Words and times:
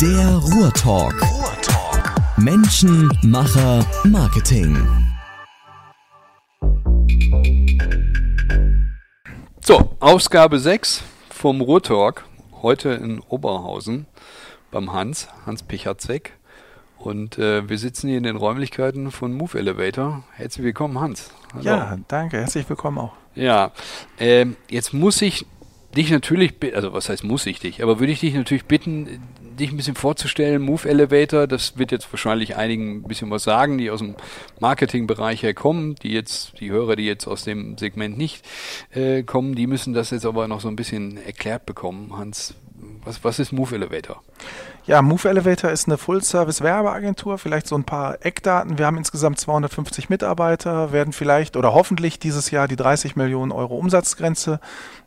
Der 0.00 0.36
Ruhrtalk. 0.36 1.14
Ruhrtalk. 1.22 2.38
Menschen, 2.38 3.08
Macher, 3.22 3.86
Marketing. 4.04 4.76
So, 9.60 9.94
Ausgabe 10.00 10.58
6 10.58 11.04
vom 11.30 11.60
Ruhrtalk. 11.60 12.24
Heute 12.62 12.88
in 12.90 13.20
Oberhausen 13.20 14.06
beim 14.72 14.92
Hans, 14.92 15.28
Hans 15.46 15.62
Pichatzek. 15.62 16.32
Und 16.98 17.38
äh, 17.38 17.68
wir 17.68 17.78
sitzen 17.78 18.08
hier 18.08 18.18
in 18.18 18.24
den 18.24 18.36
Räumlichkeiten 18.36 19.12
von 19.12 19.32
Move 19.32 19.58
Elevator. 19.58 20.24
Herzlich 20.32 20.64
willkommen, 20.64 20.98
Hans. 20.98 21.30
Hallo. 21.52 21.64
Ja, 21.64 21.98
danke. 22.08 22.38
Herzlich 22.38 22.68
willkommen 22.68 22.98
auch. 22.98 23.12
Ja, 23.36 23.70
äh, 24.18 24.46
jetzt 24.68 24.92
muss 24.92 25.22
ich 25.22 25.46
dich 25.94 26.10
natürlich, 26.10 26.54
also 26.74 26.92
was 26.92 27.08
heißt 27.08 27.22
muss 27.22 27.46
ich 27.46 27.60
dich, 27.60 27.82
aber 27.82 28.00
würde 28.00 28.12
ich 28.12 28.20
dich 28.20 28.34
natürlich 28.34 28.64
bitten, 28.64 29.20
dich 29.54 29.70
ein 29.70 29.76
bisschen 29.76 29.94
vorzustellen. 29.94 30.62
Move 30.62 30.88
Elevator, 30.88 31.46
das 31.46 31.78
wird 31.78 31.92
jetzt 31.92 32.12
wahrscheinlich 32.12 32.56
einigen 32.56 32.96
ein 32.96 33.02
bisschen 33.02 33.30
was 33.30 33.44
sagen, 33.44 33.78
die 33.78 33.90
aus 33.90 34.00
dem 34.00 34.14
Marketingbereich 34.60 35.42
herkommen, 35.42 35.94
die 35.96 36.12
jetzt, 36.12 36.60
die 36.60 36.70
Hörer, 36.70 36.96
die 36.96 37.06
jetzt 37.06 37.26
aus 37.26 37.44
dem 37.44 37.78
Segment 37.78 38.18
nicht 38.18 38.44
äh, 38.92 39.22
kommen, 39.22 39.54
die 39.54 39.66
müssen 39.66 39.94
das 39.94 40.10
jetzt 40.10 40.26
aber 40.26 40.48
noch 40.48 40.60
so 40.60 40.68
ein 40.68 40.76
bisschen 40.76 41.16
erklärt 41.16 41.66
bekommen. 41.66 42.16
Hans, 42.16 42.54
was, 43.04 43.22
was 43.24 43.38
ist 43.38 43.52
Move 43.52 43.74
Elevator? 43.74 44.22
Ja, 44.86 45.00
Move 45.00 45.28
Elevator 45.28 45.70
ist 45.70 45.86
eine 45.88 45.96
Full-Service-Werbeagentur. 45.96 47.38
Vielleicht 47.38 47.66
so 47.66 47.74
ein 47.74 47.84
paar 47.84 48.24
Eckdaten. 48.24 48.76
Wir 48.78 48.84
haben 48.84 48.98
insgesamt 48.98 49.38
250 49.38 50.10
Mitarbeiter, 50.10 50.92
werden 50.92 51.14
vielleicht 51.14 51.56
oder 51.56 51.72
hoffentlich 51.72 52.18
dieses 52.18 52.50
Jahr 52.50 52.68
die 52.68 52.76
30 52.76 53.16
Millionen 53.16 53.50
Euro 53.50 53.76
Umsatzgrenze 53.76 54.60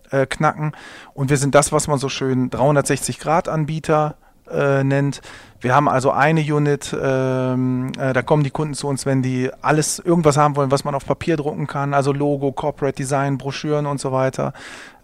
äh, 0.09 0.25
knacken. 0.25 0.71
Und 1.13 1.29
wir 1.29 1.37
sind 1.37 1.53
das, 1.53 1.71
was 1.71 1.87
man 1.87 1.99
so 1.99 2.09
schön 2.09 2.49
360-Grad-Anbieter 2.49 4.15
äh, 4.51 4.83
nennt. 4.83 5.21
Wir 5.59 5.73
haben 5.73 5.89
also 5.89 6.11
eine 6.11 6.41
Unit, 6.41 6.95
ähm, 6.99 7.91
äh, 7.97 8.13
da 8.13 8.21
kommen 8.21 8.43
die 8.43 8.51
Kunden 8.51 8.75
zu 8.75 8.87
uns, 8.87 9.07
wenn 9.07 9.23
die 9.23 9.49
alles, 9.61 9.97
irgendwas 9.97 10.37
haben 10.37 10.55
wollen, 10.55 10.69
was 10.69 10.83
man 10.83 10.93
auf 10.93 11.05
Papier 11.05 11.35
drucken 11.35 11.65
kann, 11.65 11.95
also 11.95 12.13
Logo, 12.13 12.51
Corporate 12.51 12.95
Design, 12.95 13.39
Broschüren 13.39 13.87
und 13.87 13.99
so 13.99 14.11
weiter. 14.11 14.53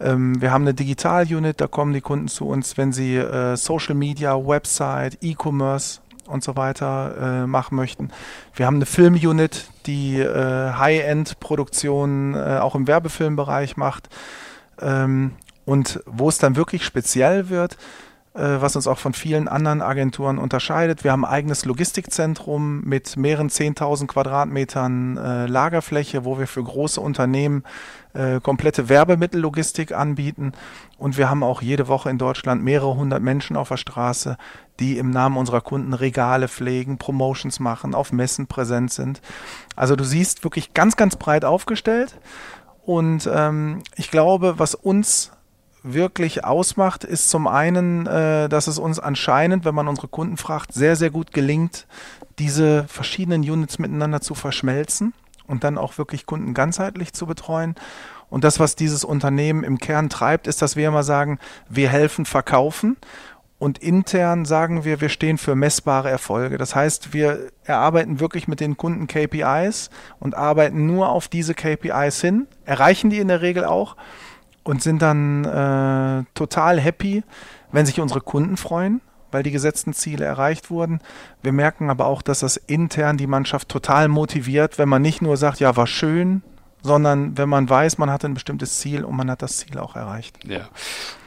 Ähm, 0.00 0.40
wir 0.40 0.52
haben 0.52 0.62
eine 0.62 0.74
Digital-Unit, 0.74 1.60
da 1.60 1.66
kommen 1.66 1.92
die 1.92 2.00
Kunden 2.00 2.28
zu 2.28 2.46
uns, 2.46 2.76
wenn 2.76 2.92
sie 2.92 3.16
äh, 3.16 3.56
Social 3.56 3.96
Media, 3.96 4.36
Website, 4.36 5.18
E-Commerce 5.22 6.00
und 6.26 6.44
so 6.44 6.56
weiter 6.56 7.42
äh, 7.42 7.46
machen 7.46 7.74
möchten. 7.74 8.10
Wir 8.54 8.66
haben 8.66 8.76
eine 8.76 8.86
Film-Unit, 8.86 9.66
die 9.86 10.20
äh, 10.20 10.72
High-End-Produktionen 10.72 12.34
äh, 12.34 12.58
auch 12.60 12.76
im 12.76 12.86
Werbefilmbereich 12.86 13.76
macht. 13.76 14.08
Ähm, 14.80 15.32
und 15.64 16.00
wo 16.06 16.28
es 16.28 16.38
dann 16.38 16.56
wirklich 16.56 16.84
speziell 16.84 17.48
wird, 17.48 17.76
was 18.40 18.74
uns 18.74 18.88
auch 18.88 18.98
von 18.98 19.14
vielen 19.14 19.46
anderen 19.46 19.80
Agenturen 19.80 20.38
unterscheidet. 20.38 21.04
Wir 21.04 21.12
haben 21.12 21.24
ein 21.24 21.30
eigenes 21.30 21.64
Logistikzentrum 21.64 22.80
mit 22.80 23.16
mehreren 23.16 23.48
10.000 23.48 24.08
Quadratmetern 24.08 25.16
äh, 25.16 25.46
Lagerfläche, 25.46 26.24
wo 26.24 26.38
wir 26.38 26.48
für 26.48 26.62
große 26.62 27.00
Unternehmen 27.00 27.62
äh, 28.12 28.40
komplette 28.40 28.88
Werbemittellogistik 28.88 29.92
anbieten. 29.92 30.52
Und 30.98 31.16
wir 31.16 31.30
haben 31.30 31.44
auch 31.44 31.62
jede 31.62 31.86
Woche 31.86 32.10
in 32.10 32.18
Deutschland 32.18 32.64
mehrere 32.64 32.96
hundert 32.96 33.22
Menschen 33.22 33.56
auf 33.56 33.68
der 33.68 33.76
Straße, 33.76 34.36
die 34.80 34.98
im 34.98 35.10
Namen 35.10 35.36
unserer 35.36 35.60
Kunden 35.60 35.94
Regale 35.94 36.48
pflegen, 36.48 36.98
Promotions 36.98 37.60
machen, 37.60 37.94
auf 37.94 38.12
Messen 38.12 38.48
präsent 38.48 38.92
sind. 38.92 39.20
Also 39.76 39.94
du 39.94 40.02
siehst 40.02 40.42
wirklich 40.42 40.74
ganz, 40.74 40.96
ganz 40.96 41.14
breit 41.14 41.44
aufgestellt. 41.44 42.18
Und 42.84 43.30
ähm, 43.32 43.82
ich 43.96 44.10
glaube, 44.10 44.58
was 44.58 44.74
uns 44.74 45.30
wirklich 45.84 46.44
ausmacht, 46.44 47.04
ist 47.04 47.30
zum 47.30 47.46
einen, 47.46 48.06
äh, 48.06 48.48
dass 48.48 48.66
es 48.66 48.78
uns 48.78 48.98
anscheinend, 48.98 49.64
wenn 49.64 49.74
man 49.74 49.86
unsere 49.86 50.08
Kunden 50.08 50.38
fragt, 50.38 50.72
sehr, 50.72 50.96
sehr 50.96 51.10
gut 51.10 51.32
gelingt, 51.32 51.86
diese 52.38 52.84
verschiedenen 52.88 53.42
Units 53.42 53.78
miteinander 53.78 54.20
zu 54.20 54.34
verschmelzen 54.34 55.12
und 55.46 55.62
dann 55.62 55.78
auch 55.78 55.98
wirklich 55.98 56.26
Kunden 56.26 56.54
ganzheitlich 56.54 57.12
zu 57.12 57.26
betreuen. 57.26 57.76
Und 58.30 58.42
das, 58.42 58.58
was 58.58 58.74
dieses 58.74 59.04
Unternehmen 59.04 59.62
im 59.62 59.78
Kern 59.78 60.08
treibt, 60.08 60.46
ist, 60.46 60.62
dass 60.62 60.74
wir 60.74 60.88
immer 60.88 61.02
sagen, 61.02 61.38
wir 61.68 61.90
helfen 61.90 62.24
verkaufen. 62.24 62.96
Und 63.58 63.78
intern 63.78 64.44
sagen 64.44 64.84
wir, 64.84 65.00
wir 65.00 65.08
stehen 65.08 65.38
für 65.38 65.54
messbare 65.54 66.10
Erfolge. 66.10 66.58
Das 66.58 66.74
heißt, 66.74 67.12
wir 67.12 67.50
erarbeiten 67.62 68.20
wirklich 68.20 68.48
mit 68.48 68.60
den 68.60 68.76
Kunden 68.76 69.06
KPIs 69.06 69.90
und 70.18 70.34
arbeiten 70.34 70.86
nur 70.86 71.10
auf 71.10 71.28
diese 71.28 71.54
KPIs 71.54 72.20
hin, 72.20 72.46
erreichen 72.64 73.10
die 73.10 73.20
in 73.20 73.28
der 73.28 73.42
Regel 73.42 73.64
auch 73.64 73.96
und 74.64 74.82
sind 74.82 75.00
dann 75.02 75.44
äh, 75.44 76.24
total 76.34 76.80
happy, 76.80 77.22
wenn 77.70 77.86
sich 77.86 78.00
unsere 78.00 78.20
Kunden 78.20 78.56
freuen, 78.56 79.00
weil 79.30 79.42
die 79.42 79.50
gesetzten 79.50 79.92
Ziele 79.92 80.24
erreicht 80.24 80.70
wurden. 80.70 81.00
Wir 81.42 81.52
merken 81.52 81.90
aber 81.90 82.06
auch, 82.06 82.22
dass 82.22 82.40
das 82.40 82.56
intern 82.56 83.16
die 83.16 83.26
Mannschaft 83.26 83.68
total 83.68 84.08
motiviert, 84.08 84.78
wenn 84.78 84.88
man 84.88 85.02
nicht 85.02 85.22
nur 85.22 85.36
sagt, 85.36 85.60
ja, 85.60 85.76
war 85.76 85.86
schön, 85.86 86.42
sondern 86.82 87.36
wenn 87.38 87.48
man 87.48 87.68
weiß, 87.68 87.98
man 87.98 88.10
hat 88.10 88.24
ein 88.24 88.34
bestimmtes 88.34 88.78
Ziel 88.78 89.04
und 89.04 89.16
man 89.16 89.30
hat 89.30 89.42
das 89.42 89.58
Ziel 89.58 89.78
auch 89.78 89.96
erreicht. 89.96 90.38
Ja, 90.46 90.68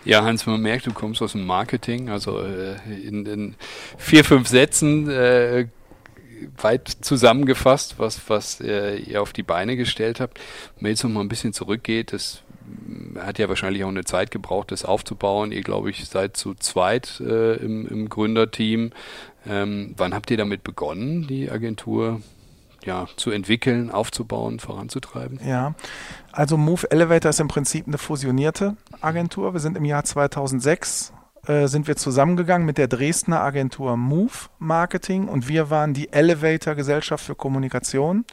ja 0.05 0.23
Hans, 0.23 0.45
man 0.45 0.61
merkt, 0.61 0.85
du 0.85 0.93
kommst 0.93 1.21
aus 1.21 1.31
dem 1.31 1.45
Marketing, 1.45 2.09
also 2.09 2.41
äh, 2.41 2.75
in, 3.03 3.25
in 3.25 3.55
vier, 3.97 4.23
fünf 4.23 4.47
Sätzen 4.47 5.09
äh, 5.09 5.67
weit 6.57 6.87
zusammengefasst, 7.01 7.95
was, 7.97 8.21
was 8.29 8.61
äh, 8.61 8.97
ihr 8.97 9.21
auf 9.21 9.33
die 9.33 9.43
Beine 9.43 9.75
gestellt 9.75 10.19
habt. 10.19 10.39
Wenn 10.75 10.83
man 10.83 10.89
jetzt 10.91 11.03
noch 11.03 11.09
mal 11.09 11.21
ein 11.21 11.29
bisschen 11.29 11.53
zurückgeht, 11.53 12.13
das 12.13 12.43
hat 13.19 13.39
ja 13.39 13.49
wahrscheinlich 13.49 13.83
auch 13.83 13.89
eine 13.89 14.05
Zeit 14.05 14.31
gebraucht, 14.31 14.71
das 14.71 14.85
aufzubauen. 14.85 15.51
Ihr, 15.51 15.61
glaube 15.61 15.89
ich, 15.89 16.07
seid 16.07 16.37
zu 16.37 16.53
zweit 16.55 17.19
äh, 17.19 17.55
im, 17.55 17.87
im 17.87 18.09
Gründerteam. 18.09 18.91
Ähm, 19.47 19.93
wann 19.97 20.13
habt 20.13 20.29
ihr 20.31 20.37
damit 20.37 20.63
begonnen, 20.63 21.27
die 21.27 21.49
Agentur 21.49 22.21
ja, 22.83 23.07
zu 23.17 23.31
entwickeln, 23.31 23.91
aufzubauen, 23.91 24.59
voranzutreiben? 24.59 25.39
Ja, 25.45 25.75
also 26.31 26.57
Move 26.57 26.89
Elevator 26.91 27.29
ist 27.29 27.39
im 27.39 27.47
Prinzip 27.47 27.87
eine 27.87 27.97
fusionierte 27.97 28.75
Agentur. 29.01 29.53
Wir 29.53 29.59
sind 29.59 29.77
im 29.77 29.85
Jahr 29.85 30.03
2006 30.03 31.13
äh, 31.47 31.67
sind 31.67 31.87
wir 31.87 31.95
zusammengegangen 31.95 32.65
mit 32.65 32.77
der 32.77 32.87
Dresdner 32.87 33.41
Agentur 33.41 33.95
Move 33.95 34.49
Marketing 34.59 35.27
und 35.27 35.47
wir 35.47 35.69
waren 35.69 35.93
die 35.93 36.11
Elevator 36.11 36.75
Gesellschaft 36.75 37.23
für 37.23 37.35
Kommunikation. 37.35 38.25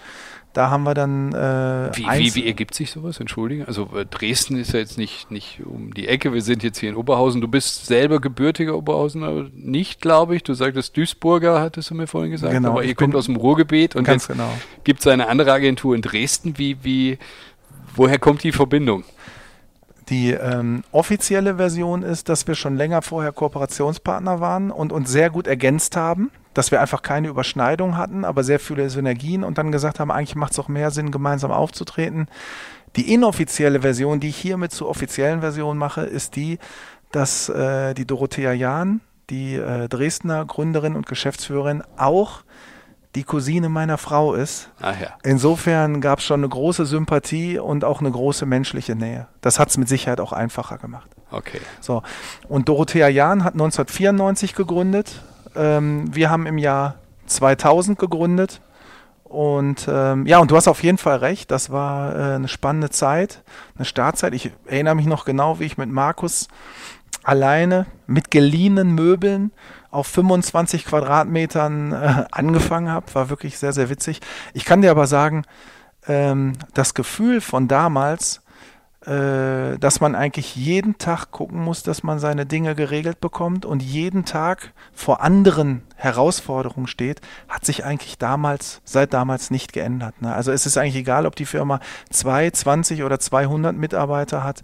Da 0.55 0.71
haben 0.71 0.85
wir 0.85 0.95
dann. 0.95 1.33
Äh, 1.33 1.91
wie, 1.97 2.07
wie, 2.07 2.35
wie 2.37 2.47
ergibt 2.47 2.75
sich 2.75 2.93
sowas? 2.93 3.19
Entschuldige. 3.19 3.67
Also 3.67 3.91
äh, 3.97 4.07
Dresden 4.07 4.57
ist 4.57 4.73
ja 4.73 4.79
jetzt 4.79 4.97
nicht, 4.97 5.29
nicht 5.33 5.61
um 5.67 5.93
die 5.93 6.07
Ecke. 6.07 6.33
Wir 6.33 6.43
sind 6.43 6.63
jetzt 6.63 6.79
hier 6.79 6.91
in 6.91 6.95
Oberhausen. 6.95 7.41
Du 7.41 7.49
bist 7.49 7.87
selber 7.87 8.21
gebürtiger 8.21 8.77
Oberhausener, 8.77 9.47
nicht, 9.53 10.01
glaube 10.01 10.37
ich. 10.37 10.45
Du 10.45 10.55
sagtest 10.55 10.97
Duisburger, 10.97 11.61
hattest 11.61 11.91
du 11.91 11.97
mir 11.97 12.07
vorhin 12.07 12.31
gesagt. 12.31 12.53
Genau. 12.53 12.71
Aber 12.71 12.85
ihr 12.85 12.95
kommt 12.95 13.17
aus 13.17 13.27
dem 13.27 13.35
Ruhrgebiet 13.35 13.97
und 13.97 14.05
ganz 14.05 14.29
genau. 14.29 14.49
gibt 14.85 15.01
es 15.01 15.09
eine 15.09 15.29
andere 15.29 15.53
Agentur 15.53 15.97
in 15.97 16.03
Dresden. 16.03 16.57
Wie, 16.57 16.77
wie, 16.83 17.19
woher 17.97 18.21
kommt 18.21 18.45
die 18.45 18.53
Verbindung? 18.53 19.03
Die 20.09 20.31
ähm, 20.31 20.85
offizielle 20.93 21.57
Version 21.57 22.05
ist, 22.05 22.29
dass 22.29 22.47
wir 22.47 22.55
schon 22.55 22.77
länger 22.77 23.03
vorher 23.03 23.33
Kooperationspartner 23.33 24.39
waren 24.39 24.71
und 24.71 24.93
uns 24.93 25.11
sehr 25.11 25.31
gut 25.31 25.49
ergänzt 25.49 25.97
haben, 25.97 26.31
dass 26.55 26.71
wir 26.71 26.81
einfach 26.81 27.03
keine 27.03 27.29
Überschneidung 27.29 27.97
hatten, 27.97 28.25
aber 28.25 28.45
sehr 28.45 28.61
viele 28.61 28.89
Synergien 28.89 29.45
und 29.45 29.59
dann 29.59 29.73
gesagt 29.73 30.01
haben, 30.01 30.11
eigentlich 30.11 30.37
macht 30.37 30.53
es 30.53 30.59
auch 30.59 30.69
mehr 30.69 30.91
Sinn, 30.91 31.11
gemeinsam 31.11 31.51
aufzutreten. 31.51 32.29
Die 32.97 33.13
inoffizielle 33.13 33.81
Version, 33.83 34.21
die 34.21 34.29
ich 34.29 34.37
hiermit 34.37 34.73
zur 34.73 34.89
offiziellen 34.89 35.41
Version 35.41 35.77
mache, 35.77 36.03
ist 36.03 36.37
die, 36.37 36.59
dass 37.11 37.49
äh, 37.49 37.95
die 37.95 38.07
Dorothea 38.07 38.53
Jahn, 38.53 39.01
die 39.31 39.57
äh, 39.57 39.89
Dresdner 39.89 40.45
Gründerin 40.45 40.95
und 40.95 41.07
Geschäftsführerin, 41.07 41.83
auch 41.97 42.43
die 43.15 43.25
Cousine 43.25 43.69
meiner 43.69 43.99
Frau 43.99 44.35
ist. 44.35 44.71
Ach 44.81 44.99
ja. 45.01 45.11
Insofern 45.23 46.01
gab 46.01 46.19
es 46.19 46.25
schon 46.25 46.41
eine 46.41 46.49
große 46.49 46.85
Sympathie 46.85 47.59
und 47.59 47.85
auch 47.85 48.01
eine 48.01 48.11
große 48.11 48.45
menschliche 48.47 48.97
Nähe. 48.97 49.29
Das 49.41 49.59
hat 49.59 49.71
es 49.71 49.77
mit 49.77 49.89
Sicherheit 49.89 50.21
auch 50.21 50.33
einfacher 50.33 50.79
gemacht. 50.79 51.09
Okay. 51.31 51.61
So. 51.81 52.03
Und 52.49 52.69
Dorothea 52.69 53.09
Jahn 53.09 53.45
hat 53.45 53.55
1994 53.55 54.55
gegründet. 54.55 55.23
Ähm, 55.57 56.15
wir 56.15 56.31
haben 56.31 56.47
im 56.47 56.59
Jahr 56.59 56.97
2000 57.27 57.99
gegründet. 57.99 58.61
Und 59.25 59.89
ähm, 59.89 60.27
ja, 60.27 60.39
und 60.39 60.51
du 60.51 60.57
hast 60.57 60.69
auf 60.69 60.85
jeden 60.85 60.99
Fall 60.99 61.17
recht, 61.17 61.51
das 61.51 61.71
war 61.71 62.15
äh, 62.15 62.35
eine 62.37 62.47
spannende 62.47 62.91
Zeit, 62.91 63.43
eine 63.75 63.85
Startzeit. 63.85 64.33
Ich 64.33 64.53
erinnere 64.67 64.95
mich 64.95 65.07
noch 65.07 65.25
genau, 65.25 65.59
wie 65.59 65.65
ich 65.65 65.77
mit 65.77 65.91
Markus 65.91 66.47
alleine 67.25 67.87
mit 68.07 68.31
geliehenen 68.31 68.95
Möbeln 68.95 69.51
auf 69.91 70.07
25 70.07 70.85
Quadratmetern 70.85 71.93
äh, 71.93 72.25
angefangen 72.31 72.91
habe. 72.91 73.13
War 73.15 73.31
wirklich 73.31 73.59
sehr, 73.59 73.73
sehr 73.73 73.91
witzig. 73.91 74.21
Ich 74.53 74.65
kann 74.65 74.83
dir 74.83 74.91
aber 74.91 75.07
sagen, 75.07 75.45
ähm, 76.07 76.53
das 76.75 76.95
Gefühl 76.95 77.41
von 77.41 77.67
damals, 77.67 78.43
äh, 79.07 79.79
dass 79.79 80.01
man 80.01 80.15
eigentlich 80.15 80.57
jeden 80.57 80.99
Tag 80.99 81.31
gucken 81.31 81.63
muss, 81.63 81.83
dass 81.83 82.03
man 82.03 82.19
seine 82.19 82.47
Dinge 82.47 82.75
geregelt 82.75 83.21
bekommt 83.21 83.67
und 83.67 83.83
jeden 83.83 84.25
Tag 84.25 84.73
vor 84.93 85.21
anderen 85.21 85.83
Herausforderungen 85.97 86.87
steht, 86.87 87.21
hat 87.49 87.65
sich 87.65 87.85
eigentlich 87.85 88.19
damals, 88.19 88.81
seit 88.85 89.13
damals 89.13 89.51
nicht 89.51 89.73
geändert. 89.73 90.23
Ne? 90.23 90.35
Also 90.35 90.53
es 90.53 90.67
ist 90.67 90.79
eigentlich 90.79 90.97
egal, 90.97 91.27
ob 91.27 91.37
die 91.37 91.45
Firma 91.45 91.81
2, 92.11 92.51
20 92.51 93.03
oder 93.03 93.21
200 93.21 93.77
Mitarbeiter 93.77 94.43
hat 94.43 94.63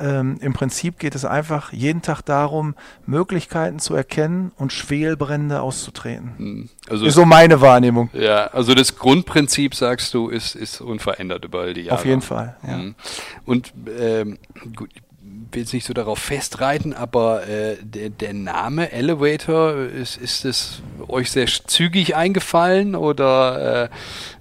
Ähm, 0.00 0.38
Im 0.40 0.52
Prinzip 0.52 0.98
geht 0.98 1.14
es 1.14 1.24
einfach 1.24 1.72
jeden 1.72 2.02
Tag 2.02 2.22
darum, 2.22 2.74
Möglichkeiten 3.06 3.78
zu 3.78 3.94
erkennen 3.94 4.52
und 4.56 4.72
Schwelbrände 4.72 5.60
auszutreten. 5.60 6.34
Hm. 6.36 6.68
Also 6.88 7.06
ist 7.06 7.14
so 7.14 7.24
meine 7.24 7.60
Wahrnehmung. 7.60 8.10
Ja, 8.12 8.46
also 8.48 8.74
das 8.74 8.96
Grundprinzip, 8.96 9.74
sagst 9.74 10.14
du, 10.14 10.28
ist, 10.28 10.54
ist 10.54 10.80
unverändert 10.80 11.44
über 11.44 11.60
all 11.60 11.74
die 11.74 11.82
Jahre. 11.82 11.98
Auf 11.98 12.04
jeden 12.04 12.22
Fall. 12.22 12.56
Ja. 12.66 12.74
Hm. 12.74 12.94
Und 13.44 13.72
ähm, 13.98 14.38
gut, 14.76 14.90
will 15.52 15.62
jetzt 15.62 15.72
nicht 15.72 15.86
so 15.86 15.94
darauf 15.94 16.18
festreiten, 16.18 16.94
aber 16.94 17.46
äh, 17.48 17.76
der, 17.82 18.10
der, 18.10 18.34
Name 18.34 18.92
Elevator, 18.92 19.74
ist, 19.76 20.16
ist 20.16 20.44
es 20.44 20.82
euch 21.08 21.30
sehr 21.30 21.46
zügig 21.46 22.16
eingefallen 22.16 22.94
oder 22.94 23.90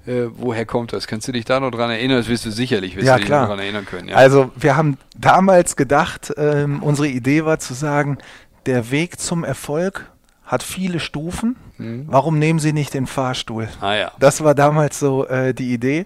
äh, 0.06 0.12
äh, 0.12 0.30
woher 0.36 0.66
kommt 0.66 0.94
das? 0.94 1.08
Kannst 1.08 1.28
du 1.28 1.32
dich 1.32 1.46
da 1.46 1.60
noch 1.60 1.72
dran 1.72 1.90
erinnern? 1.90 2.18
Das 2.18 2.28
wirst 2.28 2.46
du 2.46 2.52
sicherlich 2.52 2.96
wirst 2.96 3.08
ja, 3.08 3.18
du 3.18 3.26
klar. 3.26 3.42
dich 3.42 3.48
daran 3.48 3.60
erinnern 3.60 3.86
können. 3.86 4.10
Ja. 4.10 4.16
Also 4.16 4.52
wir 4.56 4.76
haben 4.76 4.98
damals 5.16 5.76
gedacht, 5.76 6.34
ähm, 6.38 6.82
unsere 6.84 7.08
Idee 7.08 7.46
war 7.46 7.60
zu 7.60 7.74
sagen, 7.74 8.18
der 8.66 8.92
Weg 8.92 9.20
zum 9.20 9.44
Erfolg 9.44 10.10
hat 10.44 10.64
viele 10.64 11.00
Stufen. 11.00 11.58
Hm. 11.78 12.06
Warum 12.08 12.40
nehmen 12.40 12.60
Sie 12.60 12.74
nicht 12.74 12.94
den 12.94 13.06
Fahrstuhl? 13.06 13.68
Ah, 13.82 13.96
ja. 13.96 14.12
Das 14.20 14.44
war 14.44 14.56
damals 14.56 15.00
so 15.00 15.28
äh, 15.28 15.54
die 15.54 15.74
Idee. 15.74 16.06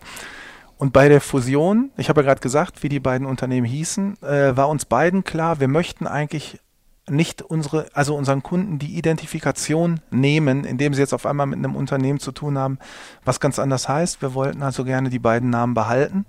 Und 0.81 0.93
bei 0.93 1.09
der 1.09 1.21
Fusion, 1.21 1.91
ich 1.95 2.09
habe 2.09 2.21
ja 2.21 2.25
gerade 2.25 2.41
gesagt, 2.41 2.81
wie 2.81 2.89
die 2.89 2.99
beiden 2.99 3.27
Unternehmen 3.27 3.67
hießen, 3.67 4.17
äh, 4.23 4.57
war 4.57 4.67
uns 4.67 4.85
beiden 4.85 5.23
klar, 5.23 5.59
wir 5.59 5.67
möchten 5.67 6.07
eigentlich 6.07 6.59
nicht 7.07 7.43
unsere, 7.43 7.85
also 7.93 8.15
unseren 8.15 8.41
Kunden 8.41 8.79
die 8.79 8.97
Identifikation 8.97 9.99
nehmen, 10.09 10.63
indem 10.63 10.95
sie 10.95 11.01
jetzt 11.01 11.13
auf 11.13 11.27
einmal 11.27 11.45
mit 11.45 11.59
einem 11.59 11.75
Unternehmen 11.75 12.19
zu 12.19 12.31
tun 12.31 12.57
haben, 12.57 12.79
was 13.23 13.39
ganz 13.39 13.59
anders 13.59 13.89
heißt. 13.89 14.23
Wir 14.23 14.33
wollten 14.33 14.63
also 14.63 14.83
gerne 14.83 15.11
die 15.11 15.19
beiden 15.19 15.51
Namen 15.51 15.75
behalten. 15.75 16.25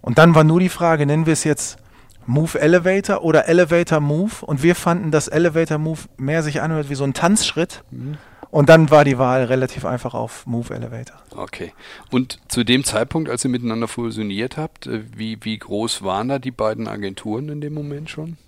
Und 0.00 0.18
dann 0.18 0.34
war 0.34 0.42
nur 0.42 0.58
die 0.58 0.70
Frage, 0.70 1.06
nennen 1.06 1.26
wir 1.26 1.34
es 1.34 1.44
jetzt 1.44 1.78
Move 2.26 2.60
Elevator 2.60 3.22
oder 3.22 3.46
Elevator 3.46 4.00
Move? 4.00 4.44
Und 4.44 4.64
wir 4.64 4.74
fanden, 4.74 5.12
dass 5.12 5.28
Elevator 5.28 5.78
Move 5.78 6.00
mehr 6.16 6.42
sich 6.42 6.62
anhört 6.62 6.90
wie 6.90 6.96
so 6.96 7.04
ein 7.04 7.14
Tanzschritt. 7.14 7.84
Mhm. 7.92 8.18
Und 8.50 8.68
dann 8.68 8.90
war 8.90 9.04
die 9.04 9.18
Wahl 9.18 9.44
relativ 9.44 9.84
einfach 9.84 10.14
auf 10.14 10.46
Move 10.46 10.74
Elevator. 10.74 11.16
Okay. 11.36 11.74
Und 12.10 12.38
zu 12.48 12.64
dem 12.64 12.84
Zeitpunkt, 12.84 13.28
als 13.28 13.44
ihr 13.44 13.50
miteinander 13.50 13.88
fusioniert 13.88 14.56
habt, 14.56 14.86
äh, 14.86 15.04
wie, 15.14 15.38
wie 15.44 15.58
groß 15.58 16.02
waren 16.02 16.28
da 16.28 16.38
die 16.38 16.50
beiden 16.50 16.88
Agenturen 16.88 17.48
in 17.50 17.60
dem 17.60 17.74
Moment 17.74 18.08
schon? 18.08 18.38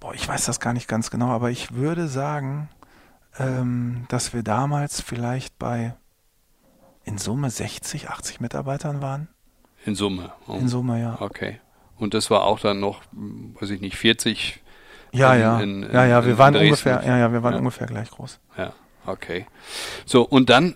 Boah, 0.00 0.14
ich 0.14 0.28
weiß 0.28 0.44
das 0.46 0.60
gar 0.60 0.72
nicht 0.72 0.88
ganz 0.88 1.10
genau, 1.10 1.28
aber 1.28 1.50
ich 1.50 1.74
würde 1.74 2.08
sagen, 2.08 2.68
ähm, 3.38 4.04
dass 4.08 4.34
wir 4.34 4.42
damals 4.42 5.00
vielleicht 5.00 5.58
bei 5.58 5.94
in 7.04 7.18
Summe 7.18 7.50
60, 7.50 8.10
80 8.10 8.40
Mitarbeitern 8.40 9.00
waren. 9.00 9.28
In 9.84 9.94
Summe? 9.94 10.32
Oh. 10.46 10.54
In 10.54 10.68
Summe, 10.68 11.00
ja. 11.00 11.16
Okay. 11.20 11.58
Und 11.96 12.14
das 12.14 12.30
war 12.30 12.44
auch 12.44 12.60
dann 12.60 12.80
noch, 12.80 13.02
weiß 13.60 13.70
ich 13.70 13.80
nicht, 13.80 13.96
40? 13.96 14.60
Ja, 15.12 15.34
in, 15.34 15.40
ja. 15.40 15.60
In, 15.60 15.82
in, 15.84 15.92
ja, 15.92 16.04
ja, 16.04 16.26
wir 16.26 16.38
waren 16.38 16.56
ungefähr, 16.56 17.02
ja, 17.04 17.18
ja, 17.18 17.32
wir 17.32 17.42
waren 17.42 17.54
ja. 17.54 17.58
ungefähr 17.58 17.86
gleich 17.86 18.10
groß. 18.10 18.38
Ja. 18.56 18.72
Okay. 19.06 19.46
So, 20.06 20.22
und 20.22 20.50
dann 20.50 20.74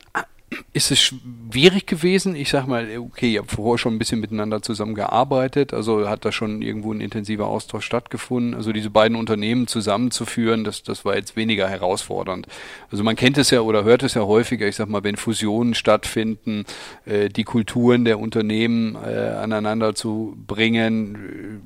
ist 0.73 0.91
es 0.91 1.01
schwierig 1.01 1.87
gewesen. 1.87 2.37
Ich 2.37 2.51
sag 2.51 2.67
mal, 2.67 2.87
okay, 2.99 3.33
ihr 3.33 3.41
habt 3.41 3.51
vorher 3.51 3.79
schon 3.79 3.95
ein 3.95 3.99
bisschen 3.99 4.21
miteinander 4.21 4.63
zusammengearbeitet, 4.63 5.75
also 5.75 6.09
hat 6.09 6.25
da 6.25 6.31
schon 6.31 6.63
irgendwo 6.63 6.93
ein 6.93 7.01
intensiver 7.01 7.47
Austausch 7.47 7.85
stattgefunden. 7.85 8.55
Also 8.55 8.73
diese 8.73 8.91
beiden 8.91 9.17
Unternehmen 9.17 9.67
zusammenzuführen, 9.67 10.65
das, 10.65 10.83
das 10.83 11.05
war 11.05 11.17
jetzt 11.17 11.37
weniger 11.37 11.69
herausfordernd. 11.69 12.47
Also 12.91 13.03
man 13.03 13.17
kennt 13.17 13.39
es 13.39 13.51
ja 13.51 13.61
oder 13.61 13.85
hört 13.85 14.03
es 14.03 14.15
ja 14.15 14.23
häufiger, 14.23 14.67
ich 14.67 14.77
sag 14.77 14.89
mal, 14.89 15.03
wenn 15.03 15.17
Fusionen 15.17 15.75
stattfinden, 15.75 16.65
äh, 17.07 17.29
die 17.29 17.45
Kulturen 17.45 18.05
der 18.05 18.21
Unternehmen 18.21 18.95
äh, 18.95 19.35
aneinander 19.41 19.95
zu 19.95 20.37
bringen, 20.47 21.63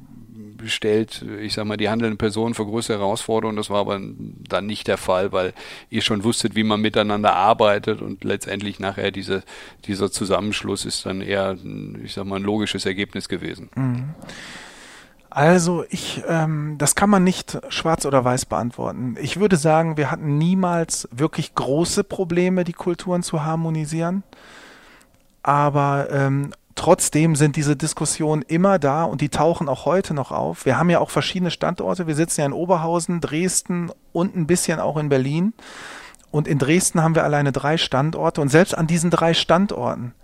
stellt, 0.68 1.24
ich 1.40 1.54
sag 1.54 1.64
mal, 1.64 1.76
die 1.76 1.88
handelnde 1.88 2.16
Person 2.16 2.54
vor 2.54 2.66
größere 2.66 2.98
Herausforderungen. 2.98 3.56
Das 3.56 3.70
war 3.70 3.80
aber 3.80 4.00
dann 4.00 4.66
nicht 4.66 4.88
der 4.88 4.98
Fall, 4.98 5.32
weil 5.32 5.52
ihr 5.88 6.02
schon 6.02 6.24
wusstet, 6.24 6.54
wie 6.54 6.64
man 6.64 6.80
miteinander 6.80 7.34
arbeitet 7.34 8.02
und 8.02 8.24
letztendlich 8.24 8.78
nachher 8.78 9.10
diese, 9.10 9.42
dieser 9.86 10.10
Zusammenschluss 10.10 10.84
ist 10.84 11.06
dann 11.06 11.20
eher, 11.20 11.56
ich 12.02 12.14
sag 12.14 12.24
mal, 12.26 12.36
ein 12.36 12.42
logisches 12.42 12.86
Ergebnis 12.86 13.28
gewesen. 13.28 13.70
Mhm. 13.74 14.14
Also 15.30 15.84
ich, 15.90 16.22
ähm, 16.28 16.74
das 16.78 16.96
kann 16.96 17.08
man 17.08 17.22
nicht 17.22 17.58
schwarz 17.68 18.04
oder 18.04 18.24
weiß 18.24 18.46
beantworten. 18.46 19.16
Ich 19.20 19.38
würde 19.38 19.56
sagen, 19.56 19.96
wir 19.96 20.10
hatten 20.10 20.38
niemals 20.38 21.08
wirklich 21.12 21.54
große 21.54 22.02
Probleme, 22.02 22.64
die 22.64 22.72
Kulturen 22.72 23.22
zu 23.22 23.44
harmonisieren. 23.44 24.24
Aber 25.42 26.08
ähm, 26.10 26.52
trotzdem 26.80 27.36
sind 27.36 27.56
diese 27.56 27.76
Diskussionen 27.76 28.40
immer 28.40 28.78
da 28.78 29.04
und 29.04 29.20
die 29.20 29.28
tauchen 29.28 29.68
auch 29.68 29.84
heute 29.84 30.14
noch 30.14 30.32
auf. 30.32 30.64
Wir 30.64 30.78
haben 30.78 30.88
ja 30.88 30.98
auch 30.98 31.10
verschiedene 31.10 31.50
Standorte. 31.50 32.06
Wir 32.06 32.14
sitzen 32.14 32.40
ja 32.40 32.46
in 32.46 32.54
Oberhausen, 32.54 33.20
Dresden 33.20 33.92
und 34.12 34.34
ein 34.34 34.46
bisschen 34.46 34.80
auch 34.80 34.96
in 34.96 35.10
Berlin. 35.10 35.52
Und 36.30 36.48
in 36.48 36.58
Dresden 36.58 37.02
haben 37.02 37.14
wir 37.14 37.24
alleine 37.24 37.52
drei 37.52 37.76
Standorte. 37.76 38.40
Und 38.40 38.48
selbst 38.48 38.74
an 38.74 38.86
diesen 38.86 39.10
drei 39.10 39.34
Standorten 39.34 40.14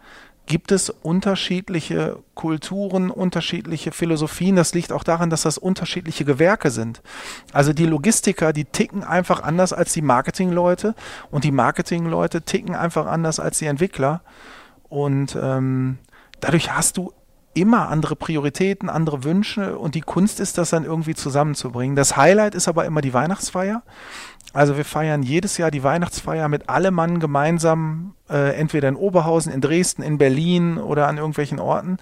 gibt 0.46 0.72
es 0.72 0.88
unterschiedliche 0.88 2.20
Kulturen, 2.34 3.10
unterschiedliche 3.10 3.92
Philosophien. 3.92 4.56
Das 4.56 4.72
liegt 4.72 4.92
auch 4.92 5.04
daran, 5.04 5.28
dass 5.28 5.42
das 5.42 5.58
unterschiedliche 5.58 6.24
Gewerke 6.24 6.70
sind. 6.70 7.02
Also 7.52 7.74
die 7.74 7.84
Logistiker, 7.84 8.54
die 8.54 8.64
ticken 8.64 9.04
einfach 9.04 9.42
anders 9.42 9.74
als 9.74 9.92
die 9.92 10.02
Marketingleute 10.02 10.94
und 11.30 11.44
die 11.44 11.52
Marketingleute 11.52 12.42
ticken 12.42 12.74
einfach 12.74 13.04
anders 13.04 13.40
als 13.40 13.58
die 13.58 13.66
Entwickler. 13.66 14.22
Und 14.88 15.36
ähm, 15.38 15.98
dadurch 16.40 16.72
hast 16.72 16.96
du 16.96 17.12
immer 17.56 17.88
andere 17.88 18.16
Prioritäten, 18.16 18.90
andere 18.90 19.24
Wünsche 19.24 19.78
und 19.78 19.94
die 19.94 20.02
Kunst 20.02 20.40
ist, 20.40 20.58
das 20.58 20.70
dann 20.70 20.84
irgendwie 20.84 21.14
zusammenzubringen. 21.14 21.96
Das 21.96 22.16
Highlight 22.16 22.54
ist 22.54 22.68
aber 22.68 22.84
immer 22.84 23.00
die 23.00 23.14
Weihnachtsfeier. 23.14 23.82
Also 24.52 24.76
wir 24.76 24.84
feiern 24.84 25.22
jedes 25.22 25.56
Jahr 25.56 25.70
die 25.70 25.82
Weihnachtsfeier 25.82 26.48
mit 26.48 26.68
allem 26.68 26.94
Mann 26.94 27.18
gemeinsam, 27.18 28.14
äh, 28.28 28.54
entweder 28.56 28.88
in 28.88 28.96
Oberhausen, 28.96 29.52
in 29.52 29.60
Dresden, 29.60 30.02
in 30.02 30.18
Berlin 30.18 30.76
oder 30.78 31.08
an 31.08 31.16
irgendwelchen 31.16 31.58
Orten. 31.58 31.96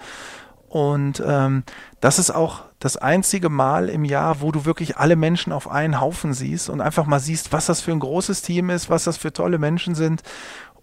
Und 0.68 1.22
ähm, 1.24 1.62
das 2.00 2.18
ist 2.18 2.32
auch 2.32 2.64
das 2.80 2.96
einzige 2.96 3.48
Mal 3.48 3.88
im 3.88 4.04
Jahr, 4.04 4.40
wo 4.40 4.50
du 4.50 4.64
wirklich 4.64 4.96
alle 4.96 5.14
Menschen 5.14 5.52
auf 5.52 5.70
einen 5.70 6.00
Haufen 6.00 6.34
siehst 6.34 6.68
und 6.68 6.80
einfach 6.80 7.06
mal 7.06 7.20
siehst, 7.20 7.52
was 7.52 7.66
das 7.66 7.80
für 7.80 7.92
ein 7.92 8.00
großes 8.00 8.42
Team 8.42 8.70
ist, 8.70 8.90
was 8.90 9.04
das 9.04 9.16
für 9.16 9.32
tolle 9.32 9.58
Menschen 9.58 9.94
sind 9.94 10.24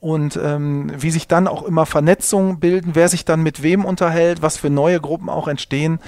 und 0.01 0.37
ähm, 0.43 0.91
wie 0.97 1.11
sich 1.11 1.27
dann 1.27 1.47
auch 1.47 1.61
immer 1.61 1.85
Vernetzungen 1.85 2.59
bilden, 2.59 2.95
wer 2.95 3.07
sich 3.07 3.23
dann 3.23 3.41
mit 3.43 3.61
wem 3.61 3.85
unterhält, 3.85 4.41
was 4.41 4.57
für 4.57 4.71
neue 4.71 4.99
Gruppen 4.99 5.29
auch 5.29 5.47
entstehen. 5.47 5.99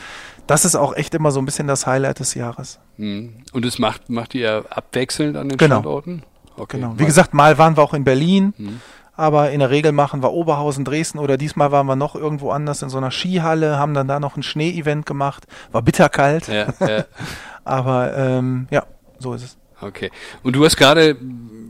Das 0.47 0.65
ist 0.65 0.75
auch 0.75 0.95
echt 0.95 1.13
immer 1.13 1.29
so 1.29 1.39
ein 1.39 1.45
bisschen 1.45 1.67
das 1.67 1.85
Highlight 1.85 2.19
des 2.19 2.33
Jahres. 2.33 2.79
Hm. 2.97 3.35
Und 3.53 3.65
es 3.65 3.77
macht, 3.77 4.09
macht 4.09 4.33
ihr 4.33 4.65
abwechselnd 4.71 5.37
an 5.37 5.47
den 5.47 5.59
genau. 5.59 5.75
Standorten? 5.75 6.23
Okay. 6.57 6.79
Genau. 6.79 6.95
Wie 6.97 7.05
gesagt, 7.05 7.35
mal 7.35 7.59
waren 7.59 7.77
wir 7.77 7.83
auch 7.83 7.93
in 7.93 8.03
Berlin, 8.03 8.55
hm. 8.57 8.81
aber 9.15 9.51
in 9.51 9.59
der 9.59 9.69
Regel 9.69 9.91
machen 9.91 10.23
wir 10.23 10.31
Oberhausen, 10.31 10.85
Dresden 10.85 11.19
oder 11.19 11.37
diesmal 11.37 11.71
waren 11.71 11.85
wir 11.85 11.95
noch 11.95 12.15
irgendwo 12.15 12.49
anders 12.49 12.81
in 12.81 12.89
so 12.89 12.97
einer 12.97 13.11
Skihalle, 13.11 13.77
haben 13.77 13.93
dann 13.93 14.07
da 14.07 14.19
noch 14.19 14.37
ein 14.37 14.43
Schneeevent 14.43 15.05
gemacht. 15.05 15.45
War 15.71 15.83
bitterkalt. 15.83 16.47
Ja, 16.47 16.73
ja. 16.79 17.05
aber 17.63 18.17
ähm, 18.17 18.67
ja, 18.71 18.85
so 19.19 19.35
ist 19.35 19.43
es. 19.43 19.57
Okay. 19.83 20.11
Und 20.43 20.55
du 20.55 20.65
hast 20.65 20.77
gerade 20.77 21.17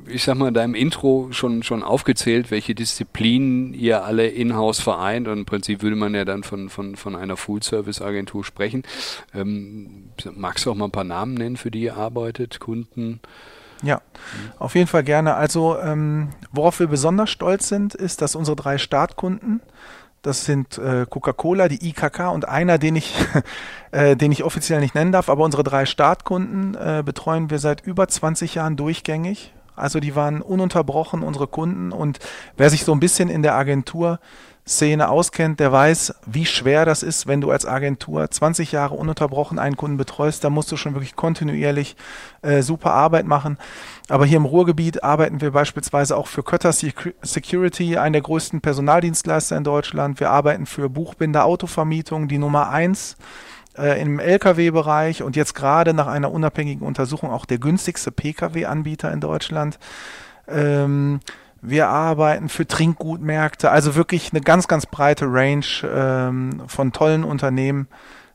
ich 0.08 0.24
sag 0.24 0.36
mal, 0.36 0.50
in 0.50 0.54
deinem 0.54 0.76
Intro 0.76 1.30
schon, 1.32 1.64
schon 1.64 1.84
aufgezählt, 1.84 2.52
welche 2.52 2.76
Disziplinen 2.76 3.74
ihr 3.74 4.04
alle 4.04 4.28
in-house 4.28 4.80
vereint. 4.80 5.28
Und 5.28 5.40
im 5.40 5.46
Prinzip 5.46 5.82
würde 5.82 5.96
man 5.96 6.14
ja 6.14 6.26
dann 6.26 6.44
von, 6.44 6.70
von, 6.70 6.96
von 6.96 7.16
einer 7.16 7.38
Full-Service-Agentur 7.38 8.44
sprechen. 8.44 8.84
Ähm, 9.34 10.10
magst 10.36 10.66
du 10.66 10.72
auch 10.72 10.76
mal 10.76 10.86
ein 10.86 10.92
paar 10.92 11.04
Namen 11.04 11.34
nennen, 11.36 11.58
für 11.58 11.72
die 11.72 11.84
ihr 11.84 11.98
arbeitet, 11.98 12.60
Kunden? 12.60 13.20
Ja, 13.82 14.02
auf 14.60 14.76
jeden 14.76 14.88
Fall 14.88 15.04
gerne. 15.04 15.36
Also, 15.36 15.78
ähm, 15.78 16.30
worauf 16.52 16.80
wir 16.80 16.88
besonders 16.88 17.30
stolz 17.30 17.68
sind, 17.68 17.94
ist, 17.96 18.22
dass 18.22 18.36
unsere 18.36 18.56
drei 18.56 18.78
Startkunden, 18.78 19.62
das 20.24 20.46
sind 20.46 20.78
äh, 20.78 21.06
Coca-Cola, 21.08 21.68
die 21.68 21.90
IKK 21.90 22.32
und 22.32 22.48
einer, 22.48 22.80
den 22.80 22.96
ich, 22.96 23.14
äh, 23.92 24.16
den 24.16 24.32
ich 24.32 24.44
offiziell 24.44 24.80
nicht 24.80 24.96
nennen 24.96 25.12
darf, 25.12 25.30
aber 25.30 25.44
unsere 25.44 25.64
drei 25.64 25.86
Startkunden 25.86 26.76
äh, 26.76 27.04
betreuen 27.06 27.50
wir 27.50 27.60
seit 27.60 27.86
über 27.86 28.08
20 28.08 28.56
Jahren 28.56 28.76
durchgängig. 28.76 29.54
Also 29.76 30.00
die 30.00 30.16
waren 30.16 30.42
ununterbrochen 30.42 31.24
unsere 31.24 31.48
Kunden 31.48 31.92
und 31.92 32.20
wer 32.58 32.70
sich 32.70 32.86
so 32.86 32.94
ein 32.94 33.00
bisschen 33.00 33.30
in 33.30 33.42
der 33.42 33.56
Agenturszene 34.64 35.10
auskennt, 35.10 35.60
der 35.60 35.72
weiß, 35.72 36.16
wie 36.26 36.46
schwer 36.46 36.86
das 36.86 37.04
ist, 37.04 37.28
wenn 37.28 37.42
du 37.42 37.52
als 37.52 37.66
Agentur 37.66 38.30
20 38.30 38.72
Jahre 38.72 38.96
ununterbrochen 38.96 39.60
einen 39.60 39.76
Kunden 39.76 39.98
betreust. 39.98 40.44
Da 40.44 40.50
musst 40.50 40.72
du 40.72 40.78
schon 40.78 40.94
wirklich 40.94 41.18
kontinuierlich 41.18 41.98
äh, 42.44 42.62
super 42.62 42.94
Arbeit 42.94 43.26
machen. 43.26 43.58
Aber 44.08 44.26
hier 44.26 44.38
im 44.38 44.46
Ruhrgebiet 44.46 45.04
arbeiten 45.04 45.42
wir 45.42 45.52
beispielsweise 45.52 46.16
auch 46.16 46.28
für 46.28 46.44
Kötter 46.44 46.72
Security, 46.72 47.98
einen 47.98 48.14
der 48.14 48.22
größten 48.22 48.62
Personaldienstleister 48.62 49.58
in 49.58 49.66
Deutschland. 49.66 50.22
Wir 50.22 50.30
arbeiten 50.30 50.66
für 50.66 50.90
Buchbinder 50.90 51.44
Autovermietung, 51.44 52.30
die 52.30 52.38
Nummer 52.38 52.70
eins 52.70 53.18
äh, 53.78 54.02
im 54.02 54.20
Lkw-Bereich 54.20 55.24
und 55.24 55.36
jetzt 55.36 55.56
gerade 55.56 55.94
nach 55.94 56.08
einer 56.08 56.32
unabhängigen 56.32 56.88
Untersuchung 56.88 57.32
auch 57.32 57.46
der 57.46 57.58
günstigste 57.58 58.12
Pkw-Anbieter 58.12 59.12
in 59.12 59.20
Deutschland. 59.20 59.78
Ähm, 60.48 61.20
wir 61.64 61.88
arbeiten 61.88 62.50
für 62.50 62.68
Trinkgutmärkte, 62.68 63.72
also 63.72 63.96
wirklich 63.96 64.32
eine 64.32 64.42
ganz, 64.42 64.68
ganz 64.68 64.86
breite 64.86 65.26
Range 65.28 65.66
ähm, 65.84 66.64
von 66.68 66.92
tollen 66.92 67.24
Unternehmen, 67.24 67.88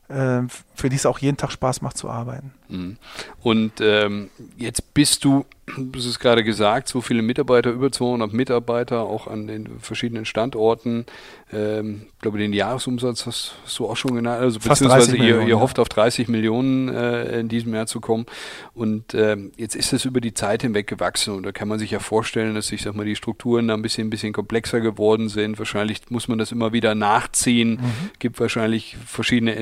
äh, 0.09 0.41
für 0.79 0.89
die 0.89 0.95
es 0.95 1.05
auch 1.05 1.19
jeden 1.19 1.37
Tag 1.37 1.51
Spaß 1.51 1.81
macht 1.81 1.97
zu 1.97 2.09
arbeiten. 2.09 2.53
Mhm. 2.69 2.97
Und 3.41 3.73
ähm, 3.81 4.29
jetzt 4.57 4.93
bist 4.93 5.23
du, 5.25 5.45
du 5.65 5.91
hast 5.95 6.05
es 6.05 6.19
gerade 6.19 6.43
gesagt, 6.43 6.87
so 6.87 7.01
viele 7.01 7.21
Mitarbeiter, 7.21 7.71
über 7.71 7.91
200 7.91 8.31
Mitarbeiter, 8.31 9.01
auch 9.01 9.27
an 9.27 9.47
den 9.47 9.79
verschiedenen 9.79 10.25
Standorten. 10.25 11.05
Ähm, 11.51 12.03
ich 12.13 12.21
glaube, 12.21 12.37
den 12.37 12.53
Jahresumsatz 12.53 13.25
hast, 13.25 13.55
hast, 13.63 13.79
du 13.79 13.87
auch 13.87 13.97
schon 13.97 14.13
genannt. 14.13 14.41
Also 14.41 14.59
Fast 14.59 14.81
beziehungsweise 14.81 15.15
ihr, 15.15 15.23
Millionen, 15.23 15.47
ihr 15.47 15.55
ja. 15.55 15.59
hofft 15.59 15.79
auf 15.79 15.89
30 15.89 16.27
Millionen 16.27 16.89
äh, 16.89 17.39
in 17.39 17.49
diesem 17.49 17.73
Jahr 17.73 17.87
zu 17.87 17.99
kommen. 17.99 18.25
Und 18.73 19.13
ähm, 19.15 19.51
jetzt 19.57 19.75
ist 19.75 19.91
es 19.93 20.05
über 20.05 20.21
die 20.21 20.33
Zeit 20.33 20.61
hinweg 20.61 20.85
gewachsen. 20.85 21.33
Und 21.33 21.43
da 21.43 21.51
kann 21.51 21.67
man 21.67 21.79
sich 21.79 21.91
ja 21.91 21.99
vorstellen, 21.99 22.55
dass 22.55 22.71
ich 22.71 22.83
sag 22.83 22.95
mal, 22.95 23.05
die 23.05 23.15
Strukturen 23.15 23.67
da 23.67 23.73
ein 23.73 23.81
bisschen, 23.81 24.07
ein 24.07 24.09
bisschen 24.11 24.33
komplexer 24.33 24.79
geworden 24.79 25.29
sind. 25.29 25.57
Wahrscheinlich 25.57 26.01
muss 26.09 26.27
man 26.27 26.37
das 26.37 26.51
immer 26.51 26.71
wieder 26.71 26.93
nachziehen. 26.93 27.71
Mhm. 27.71 28.09
Gibt 28.19 28.39
wahrscheinlich 28.39 28.97
verschiedene 29.05 29.55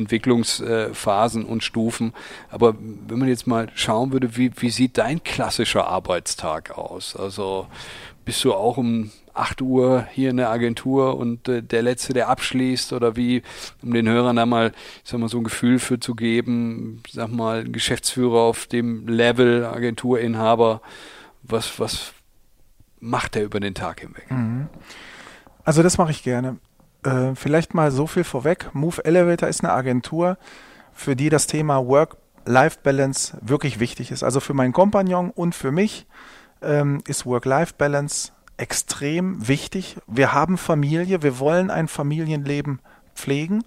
Entwicklungsphasen 1.07 1.45
und 1.45 1.63
Stufen. 1.63 2.13
Aber 2.49 2.75
wenn 2.79 3.19
man 3.19 3.27
jetzt 3.27 3.47
mal 3.47 3.69
schauen 3.75 4.11
würde, 4.11 4.35
wie, 4.37 4.51
wie 4.57 4.69
sieht 4.69 4.97
dein 4.97 5.23
klassischer 5.23 5.87
Arbeitstag 5.87 6.77
aus? 6.77 7.15
Also 7.15 7.67
bist 8.25 8.43
du 8.43 8.53
auch 8.53 8.77
um 8.77 9.11
8 9.33 9.61
Uhr 9.61 10.07
hier 10.11 10.31
in 10.31 10.37
der 10.37 10.49
Agentur 10.49 11.17
und 11.17 11.47
äh, 11.47 11.63
der 11.63 11.81
Letzte, 11.81 12.13
der 12.13 12.27
abschließt 12.27 12.91
oder 12.93 13.15
wie, 13.15 13.43
um 13.81 13.93
den 13.93 14.09
Hörern 14.09 14.35
da 14.35 14.45
mal, 14.45 14.73
ich 15.03 15.09
sag 15.09 15.19
mal, 15.19 15.29
so 15.29 15.37
ein 15.37 15.43
Gefühl 15.43 15.79
für 15.79 15.99
zu 15.99 16.15
geben, 16.15 17.01
ich 17.07 17.13
sag 17.13 17.31
mal, 17.31 17.63
Geschäftsführer 17.63 18.39
auf 18.39 18.65
dem 18.67 19.07
Level, 19.07 19.65
Agenturinhaber, 19.65 20.81
was, 21.43 21.79
was 21.79 22.13
macht 22.99 23.35
er 23.35 23.43
über 23.43 23.59
den 23.59 23.75
Tag 23.75 24.01
hinweg? 24.01 24.25
Also 25.63 25.83
das 25.83 25.97
mache 25.97 26.11
ich 26.11 26.23
gerne. 26.23 26.57
Äh, 27.03 27.35
vielleicht 27.35 27.73
mal 27.73 27.91
so 27.91 28.07
viel 28.07 28.23
vorweg. 28.23 28.71
Move 28.73 29.05
Elevator 29.05 29.47
ist 29.47 29.63
eine 29.63 29.71
Agentur, 29.71 30.37
für 30.98 31.16
die 31.16 31.30
das 31.30 31.48
Thema 31.48 31.86
Work-Life-Balance 31.86 33.38
wirklich 33.42 33.80
wichtig 33.80 34.12
ist. 34.12 34.24
Also 34.24 34.39
für 34.39 34.54
meinen 34.54 34.74
Kompagnon 34.74 35.30
und 35.30 35.54
für 35.54 35.72
mich 35.72 36.08
ähm, 36.62 37.01
ist 37.08 37.25
Work-Life-Balance 37.25 38.32
extrem 38.58 39.48
wichtig. 39.48 39.98
Wir 40.08 40.34
haben 40.34 40.58
Familie, 40.58 41.22
wir 41.22 41.38
wollen 41.39 41.70
ein 41.70 41.88
Familienleben 41.88 42.80
pflegen. 43.13 43.63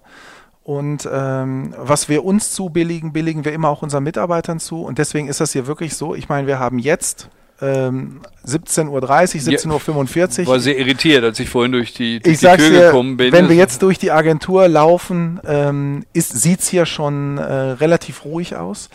Und 0.63 1.09
ähm, 1.11 1.73
was 1.77 2.09
wir 2.09 2.25
uns 2.25 2.51
zubilligen, 2.51 3.13
billigen 3.13 3.45
wir 3.45 3.53
immer 3.53 3.69
auch 3.69 3.81
unseren 3.81 4.03
Mitarbeitern 4.03 4.59
zu. 4.59 4.83
Und 4.83 4.97
deswegen 4.97 5.29
ist 5.29 5.39
das 5.39 5.53
hier 5.53 5.67
wirklich 5.67 5.95
so. 5.95 6.13
Ich 6.13 6.27
meine, 6.27 6.47
wir 6.47 6.59
haben 6.59 6.77
jetzt 6.77 7.29
ähm, 7.61 8.21
17.30 8.45 8.89
Uhr, 8.89 9.01
17.45 9.01 10.41
Uhr. 10.41 10.47
War 10.47 10.59
sehr 10.59 10.77
irritiert, 10.77 11.23
als 11.23 11.39
ich 11.39 11.49
vorhin 11.49 11.71
durch 11.71 11.93
die, 11.93 12.19
durch 12.19 12.33
Ich 12.33 12.39
die 12.39 12.47
Tür 12.57 12.69
dir, 12.69 12.85
gekommen 12.87 13.17
bin. 13.17 13.31
wenn 13.31 13.49
wir 13.49 13.55
jetzt 13.55 13.83
durch 13.83 13.99
die 13.99 14.11
Agentur 14.11 14.67
laufen, 14.67 15.39
ähm, 15.45 16.05
sieht 16.13 16.61
es 16.61 16.67
hier 16.67 16.85
schon 16.85 17.37
äh, 17.37 17.43
relativ 17.43 18.25
ruhig 18.25 18.55
aus. 18.55 18.89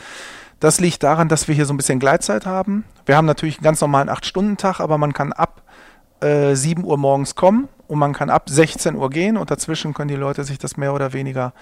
Das 0.59 0.81
liegt 0.81 1.03
daran, 1.03 1.29
dass 1.29 1.49
wir 1.49 1.55
hier 1.55 1.67
so 1.67 1.75
ein 1.75 1.77
bisschen 1.77 2.01
Gleitzeit 2.01 2.47
haben. 2.47 2.85
Wir 3.05 3.17
haben 3.17 3.27
natürlich 3.27 3.59
einen 3.59 3.65
ganz 3.65 3.81
normalen 3.81 4.09
8-Stunden-Tag, 4.09 4.81
aber 4.81 4.99
man 4.99 5.13
kann 5.13 5.33
ab 5.33 5.63
äh, 6.21 6.55
7 6.55 6.83
Uhr 6.83 6.97
morgens 6.97 7.35
kommen 7.35 7.69
und 7.87 7.99
man 7.99 8.15
kann 8.15 8.31
ab 8.31 8.49
16 8.49 8.97
Uhr 8.97 9.11
gehen 9.11 9.37
und 9.37 9.51
dazwischen 9.51 9.95
können 9.95 10.09
die 10.09 10.17
Leute 10.17 10.45
sich 10.45 10.59
das 10.59 10.77
mehr 10.77 10.95
oder 10.95 11.13
weniger 11.13 11.53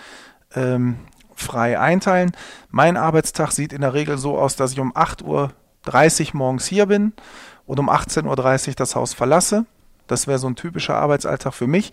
ähm, 0.55 0.97
frei 1.35 1.79
einteilen. 1.79 2.33
Mein 2.71 2.97
Arbeitstag 2.97 3.51
sieht 3.51 3.73
in 3.73 3.81
der 3.81 3.95
Regel 3.95 4.17
so 4.17 4.39
aus, 4.39 4.57
dass 4.57 4.73
ich 4.73 4.81
um 4.81 4.93
8.30 4.95 5.25
Uhr 5.25 5.53
morgens 6.35 6.67
hier 6.67 6.87
bin 6.87 7.13
und 7.67 7.79
um 7.79 7.91
18.30 7.91 8.69
Uhr 8.69 8.75
das 8.75 8.95
Haus 8.95 9.15
verlasse. 9.15 9.67
Das 10.07 10.27
wäre 10.27 10.39
so 10.39 10.47
ein 10.47 10.57
typischer 10.57 10.97
Arbeitsalltag 10.97 11.55
für 11.55 11.67
mich. 11.67 11.93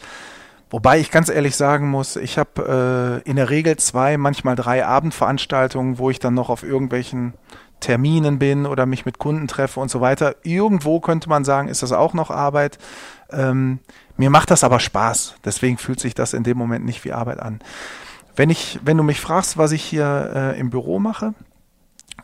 Wobei 0.69 0.99
ich 0.99 1.11
ganz 1.11 1.29
ehrlich 1.29 1.57
sagen 1.57 1.89
muss, 1.89 2.15
ich 2.15 2.37
habe 2.37 3.21
äh, 3.25 3.29
in 3.29 3.35
der 3.35 3.49
Regel 3.49 3.75
zwei, 3.75 4.17
manchmal 4.17 4.55
drei 4.55 4.85
Abendveranstaltungen, 4.85 5.97
wo 5.97 6.09
ich 6.09 6.19
dann 6.19 6.33
noch 6.33 6.49
auf 6.49 6.63
irgendwelchen 6.63 7.33
Terminen 7.81 8.39
bin 8.39 8.65
oder 8.65 8.85
mich 8.85 9.05
mit 9.05 9.17
Kunden 9.17 9.47
treffe 9.47 9.81
und 9.81 9.91
so 9.91 9.99
weiter. 9.99 10.35
Irgendwo 10.43 11.01
könnte 11.01 11.27
man 11.27 11.43
sagen, 11.43 11.67
ist 11.67 11.83
das 11.83 11.91
auch 11.91 12.13
noch 12.13 12.29
Arbeit. 12.29 12.77
Ähm, 13.31 13.79
mir 14.15 14.29
macht 14.29 14.49
das 14.49 14.63
aber 14.63 14.79
Spaß. 14.79 15.35
Deswegen 15.43 15.77
fühlt 15.77 15.99
sich 15.99 16.15
das 16.15 16.33
in 16.33 16.43
dem 16.43 16.57
Moment 16.57 16.85
nicht 16.85 17.03
wie 17.03 17.11
Arbeit 17.11 17.39
an. 17.39 17.59
Wenn 18.37 18.49
ich, 18.49 18.79
wenn 18.83 18.95
du 18.95 19.03
mich 19.03 19.19
fragst, 19.19 19.57
was 19.57 19.73
ich 19.73 19.83
hier 19.83 20.31
äh, 20.33 20.59
im 20.59 20.69
Büro 20.69 20.99
mache, 20.99 21.33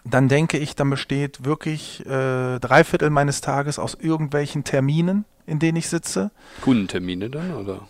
dann 0.09 0.27
denke 0.27 0.57
ich, 0.57 0.75
dann 0.75 0.89
besteht 0.89 1.45
wirklich 1.45 2.05
äh, 2.05 2.59
drei 2.59 2.83
Viertel 2.83 3.09
meines 3.09 3.41
Tages 3.41 3.79
aus 3.79 3.95
irgendwelchen 3.95 4.63
Terminen, 4.63 5.25
in 5.45 5.59
denen 5.59 5.77
ich 5.77 5.89
sitze. 5.89 6.31
Kundentermine 6.61 7.29
dann, 7.29 7.53
oder? 7.53 7.81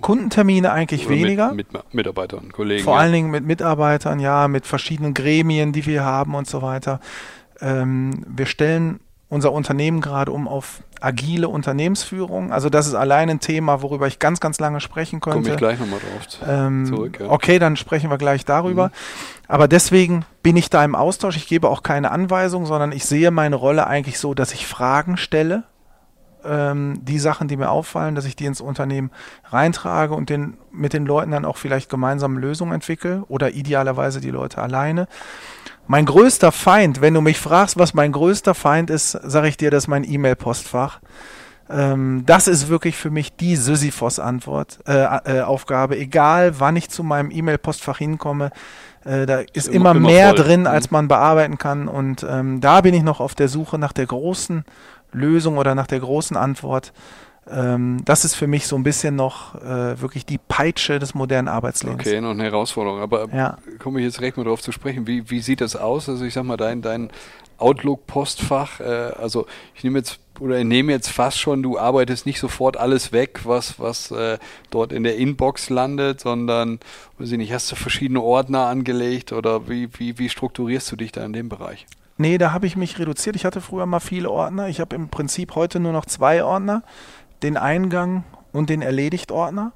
Kundentermine 0.00 0.72
eigentlich 0.72 1.06
oder 1.06 1.14
weniger. 1.14 1.52
Mit, 1.52 1.72
mit 1.72 1.94
Mitarbeitern, 1.94 2.52
Kollegen. 2.52 2.84
Vor 2.84 2.94
ja. 2.94 3.00
allen 3.00 3.12
Dingen 3.12 3.30
mit 3.30 3.44
Mitarbeitern, 3.44 4.20
ja, 4.20 4.48
mit 4.48 4.66
verschiedenen 4.66 5.14
Gremien, 5.14 5.72
die 5.72 5.86
wir 5.86 6.04
haben 6.04 6.34
und 6.34 6.46
so 6.46 6.62
weiter. 6.62 7.00
Ähm, 7.60 8.24
wir 8.28 8.46
stellen 8.46 9.00
unser 9.28 9.52
Unternehmen 9.52 10.00
gerade 10.00 10.30
um 10.30 10.46
auf 10.46 10.82
agile 11.00 11.48
Unternehmensführung. 11.48 12.52
Also 12.52 12.70
das 12.70 12.86
ist 12.86 12.94
allein 12.94 13.28
ein 13.28 13.40
Thema, 13.40 13.82
worüber 13.82 14.06
ich 14.06 14.18
ganz, 14.18 14.40
ganz 14.40 14.60
lange 14.60 14.80
sprechen 14.80 15.20
könnte. 15.20 15.40
Komme 15.40 15.50
ich 15.50 15.56
gleich 15.56 15.78
nochmal 15.78 15.98
drauf 15.98 16.48
Ähm, 16.48 16.86
zurück. 16.86 17.18
Ja. 17.20 17.30
Okay, 17.30 17.58
dann 17.58 17.76
sprechen 17.76 18.08
wir 18.08 18.18
gleich 18.18 18.44
darüber. 18.44 18.88
Mhm. 18.88 18.92
Aber 19.48 19.68
deswegen 19.68 20.24
bin 20.42 20.56
ich 20.56 20.70
da 20.70 20.84
im 20.84 20.94
Austausch. 20.94 21.36
Ich 21.36 21.48
gebe 21.48 21.68
auch 21.68 21.82
keine 21.82 22.12
Anweisung, 22.12 22.66
sondern 22.66 22.92
ich 22.92 23.04
sehe 23.04 23.30
meine 23.30 23.56
Rolle 23.56 23.86
eigentlich 23.86 24.18
so, 24.18 24.32
dass 24.32 24.52
ich 24.52 24.66
Fragen 24.66 25.16
stelle. 25.16 25.64
Ähm, 26.44 27.00
die 27.02 27.18
Sachen, 27.18 27.48
die 27.48 27.56
mir 27.56 27.70
auffallen, 27.70 28.14
dass 28.14 28.24
ich 28.24 28.36
die 28.36 28.44
ins 28.46 28.60
Unternehmen 28.60 29.10
reintrage 29.46 30.14
und 30.14 30.30
den, 30.30 30.56
mit 30.70 30.92
den 30.92 31.04
Leuten 31.04 31.32
dann 31.32 31.44
auch 31.44 31.56
vielleicht 31.56 31.90
gemeinsam 31.90 32.38
Lösungen 32.38 32.72
entwickle 32.72 33.24
oder 33.28 33.50
idealerweise 33.50 34.20
die 34.20 34.30
Leute 34.30 34.62
alleine. 34.62 35.08
Mein 35.88 36.04
größter 36.04 36.50
Feind, 36.52 37.00
wenn 37.00 37.14
du 37.14 37.20
mich 37.20 37.38
fragst, 37.38 37.78
was 37.78 37.94
mein 37.94 38.12
größter 38.12 38.54
Feind 38.54 38.90
ist, 38.90 39.12
sage 39.12 39.48
ich 39.48 39.56
dir, 39.56 39.70
das 39.70 39.84
ist 39.84 39.88
mein 39.88 40.04
E-Mail-Postfach. 40.04 41.00
Ähm, 41.68 42.24
das 42.26 42.48
ist 42.48 42.68
wirklich 42.68 42.96
für 42.96 43.10
mich 43.10 43.34
die 43.36 43.56
Sisyphos-Antwort, 43.56 44.78
äh, 44.86 45.38
äh, 45.38 45.40
Aufgabe. 45.42 45.96
Egal, 45.96 46.58
wann 46.60 46.76
ich 46.76 46.88
zu 46.90 47.02
meinem 47.02 47.30
E-Mail-Postfach 47.30 47.98
hinkomme, 47.98 48.50
äh, 49.04 49.26
da 49.26 49.40
ist 49.52 49.68
immer- 49.68 49.92
immer, 49.92 50.00
mehr 50.00 50.28
voll. 50.30 50.38
drin, 50.44 50.60
Mhm. 50.62 50.66
als 50.66 50.90
man 50.90 51.08
bearbeiten 51.08 51.58
kann. 51.58 51.88
Und 51.88 52.26
ähm, 52.28 52.60
da 52.60 52.80
bin 52.80 52.94
ich 52.94 53.02
noch 53.02 53.20
auf 53.20 53.34
der 53.34 53.48
Suche 53.48 53.78
nach 53.78 53.92
der 53.92 54.06
großen 54.06 54.64
Lösung 55.12 55.56
oder 55.58 55.74
nach 55.74 55.86
der 55.86 56.00
großen 56.00 56.36
Antwort. 56.36 56.92
Ähm, 57.50 58.04
das 58.04 58.24
ist 58.24 58.34
für 58.34 58.46
mich 58.46 58.66
so 58.66 58.76
ein 58.76 58.82
bisschen 58.82 59.14
noch 59.14 59.54
äh, 59.56 60.00
wirklich 60.00 60.26
die 60.26 60.38
Peitsche 60.38 60.98
des 60.98 61.14
modernen 61.14 61.48
Arbeitslebens. 61.48 62.00
Okay, 62.06 62.20
noch 62.20 62.30
eine 62.30 62.44
Herausforderung. 62.44 63.00
Aber 63.00 63.28
Ja. 63.32 63.58
komme 63.78 64.00
ich 64.00 64.06
jetzt 64.06 64.18
direkt 64.18 64.36
mal 64.36 64.44
drauf 64.44 64.60
zu 64.62 64.72
sprechen. 64.72 65.06
Wie, 65.06 65.30
wie 65.30 65.40
sieht 65.40 65.60
das 65.60 65.76
aus? 65.76 66.08
Also 66.08 66.24
ich 66.24 66.34
sag 66.34 66.44
mal, 66.44 66.56
dein, 66.56 66.82
dein 66.82 67.10
Outlook-Postfach, 67.58 68.80
äh, 68.80 68.84
also 68.84 69.46
ich 69.74 69.84
nehme 69.84 69.98
jetzt 69.98 70.18
oder 70.40 70.62
nehme 70.64 70.92
jetzt 70.92 71.08
fast 71.08 71.38
schon, 71.38 71.62
du 71.62 71.78
arbeitest 71.78 72.26
nicht 72.26 72.40
sofort 72.40 72.76
alles 72.76 73.12
weg, 73.12 73.40
was, 73.44 73.80
was 73.80 74.10
äh, 74.10 74.38
dort 74.70 74.92
in 74.92 75.02
der 75.02 75.16
Inbox 75.16 75.70
landet, 75.70 76.20
sondern, 76.20 76.78
weiß 77.18 77.32
ich 77.32 77.38
nicht, 77.38 77.52
hast 77.54 77.72
du 77.72 77.76
verschiedene 77.76 78.20
Ordner 78.20 78.66
angelegt 78.66 79.32
oder 79.32 79.68
wie, 79.68 79.88
wie, 79.98 80.18
wie 80.18 80.28
strukturierst 80.28 80.92
du 80.92 80.96
dich 80.96 81.12
da 81.12 81.24
in 81.24 81.32
dem 81.32 81.48
Bereich? 81.48 81.86
Nee, 82.18 82.38
da 82.38 82.52
habe 82.52 82.66
ich 82.66 82.76
mich 82.76 82.98
reduziert. 82.98 83.36
Ich 83.36 83.44
hatte 83.44 83.60
früher 83.60 83.84
mal 83.84 84.00
viele 84.00 84.30
Ordner. 84.30 84.68
Ich 84.68 84.80
habe 84.80 84.96
im 84.96 85.08
Prinzip 85.08 85.54
heute 85.54 85.80
nur 85.80 85.92
noch 85.92 86.06
zwei 86.06 86.42
Ordner. 86.44 86.82
Den 87.42 87.56
Eingang 87.56 88.24
und 88.52 88.70
den 88.70 88.82
Erledigt-Ordner. 88.82 89.72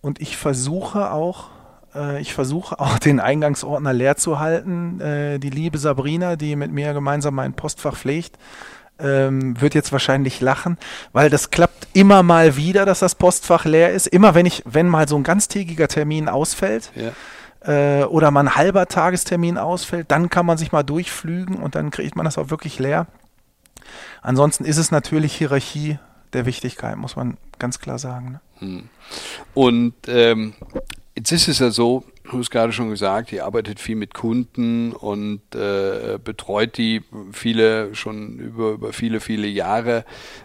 Und 0.00 0.20
ich 0.20 0.36
versuche 0.36 1.12
auch, 1.12 1.48
äh, 1.94 2.20
ich 2.20 2.34
versuche 2.34 2.78
auch 2.80 2.98
den 3.00 3.20
Eingangsordner 3.20 3.92
leer 3.92 4.16
zu 4.16 4.38
halten. 4.38 5.00
Äh, 5.00 5.38
die 5.38 5.50
liebe 5.50 5.78
Sabrina, 5.78 6.36
die 6.36 6.56
mit 6.56 6.72
mir 6.72 6.92
gemeinsam 6.92 7.34
mein 7.34 7.52
Postfach 7.54 7.96
pflegt, 7.96 8.38
ähm, 8.98 9.58
wird 9.60 9.74
jetzt 9.74 9.92
wahrscheinlich 9.92 10.40
lachen, 10.40 10.76
weil 11.12 11.30
das 11.30 11.50
klappt 11.50 11.88
immer 11.94 12.22
mal 12.22 12.56
wieder, 12.56 12.84
dass 12.84 12.98
das 12.98 13.14
Postfach 13.14 13.64
leer 13.64 13.92
ist. 13.92 14.06
Immer 14.06 14.34
wenn 14.34 14.44
ich, 14.44 14.62
wenn 14.66 14.88
mal 14.88 15.08
so 15.08 15.16
ein 15.16 15.22
ganztägiger 15.22 15.88
Termin 15.88 16.28
ausfällt, 16.28 16.92
Ja. 16.94 18.00
äh, 18.00 18.04
oder 18.04 18.30
mal 18.30 18.40
ein 18.40 18.56
halber 18.56 18.86
Tagestermin 18.88 19.56
ausfällt, 19.56 20.10
dann 20.10 20.28
kann 20.28 20.44
man 20.44 20.58
sich 20.58 20.72
mal 20.72 20.82
durchflügen 20.82 21.56
und 21.56 21.74
dann 21.76 21.90
kriegt 21.90 22.14
man 22.14 22.24
das 22.26 22.36
auch 22.36 22.50
wirklich 22.50 22.78
leer. 22.78 23.06
Ansonsten 24.22 24.64
ist 24.66 24.76
es 24.76 24.90
natürlich 24.90 25.34
Hierarchie 25.34 25.98
der 26.32 26.46
Wichtigkeit, 26.46 26.96
muss 26.96 27.16
man 27.16 27.36
ganz 27.58 27.78
klar 27.78 27.98
sagen. 27.98 28.32
Ne? 28.32 28.40
Hm. 28.58 28.88
Und 29.54 29.94
ähm, 30.06 30.54
jetzt 31.16 31.32
ist 31.32 31.48
es 31.48 31.58
ja 31.58 31.70
so, 31.70 32.04
du 32.30 32.38
hast 32.38 32.50
gerade 32.50 32.72
schon 32.72 32.90
gesagt, 32.90 33.32
ihr 33.32 33.44
arbeitet 33.44 33.80
viel 33.80 33.96
mit 33.96 34.14
Kunden 34.14 34.92
und 34.92 35.42
äh, 35.54 36.18
betreut 36.22 36.76
die 36.78 37.02
viele 37.32 37.94
schon 37.94 38.38
über, 38.38 38.72
über 38.72 38.92
viele, 38.92 39.20
viele 39.20 39.46
Jahre. 39.46 40.04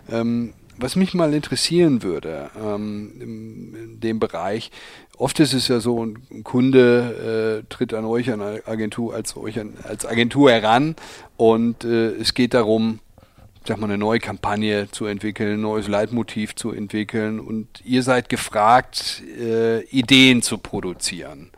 Ähm, 0.10 0.54
was 0.78 0.96
mich 0.96 1.14
mal 1.14 1.34
interessieren 1.34 2.04
würde 2.04 2.50
ähm, 2.62 3.14
in, 3.20 4.00
dem 4.02 4.20
Bereich, 4.20 4.72
oft 5.18 5.40
ist 5.40 5.54
es 5.54 5.68
ja 5.68 5.80
so, 5.80 6.04
ein 6.04 6.44
Kunde 6.44 7.64
äh, 7.64 7.74
tritt 7.74 7.94
an 7.94 8.06
euch, 8.06 8.32
an 8.32 8.42
Agentur, 8.42 9.14
als 9.14 9.38
euch 9.38 9.60
an, 9.60 9.74
als 9.84 10.06
Agentur 10.06 10.52
heran 10.52 10.96
und 11.38 11.86
äh, 11.86 12.10
es 12.16 12.34
geht 12.34 12.54
darum, 12.54 13.00
sag 13.68 13.80
mal, 13.80 13.88
eine 13.88 13.98
neue 13.98 14.20
Kampagne 14.20 14.90
zu 14.92 15.06
entwickeln, 15.06 15.56
ein 15.56 15.62
neues 15.62 15.88
Leitmotiv 15.88 16.56
zu 16.56 16.72
entwickeln 16.72 17.40
und 17.40 17.82
ihr 17.84 18.04
seid 18.04 18.30
gefragt, 18.30 19.24
äh, 19.40 19.82
Ideen 19.86 20.42
zu 20.42 20.58
produzieren. 20.58 21.52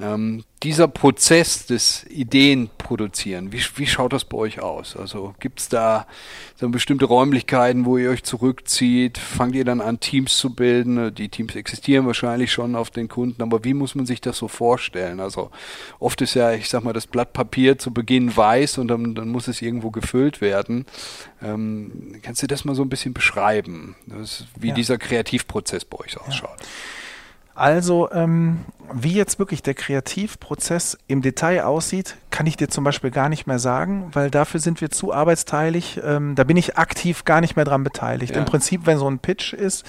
Ähm, 0.00 0.42
dieser 0.64 0.88
Prozess 0.88 1.66
des 1.66 2.04
Ideenproduzieren, 2.10 3.52
wie, 3.52 3.62
wie 3.76 3.86
schaut 3.86 4.12
das 4.12 4.24
bei 4.24 4.36
euch 4.36 4.58
aus? 4.58 4.96
Also 4.96 5.36
gibt 5.38 5.60
es 5.60 5.68
da 5.68 6.08
so 6.56 6.68
bestimmte 6.68 7.04
Räumlichkeiten, 7.04 7.84
wo 7.84 7.96
ihr 7.96 8.10
euch 8.10 8.24
zurückzieht? 8.24 9.18
Fangt 9.18 9.54
ihr 9.54 9.64
dann 9.64 9.80
an, 9.80 10.00
Teams 10.00 10.36
zu 10.36 10.52
bilden? 10.52 11.14
Die 11.14 11.28
Teams 11.28 11.54
existieren 11.54 12.06
wahrscheinlich 12.06 12.50
schon 12.50 12.74
auf 12.74 12.90
den 12.90 13.08
Kunden, 13.08 13.40
aber 13.40 13.62
wie 13.62 13.74
muss 13.74 13.94
man 13.94 14.04
sich 14.04 14.20
das 14.20 14.36
so 14.36 14.48
vorstellen? 14.48 15.20
Also 15.20 15.52
oft 16.00 16.20
ist 16.22 16.34
ja, 16.34 16.52
ich 16.52 16.68
sag 16.68 16.82
mal, 16.82 16.92
das 16.92 17.06
Blatt 17.06 17.32
Papier 17.32 17.78
zu 17.78 17.92
Beginn 17.92 18.36
weiß 18.36 18.78
und 18.78 18.88
dann, 18.88 19.14
dann 19.14 19.28
muss 19.28 19.46
es 19.46 19.62
irgendwo 19.62 19.92
gefüllt 19.92 20.40
werden. 20.40 20.86
Ähm, 21.40 22.18
kannst 22.22 22.42
du 22.42 22.48
das 22.48 22.64
mal 22.64 22.74
so 22.74 22.82
ein 22.82 22.88
bisschen 22.88 23.14
beschreiben, 23.14 23.94
das, 24.06 24.46
wie 24.58 24.68
ja. 24.68 24.74
dieser 24.74 24.98
Kreativprozess 24.98 25.84
bei 25.84 25.98
euch 25.98 26.18
ausschaut? 26.18 26.58
Ja. 26.58 26.66
Also, 27.54 28.10
ähm, 28.10 28.60
wie 28.92 29.12
jetzt 29.12 29.38
wirklich 29.38 29.62
der 29.62 29.74
Kreativprozess 29.74 30.98
im 31.06 31.22
Detail 31.22 31.62
aussieht, 31.64 32.16
kann 32.30 32.46
ich 32.46 32.56
dir 32.56 32.68
zum 32.68 32.84
Beispiel 32.84 33.10
gar 33.10 33.28
nicht 33.28 33.46
mehr 33.46 33.58
sagen, 33.58 34.10
weil 34.12 34.30
dafür 34.30 34.60
sind 34.60 34.80
wir 34.80 34.90
zu 34.90 35.12
arbeitsteilig. 35.12 36.00
Ähm, 36.04 36.34
da 36.34 36.44
bin 36.44 36.56
ich 36.56 36.76
aktiv 36.76 37.24
gar 37.24 37.40
nicht 37.40 37.56
mehr 37.56 37.64
dran 37.64 37.84
beteiligt. 37.84 38.34
Ja. 38.34 38.40
Im 38.40 38.44
Prinzip, 38.44 38.86
wenn 38.86 38.98
so 38.98 39.08
ein 39.08 39.20
Pitch 39.20 39.52
ist, 39.52 39.84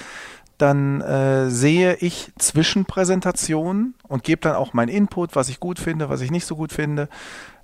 dann 0.58 1.02
äh, 1.02 1.50
sehe 1.50 1.96
ich 1.96 2.32
Zwischenpräsentationen 2.38 3.96
und 4.08 4.24
gebe 4.24 4.42
dann 4.42 4.56
auch 4.56 4.74
meinen 4.74 4.90
Input, 4.90 5.36
was 5.36 5.50
ich 5.50 5.60
gut 5.60 5.80
finde, 5.80 6.08
was 6.10 6.22
ich 6.22 6.32
nicht 6.32 6.46
so 6.46 6.56
gut 6.56 6.72
finde 6.72 7.10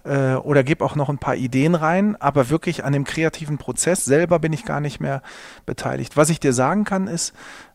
äh, 0.03 0.33
oder 0.33 0.63
gebe 0.63 0.83
auch 0.83 0.95
noch 0.95 1.09
ein 1.09 1.17
paar 1.17 1.35
Ideen 1.35 1.75
rein, 1.75 2.15
aber 2.19 2.49
wirklich 2.49 2.83
an 2.83 2.93
dem 2.93 3.03
kreativen 3.03 3.57
Prozess 3.57 4.05
selber 4.05 4.39
bin 4.39 4.53
ich 4.53 4.65
gar 4.65 4.81
nicht 4.81 4.99
mehr 4.99 5.21
beteiligt. 5.65 6.17
Was 6.17 6.29
ich 6.29 6.39
dir 6.39 6.53
sagen 6.53 6.83
kann, 6.83 7.07
ist, 7.07 7.33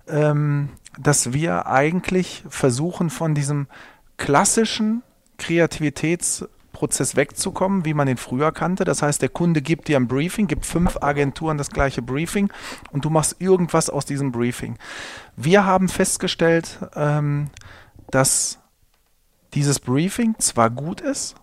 ähm, 0.09 0.71
dass 0.99 1.33
wir 1.33 1.67
eigentlich 1.67 2.45
versuchen, 2.49 3.11
von 3.11 3.35
diesem 3.35 3.67
klassischen 4.17 5.03
Kreativitätsprozess 5.39 7.17
wegzukommen, 7.17 7.85
wie 7.85 7.95
man 7.95 8.09
ihn 8.09 8.17
früher 8.17 8.53
kannte. 8.53 8.85
Das 8.85 9.03
heißt, 9.03 9.21
der 9.21 9.29
Kunde 9.29 9.63
gibt 9.63 9.89
dir 9.89 9.97
ein 9.97 10.09
Briefing, 10.09 10.47
gibt 10.47 10.65
fünf 10.65 11.03
Agenturen 11.03 11.59
das 11.59 11.71
gleiche 11.71 12.03
Briefing 12.03 12.51
und 12.91 13.05
du 13.05 13.11
machst 13.11 13.37
irgendwas 13.39 13.91
aus 13.91 14.07
diesem 14.07 14.33
Briefing. 14.33 14.79
Wir 15.37 15.65
haben 15.65 15.89
festgestellt, 15.89 16.79
ähm, 16.95 17.51
dass 18.11 18.59
dieses 19.55 19.81
Briefing 19.81 20.35
zwar 20.39 20.71
gut 20.71 21.01
ist, 21.01 21.37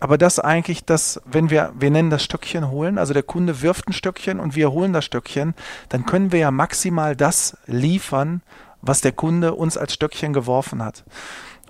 aber 0.00 0.18
das 0.18 0.38
eigentlich 0.38 0.84
das, 0.84 1.20
wenn 1.24 1.50
wir, 1.50 1.72
wir 1.78 1.90
nennen 1.90 2.10
das 2.10 2.22
Stöckchen 2.22 2.70
holen, 2.70 2.98
also 2.98 3.14
der 3.14 3.22
Kunde 3.22 3.62
wirft 3.62 3.88
ein 3.88 3.92
Stöckchen 3.92 4.40
und 4.40 4.54
wir 4.54 4.70
holen 4.72 4.92
das 4.92 5.04
Stöckchen, 5.04 5.54
dann 5.88 6.04
können 6.04 6.32
wir 6.32 6.40
ja 6.40 6.50
maximal 6.50 7.16
das 7.16 7.56
liefern, 7.66 8.42
was 8.86 9.00
der 9.00 9.12
Kunde 9.12 9.54
uns 9.54 9.76
als 9.76 9.94
Stöckchen 9.94 10.32
geworfen 10.32 10.82
hat. 10.82 11.04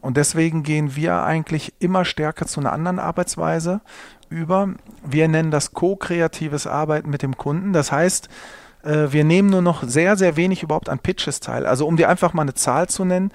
Und 0.01 0.17
deswegen 0.17 0.63
gehen 0.63 0.97
wir 0.97 1.23
eigentlich 1.23 1.73
immer 1.79 2.05
stärker 2.05 2.47
zu 2.47 2.61
einer 2.61 2.73
anderen 2.73 2.99
Arbeitsweise 2.99 3.81
über. 4.29 4.75
Wir 5.05 5.29
nennen 5.29 5.51
das 5.51 5.73
co-kreatives 5.73 6.67
Arbeiten 6.67 7.09
mit 7.09 7.23
dem 7.23 7.37
Kunden. 7.37 7.73
Das 7.73 7.91
heißt, 7.91 8.29
äh, 8.83 9.07
wir 9.11 9.25
nehmen 9.25 9.49
nur 9.49 9.63
noch 9.63 9.83
sehr, 9.83 10.17
sehr 10.17 10.37
wenig 10.37 10.63
überhaupt 10.63 10.89
an 10.89 10.99
Pitches 10.99 11.41
teil. 11.41 11.65
Also 11.67 11.87
um 11.87 11.97
dir 11.97 12.09
einfach 12.09 12.35
mal 12.35 12.43
eine 12.43 12.55
Zahl 12.55 12.89
zu 12.89 13.05
nennen, 13.05 13.31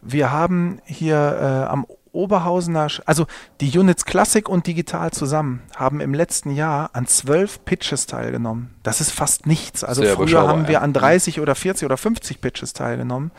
wir 0.00 0.30
haben 0.30 0.80
hier 0.84 1.16
äh, 1.16 1.70
am 1.70 1.86
Oberhausener, 2.16 2.88
also 3.04 3.26
die 3.60 3.78
Units 3.78 4.04
Classic 4.04 4.48
und 4.48 4.66
Digital 4.66 5.12
zusammen 5.12 5.62
haben 5.76 6.00
im 6.00 6.14
letzten 6.14 6.50
Jahr 6.50 6.90
an 6.94 7.06
zwölf 7.06 7.64
Pitches 7.64 8.06
teilgenommen. 8.06 8.74
Das 8.82 9.00
ist 9.00 9.12
fast 9.12 9.46
nichts. 9.46 9.84
Also 9.84 10.02
Sehr 10.02 10.14
früher 10.14 10.48
haben 10.48 10.68
wir 10.68 10.82
an 10.82 10.92
30 10.92 11.40
oder 11.40 11.54
40 11.54 11.86
oder 11.86 11.96
50 11.96 12.40
Pitches 12.40 12.72
teilgenommen. 12.72 13.30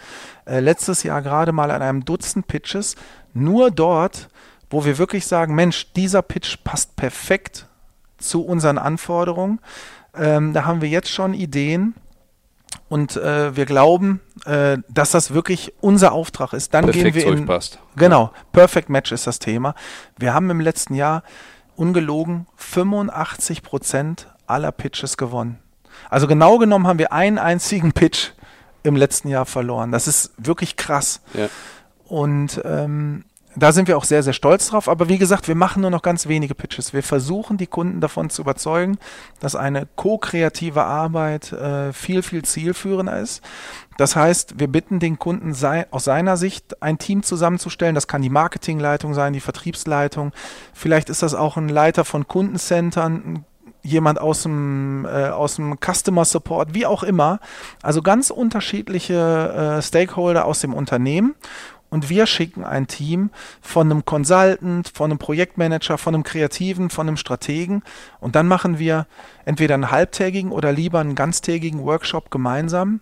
Äh, 0.45 0.59
letztes 0.59 1.03
Jahr 1.03 1.21
gerade 1.21 1.51
mal 1.51 1.71
an 1.71 1.81
einem 1.81 2.05
Dutzend 2.05 2.47
Pitches. 2.47 2.95
Nur 3.33 3.71
dort, 3.71 4.29
wo 4.69 4.85
wir 4.85 4.97
wirklich 4.97 5.27
sagen, 5.27 5.55
Mensch, 5.55 5.91
dieser 5.93 6.21
Pitch 6.21 6.57
passt 6.63 6.95
perfekt 6.95 7.67
zu 8.17 8.45
unseren 8.45 8.77
Anforderungen. 8.77 9.59
Ähm, 10.15 10.53
da 10.53 10.65
haben 10.65 10.81
wir 10.81 10.89
jetzt 10.89 11.09
schon 11.09 11.33
Ideen, 11.33 11.95
und 12.89 13.17
äh, 13.17 13.55
wir 13.55 13.65
glauben, 13.65 14.21
äh, 14.45 14.77
dass 14.89 15.11
das 15.11 15.33
wirklich 15.33 15.73
unser 15.81 16.11
Auftrag 16.13 16.53
ist. 16.53 16.73
Dann 16.73 16.85
Perfekt 16.85 17.13
gehen 17.15 17.25
wir 17.25 17.33
in 17.33 17.45
passt. 17.45 17.79
genau 17.95 18.31
Perfect 18.51 18.89
Match 18.89 19.11
ist 19.11 19.27
das 19.27 19.39
Thema. 19.39 19.75
Wir 20.17 20.33
haben 20.33 20.49
im 20.49 20.59
letzten 20.59 20.93
Jahr 20.93 21.23
ungelogen 21.75 22.47
85 22.55 23.61
Prozent 23.61 24.27
aller 24.45 24.71
Pitches 24.71 25.17
gewonnen. 25.17 25.59
Also 26.09 26.27
genau 26.27 26.57
genommen 26.57 26.87
haben 26.87 26.99
wir 26.99 27.11
einen 27.11 27.37
einzigen 27.37 27.91
Pitch 27.91 28.31
im 28.83 28.95
letzten 28.95 29.27
Jahr 29.27 29.45
verloren. 29.45 29.91
Das 29.91 30.07
ist 30.07 30.31
wirklich 30.37 30.77
krass. 30.77 31.21
Ja. 31.33 31.49
Und 32.05 32.61
ähm, 32.63 33.25
da 33.57 33.71
sind 33.71 33.87
wir 33.87 33.97
auch 33.97 34.03
sehr, 34.03 34.21
sehr 34.21 34.33
stolz 34.33 34.69
drauf. 34.69 34.87
Aber 34.87 35.09
wie 35.09 35.17
gesagt, 35.17 35.47
wir 35.47 35.55
machen 35.55 35.81
nur 35.81 35.89
noch 35.89 36.03
ganz 36.03 36.27
wenige 36.27 36.53
Pitches. 36.53 36.93
Wir 36.93 37.01
versuchen, 37.01 37.57
die 37.57 37.67
Kunden 37.67 38.01
davon 38.01 38.29
zu 38.29 38.43
überzeugen, 38.43 38.97
dass 39.39 39.55
eine 39.55 39.87
ko-kreative 39.95 40.83
Arbeit 40.83 41.51
äh, 41.51 41.91
viel, 41.91 42.21
viel 42.21 42.43
zielführender 42.45 43.19
ist. 43.19 43.41
Das 43.97 44.15
heißt, 44.15 44.59
wir 44.59 44.67
bitten 44.67 44.99
den 44.99 45.17
Kunden 45.17 45.55
sei, 45.55 45.87
aus 45.89 46.03
seiner 46.03 46.37
Sicht 46.37 46.83
ein 46.83 46.99
Team 46.99 47.23
zusammenzustellen. 47.23 47.95
Das 47.95 48.07
kann 48.07 48.21
die 48.21 48.29
Marketingleitung 48.29 49.15
sein, 49.15 49.33
die 49.33 49.39
Vertriebsleitung. 49.39 50.33
Vielleicht 50.73 51.09
ist 51.09 51.23
das 51.23 51.33
auch 51.33 51.57
ein 51.57 51.69
Leiter 51.69 52.05
von 52.05 52.27
Kundencentern, 52.27 53.43
jemand 53.81 54.19
aus 54.19 54.43
dem, 54.43 55.05
äh, 55.05 55.29
aus 55.29 55.55
dem 55.55 55.77
Customer 55.79 56.25
Support, 56.25 56.73
wie 56.73 56.85
auch 56.85 57.03
immer. 57.03 57.39
Also 57.81 58.01
ganz 58.01 58.29
unterschiedliche 58.29 59.77
äh, 59.77 59.81
Stakeholder 59.81 60.45
aus 60.45 60.59
dem 60.59 60.73
Unternehmen 60.73 61.35
und 61.97 62.11
wir 62.11 62.27
schicken 62.27 62.63
ein 62.63 62.85
Team 62.85 63.31
von 63.59 63.89
einem 63.89 64.05
Consultant, 64.05 64.91
von 64.93 65.09
einem 65.09 65.17
Projektmanager, 65.17 65.97
von 65.97 66.13
einem 66.13 66.23
Kreativen, 66.23 66.91
von 66.91 67.07
einem 67.07 67.17
Strategen 67.17 67.81
und 68.19 68.35
dann 68.35 68.47
machen 68.47 68.77
wir 68.77 69.07
entweder 69.45 69.73
einen 69.73 69.89
halbtägigen 69.89 70.51
oder 70.51 70.71
lieber 70.71 70.99
einen 70.99 71.15
ganztägigen 71.15 71.81
Workshop 71.81 72.29
gemeinsam 72.29 72.99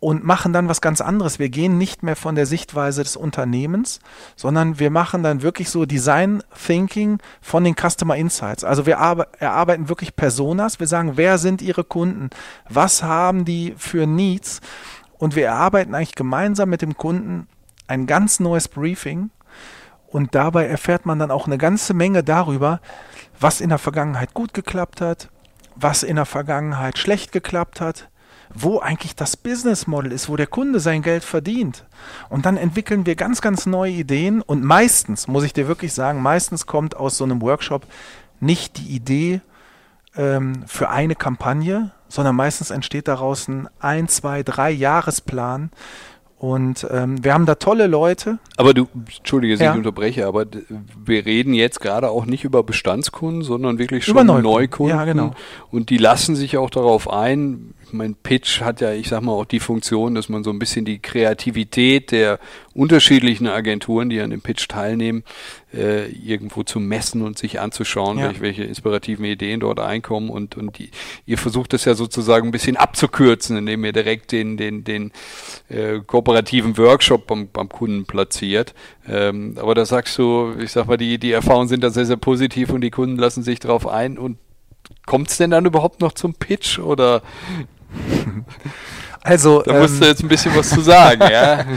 und 0.00 0.24
machen 0.24 0.54
dann 0.54 0.70
was 0.70 0.80
ganz 0.80 1.02
anderes. 1.02 1.38
Wir 1.38 1.50
gehen 1.50 1.76
nicht 1.76 2.02
mehr 2.02 2.16
von 2.16 2.36
der 2.36 2.46
Sichtweise 2.46 3.02
des 3.02 3.16
Unternehmens, 3.18 4.00
sondern 4.34 4.78
wir 4.78 4.90
machen 4.90 5.22
dann 5.22 5.42
wirklich 5.42 5.68
so 5.68 5.84
Design 5.84 6.42
Thinking 6.66 7.18
von 7.42 7.64
den 7.64 7.74
Customer 7.74 8.16
Insights. 8.16 8.64
Also 8.64 8.86
wir 8.86 8.94
erarbeiten 8.94 9.90
wirklich 9.90 10.16
Personas. 10.16 10.80
Wir 10.80 10.86
sagen, 10.86 11.18
wer 11.18 11.36
sind 11.36 11.60
ihre 11.60 11.84
Kunden? 11.84 12.30
Was 12.66 13.02
haben 13.02 13.44
die 13.44 13.74
für 13.76 14.06
Needs? 14.06 14.62
Und 15.18 15.36
wir 15.36 15.48
erarbeiten 15.48 15.94
eigentlich 15.94 16.14
gemeinsam 16.14 16.70
mit 16.70 16.80
dem 16.80 16.96
Kunden 16.96 17.46
ein 17.86 18.06
ganz 18.06 18.40
neues 18.40 18.68
Briefing 18.68 19.30
und 20.06 20.34
dabei 20.34 20.66
erfährt 20.66 21.06
man 21.06 21.18
dann 21.18 21.30
auch 21.30 21.46
eine 21.46 21.58
ganze 21.58 21.94
Menge 21.94 22.22
darüber, 22.22 22.80
was 23.38 23.60
in 23.60 23.68
der 23.68 23.78
Vergangenheit 23.78 24.34
gut 24.34 24.54
geklappt 24.54 25.00
hat, 25.00 25.28
was 25.74 26.02
in 26.02 26.16
der 26.16 26.26
Vergangenheit 26.26 26.98
schlecht 26.98 27.32
geklappt 27.32 27.80
hat, 27.80 28.08
wo 28.54 28.78
eigentlich 28.78 29.16
das 29.16 29.36
Business 29.36 29.86
Model 29.86 30.12
ist, 30.12 30.28
wo 30.28 30.36
der 30.36 30.46
Kunde 30.46 30.80
sein 30.80 31.02
Geld 31.02 31.24
verdient. 31.24 31.84
Und 32.28 32.46
dann 32.46 32.56
entwickeln 32.56 33.04
wir 33.04 33.16
ganz, 33.16 33.40
ganz 33.40 33.66
neue 33.66 33.92
Ideen 33.92 34.40
und 34.40 34.64
meistens, 34.64 35.28
muss 35.28 35.44
ich 35.44 35.52
dir 35.52 35.68
wirklich 35.68 35.92
sagen, 35.92 36.22
meistens 36.22 36.66
kommt 36.66 36.96
aus 36.96 37.18
so 37.18 37.24
einem 37.24 37.42
Workshop 37.42 37.86
nicht 38.40 38.78
die 38.78 38.94
Idee 38.94 39.40
ähm, 40.16 40.64
für 40.66 40.88
eine 40.88 41.14
Kampagne, 41.14 41.90
sondern 42.08 42.36
meistens 42.36 42.70
entsteht 42.70 43.08
daraus 43.08 43.48
ein 43.48 43.68
ein, 43.80 44.08
zwei, 44.08 44.42
drei 44.42 44.70
Jahresplan 44.70 45.70
und 46.46 46.86
ähm, 46.92 47.24
wir 47.24 47.34
haben 47.34 47.44
da 47.44 47.56
tolle 47.56 47.88
Leute. 47.88 48.38
Aber 48.56 48.72
du, 48.72 48.86
entschuldige, 49.18 49.54
dass 49.54 49.60
ja. 49.60 49.72
ich 49.72 49.76
unterbreche, 49.76 50.28
aber 50.28 50.46
wir 51.04 51.26
reden 51.26 51.54
jetzt 51.54 51.80
gerade 51.80 52.08
auch 52.08 52.24
nicht 52.24 52.44
über 52.44 52.62
Bestandskunden, 52.62 53.42
sondern 53.42 53.80
wirklich 53.80 54.04
schon 54.04 54.12
über 54.12 54.22
Neukunden. 54.22 54.52
Neukunden. 54.52 54.96
Ja, 54.96 55.04
genau. 55.04 55.34
Und 55.72 55.90
die 55.90 55.98
lassen 55.98 56.36
sich 56.36 56.56
auch 56.56 56.70
darauf 56.70 57.10
ein, 57.10 57.74
mein 57.92 58.14
Pitch 58.14 58.60
hat 58.60 58.80
ja, 58.80 58.92
ich 58.92 59.08
sag 59.08 59.22
mal, 59.22 59.32
auch 59.32 59.44
die 59.44 59.60
Funktion, 59.60 60.14
dass 60.14 60.28
man 60.28 60.44
so 60.44 60.50
ein 60.50 60.58
bisschen 60.58 60.84
die 60.84 60.98
Kreativität 60.98 62.10
der 62.10 62.38
unterschiedlichen 62.74 63.46
Agenturen, 63.46 64.08
die 64.08 64.20
an 64.20 64.30
dem 64.30 64.40
Pitch 64.40 64.68
teilnehmen, 64.68 65.24
äh, 65.72 66.06
irgendwo 66.10 66.62
zu 66.62 66.80
messen 66.80 67.22
und 67.22 67.38
sich 67.38 67.60
anzuschauen, 67.60 68.18
ja. 68.18 68.26
welche, 68.26 68.40
welche, 68.40 68.64
inspirativen 68.64 69.24
Ideen 69.24 69.60
dort 69.60 69.80
einkommen 69.80 70.30
und, 70.30 70.56
und 70.56 70.78
die, 70.78 70.90
ihr 71.26 71.38
versucht 71.38 71.72
das 71.72 71.84
ja 71.84 71.94
sozusagen 71.94 72.48
ein 72.48 72.52
bisschen 72.52 72.76
abzukürzen, 72.76 73.56
indem 73.56 73.84
ihr 73.84 73.92
direkt 73.92 74.32
den, 74.32 74.56
den, 74.56 74.84
den 74.84 75.12
äh, 75.68 76.00
kooperativen 76.06 76.76
Workshop 76.78 77.26
beim, 77.26 77.48
beim 77.48 77.68
Kunden 77.68 78.06
platziert. 78.06 78.74
Ähm, 79.08 79.56
aber 79.58 79.74
da 79.74 79.86
sagst 79.86 80.18
du, 80.18 80.54
ich 80.58 80.72
sag 80.72 80.86
mal, 80.86 80.96
die, 80.96 81.18
die 81.18 81.32
Erfahrungen 81.32 81.68
sind 81.68 81.82
da 81.82 81.90
sehr, 81.90 82.06
sehr 82.06 82.16
positiv 82.16 82.70
und 82.70 82.80
die 82.80 82.90
Kunden 82.90 83.16
lassen 83.16 83.42
sich 83.42 83.60
darauf 83.60 83.86
ein 83.86 84.18
und 84.18 84.38
Kommt 85.06 85.30
es 85.30 85.36
denn 85.36 85.50
dann 85.50 85.64
überhaupt 85.64 86.00
noch 86.00 86.12
zum 86.12 86.34
Pitch 86.34 86.78
oder 86.78 87.22
also, 89.22 89.62
da 89.62 89.80
musst 89.80 89.94
ähm, 89.94 90.00
du 90.00 90.06
jetzt 90.06 90.22
ein 90.22 90.28
bisschen 90.28 90.54
was 90.56 90.70
zu 90.70 90.80
sagen, 90.80 91.22
ja. 91.30 91.64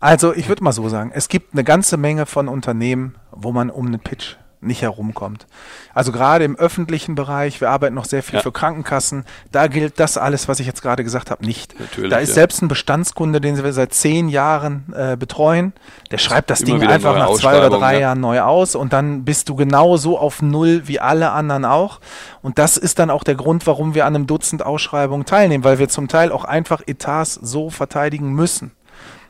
Also, 0.00 0.32
ich 0.32 0.48
würde 0.48 0.62
mal 0.62 0.72
so 0.72 0.88
sagen, 0.88 1.10
es 1.12 1.28
gibt 1.28 1.54
eine 1.54 1.64
ganze 1.64 1.96
Menge 1.96 2.24
von 2.24 2.46
Unternehmen, 2.46 3.16
wo 3.32 3.50
man 3.50 3.68
um 3.68 3.86
einen 3.86 3.98
Pitch 3.98 4.36
nicht 4.60 4.82
herumkommt. 4.82 5.46
Also 5.94 6.12
gerade 6.12 6.44
im 6.44 6.56
öffentlichen 6.56 7.14
Bereich, 7.14 7.60
wir 7.60 7.70
arbeiten 7.70 7.94
noch 7.94 8.04
sehr 8.04 8.22
viel 8.22 8.36
Ja. 8.36 8.42
für 8.42 8.52
Krankenkassen, 8.52 9.24
da 9.52 9.66
gilt 9.68 10.00
das 10.00 10.16
alles, 10.16 10.48
was 10.48 10.60
ich 10.60 10.66
jetzt 10.66 10.82
gerade 10.82 11.04
gesagt 11.04 11.30
habe, 11.30 11.44
nicht. 11.44 11.78
Natürlich, 11.78 12.10
da 12.10 12.18
ist 12.18 12.30
ja. 12.30 12.34
selbst 12.36 12.62
ein 12.62 12.68
Bestandskunde, 12.68 13.40
den 13.40 13.62
wir 13.62 13.72
seit 13.72 13.94
zehn 13.94 14.28
Jahren 14.28 14.92
äh, 14.96 15.16
betreuen, 15.16 15.72
der 16.10 16.18
schreibt 16.18 16.50
das 16.50 16.60
Immer 16.60 16.78
Ding 16.80 16.88
einfach 16.88 17.16
nach 17.16 17.32
zwei 17.34 17.58
oder 17.58 17.70
drei 17.70 17.94
ja. 17.94 18.00
Jahren 18.00 18.20
neu 18.20 18.40
aus 18.40 18.74
und 18.74 18.92
dann 18.92 19.24
bist 19.24 19.48
du 19.48 19.54
genauso 19.54 20.18
auf 20.18 20.42
Null 20.42 20.82
wie 20.86 21.00
alle 21.00 21.30
anderen 21.30 21.64
auch. 21.64 22.00
Und 22.42 22.58
das 22.58 22.76
ist 22.76 22.98
dann 22.98 23.10
auch 23.10 23.24
der 23.24 23.34
Grund, 23.34 23.66
warum 23.66 23.94
wir 23.94 24.06
an 24.06 24.14
einem 24.14 24.26
Dutzend 24.26 24.64
Ausschreibungen 24.64 25.26
teilnehmen, 25.26 25.64
weil 25.64 25.78
wir 25.78 25.88
zum 25.88 26.08
Teil 26.08 26.32
auch 26.32 26.44
einfach 26.44 26.82
Etats 26.86 27.34
so 27.34 27.70
verteidigen 27.70 28.32
müssen. 28.32 28.72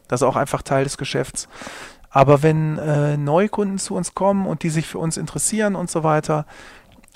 Das 0.08 0.22
ist 0.22 0.26
auch 0.26 0.36
einfach 0.36 0.62
Teil 0.62 0.84
des 0.84 0.96
Geschäfts. 0.96 1.48
Aber 2.10 2.42
wenn 2.42 2.78
äh, 2.78 3.16
Neukunden 3.16 3.78
zu 3.78 3.94
uns 3.94 4.14
kommen 4.14 4.46
und 4.46 4.62
die 4.62 4.70
sich 4.70 4.86
für 4.86 4.98
uns 4.98 5.16
interessieren 5.16 5.74
und 5.74 5.90
so 5.90 6.04
weiter, 6.04 6.46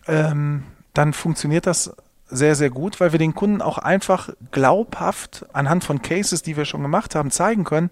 ähm, 0.06 0.64
dann 0.94 1.12
funktioniert 1.12 1.66
das 1.66 1.94
sehr, 2.28 2.54
sehr 2.54 2.70
gut, 2.70 3.00
weil 3.00 3.12
wir 3.12 3.18
den 3.18 3.34
Kunden 3.34 3.62
auch 3.62 3.78
einfach 3.78 4.30
glaubhaft 4.50 5.46
anhand 5.52 5.84
von 5.84 6.02
Cases, 6.02 6.42
die 6.42 6.56
wir 6.56 6.64
schon 6.64 6.82
gemacht 6.82 7.14
haben, 7.14 7.30
zeigen 7.30 7.64
können, 7.64 7.90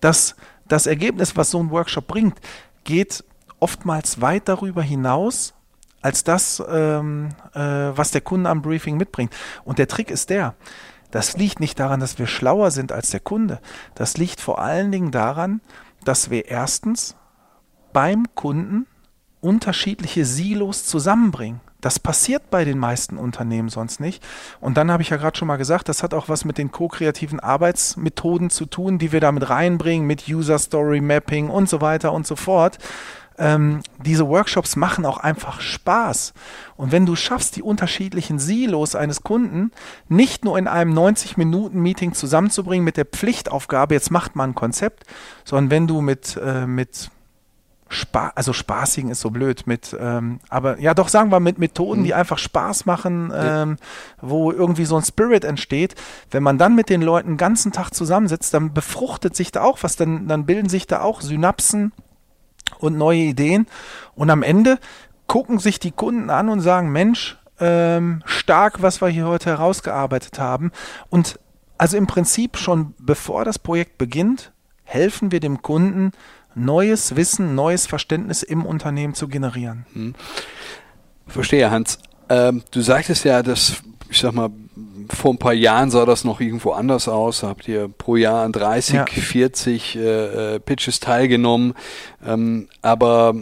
dass 0.00 0.36
das 0.68 0.86
Ergebnis, 0.86 1.36
was 1.36 1.50
so 1.50 1.62
ein 1.62 1.70
Workshop 1.70 2.06
bringt, 2.06 2.38
geht 2.84 3.24
oftmals 3.58 4.20
weit 4.20 4.48
darüber 4.48 4.82
hinaus, 4.82 5.54
als 6.02 6.24
das, 6.24 6.62
ähm, 6.70 7.30
äh, 7.54 7.60
was 7.60 8.10
der 8.10 8.22
Kunde 8.22 8.48
am 8.48 8.62
Briefing 8.62 8.96
mitbringt. 8.96 9.34
Und 9.64 9.78
der 9.78 9.88
Trick 9.88 10.10
ist 10.10 10.30
der, 10.30 10.54
das 11.10 11.36
liegt 11.36 11.60
nicht 11.60 11.78
daran, 11.78 12.00
dass 12.00 12.18
wir 12.18 12.26
schlauer 12.26 12.70
sind 12.70 12.92
als 12.92 13.10
der 13.10 13.20
Kunde. 13.20 13.60
Das 13.94 14.16
liegt 14.16 14.40
vor 14.40 14.60
allen 14.60 14.92
Dingen 14.92 15.10
daran, 15.10 15.60
dass 16.04 16.30
wir 16.30 16.46
erstens 16.46 17.16
beim 17.92 18.26
Kunden 18.34 18.86
unterschiedliche 19.40 20.24
Silos 20.24 20.84
zusammenbringen. 20.86 21.60
Das 21.80 21.98
passiert 21.98 22.50
bei 22.50 22.64
den 22.66 22.78
meisten 22.78 23.16
Unternehmen 23.16 23.70
sonst 23.70 24.00
nicht. 24.00 24.22
Und 24.60 24.76
dann 24.76 24.90
habe 24.92 25.02
ich 25.02 25.08
ja 25.10 25.16
gerade 25.16 25.38
schon 25.38 25.48
mal 25.48 25.56
gesagt, 25.56 25.88
das 25.88 26.02
hat 26.02 26.12
auch 26.12 26.28
was 26.28 26.44
mit 26.44 26.58
den 26.58 26.70
ko-kreativen 26.70 27.40
Arbeitsmethoden 27.40 28.50
zu 28.50 28.66
tun, 28.66 28.98
die 28.98 29.12
wir 29.12 29.20
damit 29.20 29.48
reinbringen, 29.48 30.06
mit 30.06 30.28
User 30.28 30.58
Story 30.58 31.00
Mapping 31.00 31.48
und 31.48 31.70
so 31.70 31.80
weiter 31.80 32.12
und 32.12 32.26
so 32.26 32.36
fort. 32.36 32.78
Ähm, 33.40 33.80
diese 34.04 34.28
Workshops 34.28 34.76
machen 34.76 35.06
auch 35.06 35.16
einfach 35.16 35.62
Spaß. 35.62 36.34
Und 36.76 36.92
wenn 36.92 37.06
du 37.06 37.16
schaffst, 37.16 37.56
die 37.56 37.62
unterschiedlichen 37.62 38.38
Silos 38.38 38.94
eines 38.94 39.22
Kunden 39.22 39.72
nicht 40.08 40.44
nur 40.44 40.58
in 40.58 40.68
einem 40.68 40.92
90-Minuten-Meeting 40.96 42.12
zusammenzubringen 42.12 42.84
mit 42.84 42.98
der 42.98 43.06
Pflichtaufgabe, 43.06 43.94
jetzt 43.94 44.10
macht 44.10 44.36
man 44.36 44.50
ein 44.50 44.54
Konzept, 44.54 45.04
sondern 45.44 45.70
wenn 45.70 45.86
du 45.86 46.02
mit, 46.02 46.38
äh, 46.42 46.66
mit 46.66 47.10
Spa 47.88 48.30
also 48.36 48.52
spaßigen 48.52 49.10
ist 49.10 49.20
so 49.20 49.30
blöd 49.30 49.66
mit, 49.66 49.96
ähm, 49.98 50.38
aber 50.48 50.78
ja 50.78 50.94
doch 50.94 51.08
sagen 51.08 51.32
wir 51.32 51.40
mit 51.40 51.58
Methoden, 51.58 52.04
die 52.04 52.14
einfach 52.14 52.38
Spaß 52.38 52.86
machen, 52.86 53.32
ähm, 53.34 53.76
wo 54.20 54.52
irgendwie 54.52 54.84
so 54.84 54.96
ein 54.96 55.02
Spirit 55.02 55.44
entsteht. 55.44 55.96
Wenn 56.30 56.44
man 56.44 56.56
dann 56.56 56.76
mit 56.76 56.88
den 56.88 57.02
Leuten 57.02 57.30
den 57.30 57.36
ganzen 57.36 57.72
Tag 57.72 57.90
zusammensitzt, 57.90 58.54
dann 58.54 58.72
befruchtet 58.72 59.34
sich 59.34 59.50
da 59.50 59.62
auch 59.62 59.78
was, 59.82 59.96
dann, 59.96 60.28
dann 60.28 60.46
bilden 60.46 60.68
sich 60.68 60.86
da 60.86 61.00
auch 61.00 61.20
Synapsen 61.20 61.92
und 62.78 62.96
neue 62.96 63.20
Ideen. 63.20 63.66
Und 64.14 64.30
am 64.30 64.42
Ende 64.42 64.78
gucken 65.26 65.58
sich 65.58 65.78
die 65.78 65.92
Kunden 65.92 66.30
an 66.30 66.48
und 66.48 66.60
sagen, 66.60 66.90
Mensch, 66.90 67.38
ähm, 67.60 68.22
stark, 68.24 68.82
was 68.82 69.00
wir 69.00 69.08
hier 69.08 69.26
heute 69.26 69.50
herausgearbeitet 69.50 70.38
haben. 70.38 70.72
Und 71.08 71.38
also 71.78 71.96
im 71.96 72.06
Prinzip 72.06 72.56
schon 72.56 72.94
bevor 72.98 73.44
das 73.44 73.58
Projekt 73.58 73.98
beginnt, 73.98 74.52
helfen 74.84 75.30
wir 75.30 75.40
dem 75.40 75.62
Kunden, 75.62 76.12
neues 76.54 77.16
Wissen, 77.16 77.54
neues 77.54 77.86
Verständnis 77.86 78.42
im 78.42 78.66
Unternehmen 78.66 79.14
zu 79.14 79.28
generieren. 79.28 79.86
Verstehe, 81.26 81.70
Hans. 81.70 81.98
Ähm, 82.28 82.62
du 82.70 82.80
sagtest 82.80 83.24
ja, 83.24 83.42
dass, 83.42 83.82
ich 84.10 84.18
sag 84.20 84.32
mal, 84.32 84.50
vor 85.08 85.32
ein 85.32 85.38
paar 85.38 85.52
Jahren 85.52 85.90
sah 85.90 86.04
das 86.04 86.24
noch 86.24 86.40
irgendwo 86.40 86.72
anders 86.72 87.08
aus. 87.08 87.40
Da 87.40 87.48
habt 87.48 87.66
ihr 87.68 87.88
pro 87.88 88.16
Jahr 88.16 88.44
an 88.44 88.52
30, 88.52 88.94
Ja. 88.94 89.06
40 89.06 89.96
äh, 89.96 90.54
äh, 90.56 90.60
Pitches 90.60 91.00
teilgenommen. 91.00 91.74
Ähm, 92.24 92.68
aber 92.82 93.34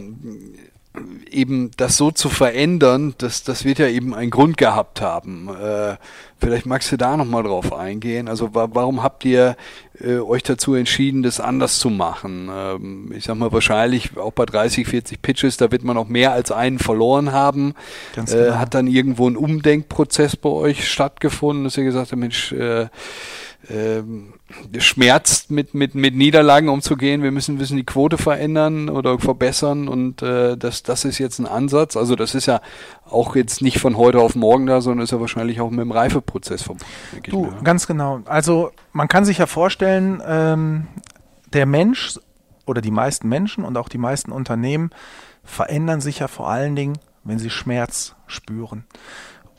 eben 1.29 1.71
das 1.77 1.97
so 1.97 2.11
zu 2.11 2.29
verändern, 2.29 3.13
das, 3.19 3.43
das 3.43 3.63
wird 3.63 3.79
ja 3.79 3.87
eben 3.87 4.15
einen 4.15 4.31
Grund 4.31 4.57
gehabt 4.57 5.01
haben. 5.01 5.47
Äh, 5.49 5.97
vielleicht 6.39 6.65
magst 6.65 6.91
du 6.91 6.97
da 6.97 7.15
nochmal 7.15 7.43
drauf 7.43 7.71
eingehen. 7.73 8.27
Also 8.27 8.55
wa 8.55 8.69
warum 8.73 9.03
habt 9.03 9.23
ihr 9.23 9.55
äh, 10.01 10.17
euch 10.17 10.41
dazu 10.43 10.73
entschieden, 10.73 11.21
das 11.21 11.39
anders 11.39 11.77
zu 11.79 11.89
machen? 11.91 12.49
Ähm, 12.51 13.11
ich 13.15 13.25
sag 13.25 13.35
mal, 13.37 13.51
wahrscheinlich 13.51 14.17
auch 14.17 14.31
bei 14.33 14.45
30, 14.45 14.87
40 14.87 15.21
Pitches, 15.21 15.57
da 15.57 15.71
wird 15.71 15.83
man 15.83 15.95
auch 15.95 16.07
mehr 16.07 16.31
als 16.33 16.51
einen 16.51 16.79
verloren 16.79 17.31
haben. 17.31 17.75
Ganz 18.15 18.33
Äh, 18.33 18.45
genau. 18.45 18.55
hat 18.55 18.73
dann 18.73 18.87
irgendwo 18.87 19.29
ein 19.29 19.37
Umdenkprozess 19.37 20.35
bei 20.35 20.49
euch 20.49 20.89
stattgefunden, 20.89 21.65
dass 21.65 21.77
ihr 21.77 21.83
gesagt 21.83 22.11
habt, 22.11 22.19
Mensch, 22.19 22.51
äh, 22.51 22.87
schmerzt 24.77 25.51
mit, 25.51 25.73
mit, 25.73 25.93
mit 25.93 26.15
Niederlagen 26.15 26.69
umzugehen. 26.69 27.21
Wir 27.21 27.31
müssen 27.31 27.59
wissen, 27.59 27.77
die 27.77 27.85
Quote 27.85 28.17
verändern 28.17 28.89
oder 28.89 29.19
verbessern 29.19 29.87
und 29.87 30.21
äh, 30.21 30.57
das, 30.57 30.81
das 30.83 31.05
ist 31.05 31.17
jetzt 31.19 31.39
ein 31.39 31.45
Ansatz. 31.45 31.97
Also 31.97 32.15
das 32.15 32.35
ist 32.35 32.45
ja 32.45 32.61
auch 33.09 33.35
jetzt 33.35 33.61
nicht 33.61 33.79
von 33.79 33.97
heute 33.97 34.19
auf 34.19 34.35
morgen 34.35 34.65
da, 34.65 34.81
sondern 34.81 35.03
ist 35.03 35.11
ja 35.11 35.19
wahrscheinlich 35.19 35.59
auch 35.59 35.69
mit 35.69 35.81
dem 35.81 35.91
Reifeprozess 35.91 36.63
verbunden. 36.63 36.85
Du, 37.29 37.53
ganz 37.63 37.85
genau. 37.85 38.21
Also 38.25 38.71
man 38.93 39.07
kann 39.07 39.25
sich 39.25 39.39
ja 39.39 39.45
vorstellen, 39.45 40.21
ähm, 40.25 40.87
der 41.53 41.65
Mensch 41.65 42.17
oder 42.65 42.81
die 42.81 42.91
meisten 42.91 43.27
Menschen 43.27 43.65
und 43.65 43.77
auch 43.77 43.89
die 43.89 43.97
meisten 43.97 44.31
Unternehmen 44.31 44.91
verändern 45.43 46.01
sich 46.01 46.19
ja 46.19 46.27
vor 46.27 46.49
allen 46.49 46.75
Dingen, 46.75 46.97
wenn 47.23 47.39
sie 47.39 47.49
Schmerz 47.49 48.15
spüren. 48.27 48.85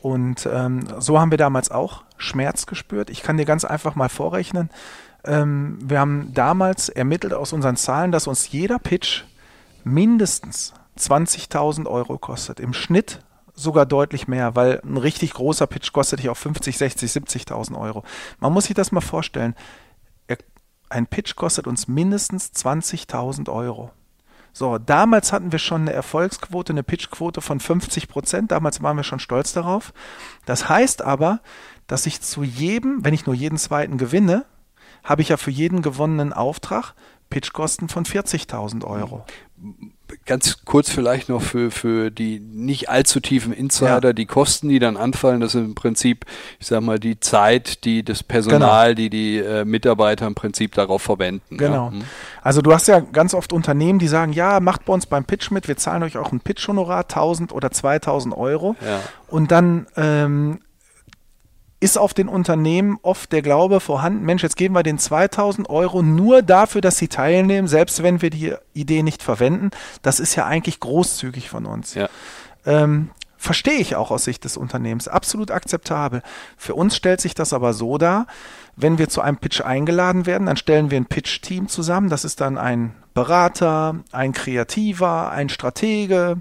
Und 0.00 0.48
ähm, 0.50 0.84
so 0.98 1.20
haben 1.20 1.30
wir 1.30 1.38
damals 1.38 1.70
auch 1.70 2.04
Schmerz 2.20 2.66
gespürt. 2.66 3.11
Ich 3.11 3.22
kann 3.22 3.37
dir 3.37 3.44
ganz 3.44 3.64
einfach 3.64 3.94
mal 3.94 4.09
vorrechnen. 4.09 4.70
Ähm, 5.24 5.78
wir 5.83 5.98
haben 6.00 6.33
damals 6.33 6.88
ermittelt 6.88 7.35
aus 7.35 7.52
unseren 7.52 7.76
Zahlen, 7.76 8.12
dass 8.12 8.26
uns 8.26 8.50
jeder 8.52 8.78
Pitch 8.78 9.24
mindestens 9.85 10.74
20.000 10.98 11.87
Euro 11.87 12.18
kostet. 12.18 12.61
Im 12.61 12.72
Schnitt 12.72 13.22
sogar 13.54 13.87
deutlich 13.87 14.28
mehr, 14.28 14.54
weil 14.56 14.80
ein 14.85 14.96
richtig 14.96 15.35
großer 15.35 15.66
Pitch 15.66 15.92
kostet 15.92 16.20
dich 16.20 16.28
auch 16.28 16.37
50, 16.37 16.76
60, 16.76 17.11
70.000 17.11 17.78
Euro. 17.78 18.04
Man 18.38 18.52
muss 18.52 18.64
sich 18.64 18.74
das 18.74 18.92
mal 18.92 19.00
vorstellen. 19.00 19.54
Ein 20.88 21.06
Pitch 21.06 21.37
kostet 21.37 21.68
uns 21.68 21.87
mindestens 21.87 22.50
20.000 22.52 23.48
Euro. 23.48 23.92
So, 24.52 24.78
damals 24.78 25.33
hatten 25.33 25.52
wir 25.52 25.61
schon 25.61 25.83
eine 25.83 25.92
Erfolgsquote, 25.92 26.72
eine 26.72 26.83
Pitchquote 26.83 27.40
von 27.40 27.61
50 27.61 28.09
Prozent. 28.09 28.50
Damals 28.50 28.83
waren 28.83 28.96
wir 28.96 29.04
schon 29.04 29.20
stolz 29.20 29.52
darauf. 29.52 29.92
Das 30.46 30.68
heißt 30.68 31.02
aber, 31.02 31.40
dass 31.90 32.07
ich 32.07 32.20
zu 32.20 32.44
jedem, 32.44 33.05
wenn 33.05 33.14
ich 33.14 33.26
nur 33.26 33.35
jeden 33.35 33.59
zweiten 33.59 33.98
gewinne, 33.98 34.44
habe 35.03 35.22
ich 35.22 35.31
ja 35.31 35.37
für 35.37 35.50
jeden 35.50 35.83
gewonnenen 35.83 36.33
Auftrag 36.33 36.94
Pitchkosten 37.31 37.88
von 37.88 38.05
40.000 38.05 38.85
Euro. 38.85 39.24
Ganz 40.24 40.64
kurz 40.64 40.88
vielleicht 40.88 41.29
noch 41.29 41.42
für, 41.42 41.70
für 41.72 42.11
die 42.11 42.38
nicht 42.40 42.88
allzu 42.88 43.18
tiefen 43.18 43.53
Insider, 43.53 44.09
Ja. 44.09 44.12
die 44.12 44.26
Kosten, 44.26 44.68
die 44.68 44.79
dann 44.79 44.96
anfallen, 44.96 45.40
das 45.40 45.55
ist 45.55 45.64
im 45.64 45.74
Prinzip, 45.74 46.26
ich 46.61 46.66
sag 46.68 46.81
mal, 46.83 46.98
die 47.00 47.18
Zeit, 47.18 47.85
die 47.85 48.05
das 48.05 48.22
Personal, 48.22 48.94
die 48.94 49.11
die 49.11 49.38
äh, 49.38 49.64
Mitarbeiter 49.64 50.26
im 50.29 50.35
Prinzip 50.37 50.74
darauf 50.74 51.03
verwenden. 51.03 51.57
Genau. 51.57 51.87
Ja. 51.87 51.90
Hm. 51.92 52.05
Also 52.42 52.62
du 52.62 52.72
hast 52.72 52.87
ja 52.87 53.00
ganz 53.00 53.35
oft 53.35 53.53
Unternehmen, 53.53 53.98
die 53.98 54.09
sagen, 54.09 54.33
ja, 54.33 54.61
macht 54.61 54.85
bei 54.85 54.92
uns 54.92 55.07
beim 55.07 55.24
Pitch 55.24 55.50
mit, 55.50 55.66
wir 55.66 55.76
zahlen 55.76 56.05
euch 56.05 56.16
auch 56.18 56.31
ein 56.33 56.40
Pitch-Honorar, 56.40 57.03
1000 57.03 57.53
oder 57.53 57.70
2000 57.70 58.37
Euro. 58.37 58.76
Ja. 58.85 59.00
Und 59.29 59.50
dann 59.50 59.87
ähm, 59.96 60.61
ist 61.80 61.96
auf 61.96 62.12
den 62.12 62.28
Unternehmen 62.28 62.98
oft 63.02 63.32
der 63.32 63.40
Glaube 63.40 63.80
vorhanden, 63.80 64.24
Mensch, 64.24 64.42
jetzt 64.42 64.56
geben 64.56 64.74
wir 64.74 64.82
den 64.82 64.98
2000 64.98 65.68
Euro 65.70 66.02
nur 66.02 66.42
dafür, 66.42 66.82
dass 66.82 66.98
sie 66.98 67.08
teilnehmen, 67.08 67.68
selbst 67.68 68.02
wenn 68.02 68.20
wir 68.20 68.28
die 68.28 68.54
Idee 68.74 69.02
nicht 69.02 69.22
verwenden. 69.22 69.70
Das 70.02 70.20
ist 70.20 70.36
ja 70.36 70.44
eigentlich 70.44 70.78
großzügig 70.80 71.48
von 71.48 71.64
uns. 71.64 71.94
Ja. 71.94 72.08
Ähm, 72.66 73.10
verstehe 73.38 73.78
ich 73.78 73.96
auch 73.96 74.10
aus 74.10 74.24
Sicht 74.24 74.44
des 74.44 74.58
Unternehmens. 74.58 75.08
Absolut 75.08 75.50
akzeptabel. 75.50 76.22
Für 76.58 76.74
uns 76.74 76.94
stellt 76.94 77.22
sich 77.22 77.34
das 77.34 77.54
aber 77.54 77.72
so 77.72 77.96
dar, 77.96 78.26
wenn 78.76 78.98
wir 78.98 79.08
zu 79.08 79.22
einem 79.22 79.38
Pitch 79.38 79.62
eingeladen 79.62 80.26
werden, 80.26 80.46
dann 80.46 80.58
stellen 80.58 80.90
wir 80.90 80.98
ein 80.98 81.06
Pitch-Team 81.06 81.68
zusammen. 81.68 82.10
Das 82.10 82.26
ist 82.26 82.42
dann 82.42 82.58
ein 82.58 82.94
Berater, 83.14 83.96
ein 84.12 84.32
Kreativer, 84.32 85.30
ein 85.30 85.48
Stratege, 85.48 86.36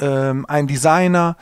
ähm, 0.00 0.44
ein 0.46 0.66
Designer. 0.66 1.36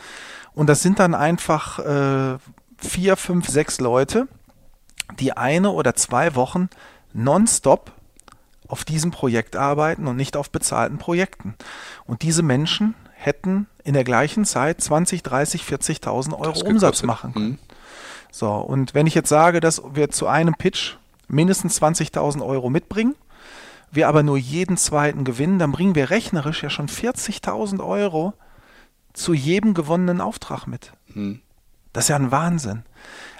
Und 0.52 0.68
das 0.68 0.82
sind 0.82 0.98
dann 0.98 1.14
einfach 1.14 1.78
äh, 1.78 2.38
vier, 2.86 3.16
fünf, 3.16 3.48
sechs 3.48 3.80
Leute, 3.80 4.28
die 5.18 5.36
eine 5.36 5.70
oder 5.70 5.94
zwei 5.94 6.34
Wochen 6.34 6.68
nonstop 7.12 7.92
auf 8.68 8.84
diesem 8.84 9.10
Projekt 9.10 9.56
arbeiten 9.56 10.06
und 10.06 10.16
nicht 10.16 10.36
auf 10.36 10.50
bezahlten 10.50 10.98
Projekten. 10.98 11.54
Und 12.06 12.22
diese 12.22 12.42
Menschen 12.42 12.94
hätten 13.14 13.66
in 13.84 13.94
der 13.94 14.04
gleichen 14.04 14.44
Zeit 14.44 14.80
20, 14.80 15.22
30, 15.22 15.62
40.000 15.62 16.32
Euro 16.32 16.52
Das 16.52 16.62
Umsatz 16.62 17.00
gekostet. 17.00 17.06
machen 17.06 17.32
können. 17.32 17.46
Hm. 17.46 17.58
So, 18.32 18.52
und 18.52 18.94
wenn 18.94 19.06
ich 19.06 19.14
jetzt 19.14 19.28
sage, 19.28 19.60
dass 19.60 19.82
wir 19.94 20.10
zu 20.10 20.26
einem 20.26 20.54
Pitch 20.54 20.96
mindestens 21.28 21.80
20.000 21.80 22.44
Euro 22.44 22.68
mitbringen, 22.70 23.14
wir 23.90 24.08
aber 24.08 24.22
nur 24.22 24.36
jeden 24.36 24.76
zweiten 24.76 25.24
gewinnen, 25.24 25.58
dann 25.58 25.72
bringen 25.72 25.94
wir 25.94 26.10
rechnerisch 26.10 26.62
ja 26.62 26.70
schon 26.70 26.88
40.000 26.88 27.82
Euro 27.82 28.34
zu 29.12 29.32
jedem 29.32 29.72
gewonnenen 29.72 30.20
Auftrag 30.20 30.66
mit. 30.66 30.92
Hm. 31.12 31.40
Das 31.96 32.04
ist 32.04 32.08
ja 32.08 32.16
ein 32.16 32.30
Wahnsinn. 32.30 32.82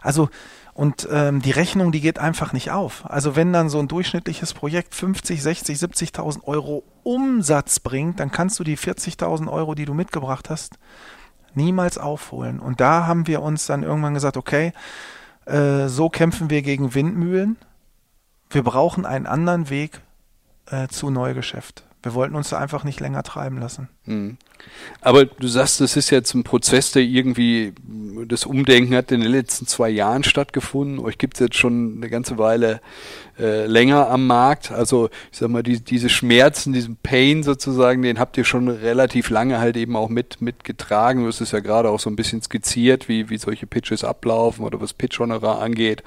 Also, 0.01 0.31
und 0.73 1.07
ähm, 1.12 1.42
die 1.42 1.51
Rechnung, 1.51 1.92
die 1.92 2.01
geht 2.01 2.19
einfach 2.19 2.55
nicht 2.55 2.71
auf. 2.71 3.05
Also 3.05 3.37
wenn 3.37 3.53
dann 3.53 3.69
so 3.69 3.79
ein 3.79 3.87
durchschnittliches 3.87 4.55
Projekt 4.55 4.95
50, 4.95 5.42
60, 5.42 5.77
70.000 5.77 6.45
Euro 6.45 6.83
Umsatz 7.03 7.81
bringt, 7.81 8.19
dann 8.19 8.31
kannst 8.31 8.59
du 8.59 8.64
die 8.64 8.79
40.000 8.79 9.53
Euro, 9.53 9.75
die 9.75 9.85
du 9.85 9.92
mitgebracht 9.92 10.49
hast, 10.49 10.79
niemals 11.53 11.99
aufholen. 11.99 12.59
Und 12.59 12.81
da 12.81 13.07
haben 13.07 13.27
wir 13.27 13.42
uns 13.42 13.66
dann 13.66 13.83
irgendwann 13.83 14.14
gesagt, 14.14 14.38
okay, 14.38 14.73
äh, 15.45 15.88
so 15.88 16.09
kämpfen 16.09 16.49
wir 16.49 16.62
gegen 16.62 16.95
Windmühlen. 16.95 17.59
Wir 18.49 18.62
brauchen 18.62 19.05
einen 19.05 19.27
anderen 19.27 19.69
Weg 19.69 20.01
äh, 20.71 20.88
zu 20.88 21.11
Neugeschäft. 21.11 21.85
Wir 22.07 22.14
wollten 22.14 22.37
uns 22.37 22.51
da 22.51 22.59
einfach 22.59 22.85
nicht 22.85 23.01
länger 23.01 23.25
treiben 23.25 23.59
lassen. 23.59 23.88
Mhm. 24.05 24.37
Aber 25.01 25.25
du 25.25 25.49
sagst, 25.49 25.81
das 25.81 25.97
ist 25.97 26.11
jetzt 26.11 26.35
ein 26.35 26.45
Prozess, 26.45 26.92
der 26.92 27.03
irgendwie 27.03 27.73
das 28.29 28.47
Umdenken 28.47 28.95
hat 28.95 29.11
in 29.11 29.23
den 29.23 29.31
letzten 29.33 29.66
zwei 29.66 29.88
Jahren 29.88 30.23
stattgefunden. 30.23 31.01
Euch 31.01 31.19
gibt 31.19 31.35
es 31.35 31.40
jetzt 31.40 31.57
schon 31.57 31.97
eine 31.97 32.09
ganze 32.09 32.38
Weile 32.38 32.81
äh, 33.38 33.66
länger 33.66 34.09
am 34.09 34.27
Markt. 34.27 34.72
Also 34.72 35.11
ich 35.31 35.38
sag 35.38 35.49
mal, 35.49 35.62
die, 35.62 35.83
diese 35.83 36.09
Schmerzen, 36.09 36.72
diesen 36.72 36.96
Pain 36.96 37.42
sozusagen, 37.42 38.03
den 38.03 38.18
habt 38.18 38.37
ihr 38.37 38.44
schon 38.44 38.68
relativ 38.68 39.31
lange 39.31 39.59
halt 39.59 39.77
eben 39.77 39.96
auch 39.96 40.09
mit 40.09 40.40
mitgetragen. 40.40 41.22
Du 41.22 41.29
hast 41.29 41.40
es 41.40 41.53
ja 41.53 41.61
gerade 41.61 41.90
auch 41.90 42.01
so 42.01 42.11
ein 42.11 42.16
bisschen 42.16 42.42
skizziert, 42.42 43.09
wie, 43.09 43.29
wie 43.31 43.38
solche 43.38 43.66
Pitches 43.66 44.05
ablaufen 44.05 44.64
oder 44.64 44.81
was 44.81 44.92
Pitch-Honorar 44.92 45.61
angeht. 45.61 46.03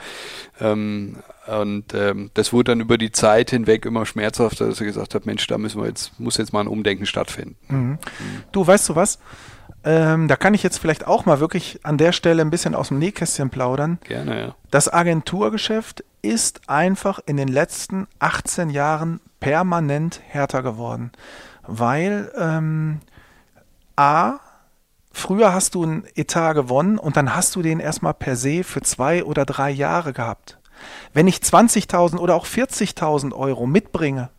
Ähm, 0.59 1.17
und 1.47 1.93
ähm, 1.93 2.29
das 2.33 2.53
wurde 2.53 2.71
dann 2.71 2.81
über 2.81 2.97
die 2.97 3.11
Zeit 3.11 3.49
hinweg 3.49 3.85
immer 3.85 4.05
schmerzhafter, 4.05 4.67
dass 4.67 4.79
er 4.79 4.85
gesagt 4.85 5.15
hat, 5.15 5.25
Mensch, 5.25 5.47
da 5.47 5.57
müssen 5.57 5.81
wir 5.81 5.87
jetzt, 5.87 6.19
muss 6.19 6.37
jetzt 6.37 6.53
mal 6.53 6.61
ein 6.61 6.67
Umdenken 6.67 7.05
stattfinden. 7.05 7.55
Mhm. 7.67 7.97
Du, 8.51 8.65
weißt 8.65 8.89
du 8.89 8.95
was? 8.95 9.19
Ähm, 9.83 10.27
da 10.27 10.35
kann 10.35 10.53
ich 10.53 10.63
jetzt 10.63 10.77
vielleicht 10.77 11.07
auch 11.07 11.25
mal 11.25 11.39
wirklich 11.39 11.79
an 11.83 11.97
der 11.97 12.11
Stelle 12.11 12.41
ein 12.41 12.49
bisschen 12.49 12.75
aus 12.75 12.89
dem 12.89 12.99
Nähkästchen 12.99 13.49
plaudern. 13.49 13.99
Gerne, 14.03 14.39
ja. 14.39 14.55
Das 14.71 14.91
Agenturgeschäft 14.91 16.03
ist 16.21 16.69
einfach 16.69 17.19
in 17.25 17.37
den 17.37 17.47
letzten 17.47 18.07
18 18.19 18.69
Jahren 18.69 19.21
permanent 19.39 20.21
härter 20.27 20.63
geworden. 20.63 21.11
Weil 21.65 22.31
ähm, 22.37 22.99
A, 23.95 24.39
früher 25.11 25.53
hast 25.53 25.75
du 25.75 25.83
einen 25.83 26.03
Etat 26.15 26.53
gewonnen 26.53 26.97
und 26.97 27.15
dann 27.15 27.35
hast 27.35 27.55
du 27.55 27.61
den 27.61 27.79
erstmal 27.79 28.13
per 28.13 28.35
se 28.35 28.63
für 28.63 28.81
zwei 28.81 29.23
oder 29.23 29.45
drei 29.45 29.69
Jahre 29.69 30.13
gehabt. 30.13 30.57
Wenn 31.13 31.27
ich 31.27 31.37
20.000 31.37 32.17
oder 32.17 32.35
auch 32.35 32.45
40.000 32.45 33.33
Euro 33.33 33.65
mitbringe 33.65 34.29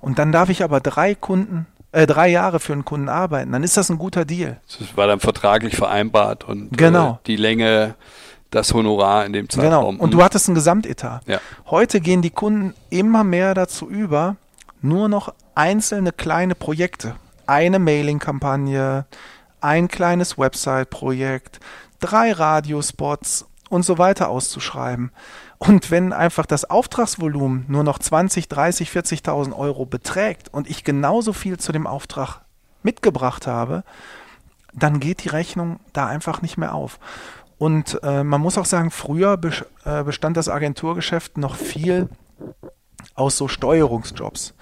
und 0.00 0.18
dann 0.18 0.32
darf 0.32 0.48
ich 0.48 0.62
aber 0.62 0.80
drei 0.80 1.14
Kunden, 1.14 1.66
äh, 1.92 2.06
drei 2.06 2.28
Jahre 2.28 2.60
für 2.60 2.72
einen 2.72 2.84
Kunden 2.84 3.08
arbeiten, 3.08 3.52
dann 3.52 3.62
ist 3.62 3.76
das 3.76 3.90
ein 3.90 3.98
guter 3.98 4.24
Deal. 4.24 4.60
Das 4.78 4.96
war 4.96 5.06
dann 5.06 5.20
vertraglich 5.20 5.76
vereinbart 5.76 6.44
und 6.44 6.76
genau. 6.76 7.12
äh, 7.12 7.26
die 7.26 7.36
Länge, 7.36 7.94
das 8.50 8.72
Honorar 8.74 9.26
in 9.26 9.32
dem 9.32 9.48
Zeitraum. 9.48 9.92
Genau. 9.92 10.02
Und 10.02 10.12
du 10.12 10.22
hattest 10.22 10.48
ein 10.48 10.54
Gesamtetat. 10.54 11.22
Ja. 11.26 11.40
Heute 11.66 12.00
gehen 12.00 12.22
die 12.22 12.30
Kunden 12.30 12.74
immer 12.90 13.24
mehr 13.24 13.54
dazu 13.54 13.88
über, 13.88 14.36
nur 14.80 15.08
noch 15.08 15.32
einzelne 15.54 16.12
kleine 16.12 16.54
Projekte, 16.54 17.16
eine 17.46 17.78
Mailing-Kampagne, 17.78 19.06
ein 19.60 19.88
kleines 19.88 20.38
Website-Projekt, 20.38 21.60
drei 22.00 22.32
Radiospots 22.32 23.46
und 23.68 23.84
so 23.84 23.98
weiter 23.98 24.28
auszuschreiben. 24.28 25.10
Und 25.58 25.90
wenn 25.90 26.12
einfach 26.12 26.46
das 26.46 26.64
Auftragsvolumen 26.64 27.64
nur 27.68 27.82
noch 27.82 27.98
20, 27.98 28.48
30, 28.48 28.90
40.000 28.90 29.56
Euro 29.56 29.86
beträgt 29.86 30.52
und 30.52 30.70
ich 30.70 30.84
genauso 30.84 31.32
viel 31.32 31.58
zu 31.58 31.72
dem 31.72 31.86
Auftrag 31.86 32.42
mitgebracht 32.82 33.46
habe, 33.46 33.82
dann 34.72 35.00
geht 35.00 35.24
die 35.24 35.28
Rechnung 35.28 35.80
da 35.92 36.06
einfach 36.06 36.42
nicht 36.42 36.58
mehr 36.58 36.74
auf. 36.74 37.00
Und 37.58 37.98
äh, 38.04 38.22
man 38.22 38.40
muss 38.40 38.56
auch 38.56 38.64
sagen, 38.64 38.92
früher 38.92 39.38
äh, 39.84 40.04
bestand 40.04 40.36
das 40.36 40.48
Agenturgeschäft 40.48 41.38
noch 41.38 41.56
viel 41.56 42.08
aus 43.14 43.36
so 43.36 43.48
Steuerungsjobs. 43.48 44.54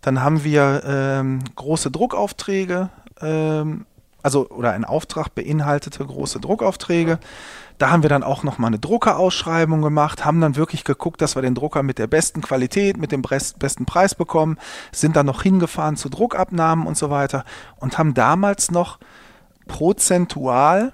Dann 0.00 0.22
haben 0.22 0.44
wir 0.44 0.82
ähm, 0.86 1.40
große 1.56 1.90
Druckaufträge, 1.90 2.88
ähm, 3.20 3.84
also 4.22 4.48
oder 4.48 4.72
ein 4.72 4.86
Auftrag 4.86 5.34
beinhaltete 5.34 6.04
große 6.04 6.40
Druckaufträge. 6.40 7.18
Da 7.78 7.90
haben 7.90 8.02
wir 8.02 8.10
dann 8.10 8.24
auch 8.24 8.42
nochmal 8.42 8.68
eine 8.68 8.80
Druckerausschreibung 8.80 9.82
gemacht, 9.82 10.24
haben 10.24 10.40
dann 10.40 10.56
wirklich 10.56 10.84
geguckt, 10.84 11.20
dass 11.22 11.36
wir 11.36 11.42
den 11.42 11.54
Drucker 11.54 11.84
mit 11.84 11.98
der 11.98 12.08
besten 12.08 12.40
Qualität, 12.40 12.96
mit 12.96 13.12
dem 13.12 13.22
besten 13.22 13.86
Preis 13.86 14.14
bekommen, 14.16 14.58
sind 14.90 15.14
dann 15.16 15.26
noch 15.26 15.42
hingefahren 15.42 15.96
zu 15.96 16.08
Druckabnahmen 16.08 16.86
und 16.86 16.96
so 16.96 17.08
weiter 17.10 17.44
und 17.76 17.96
haben 17.96 18.14
damals 18.14 18.70
noch 18.72 18.98
prozentual 19.68 20.92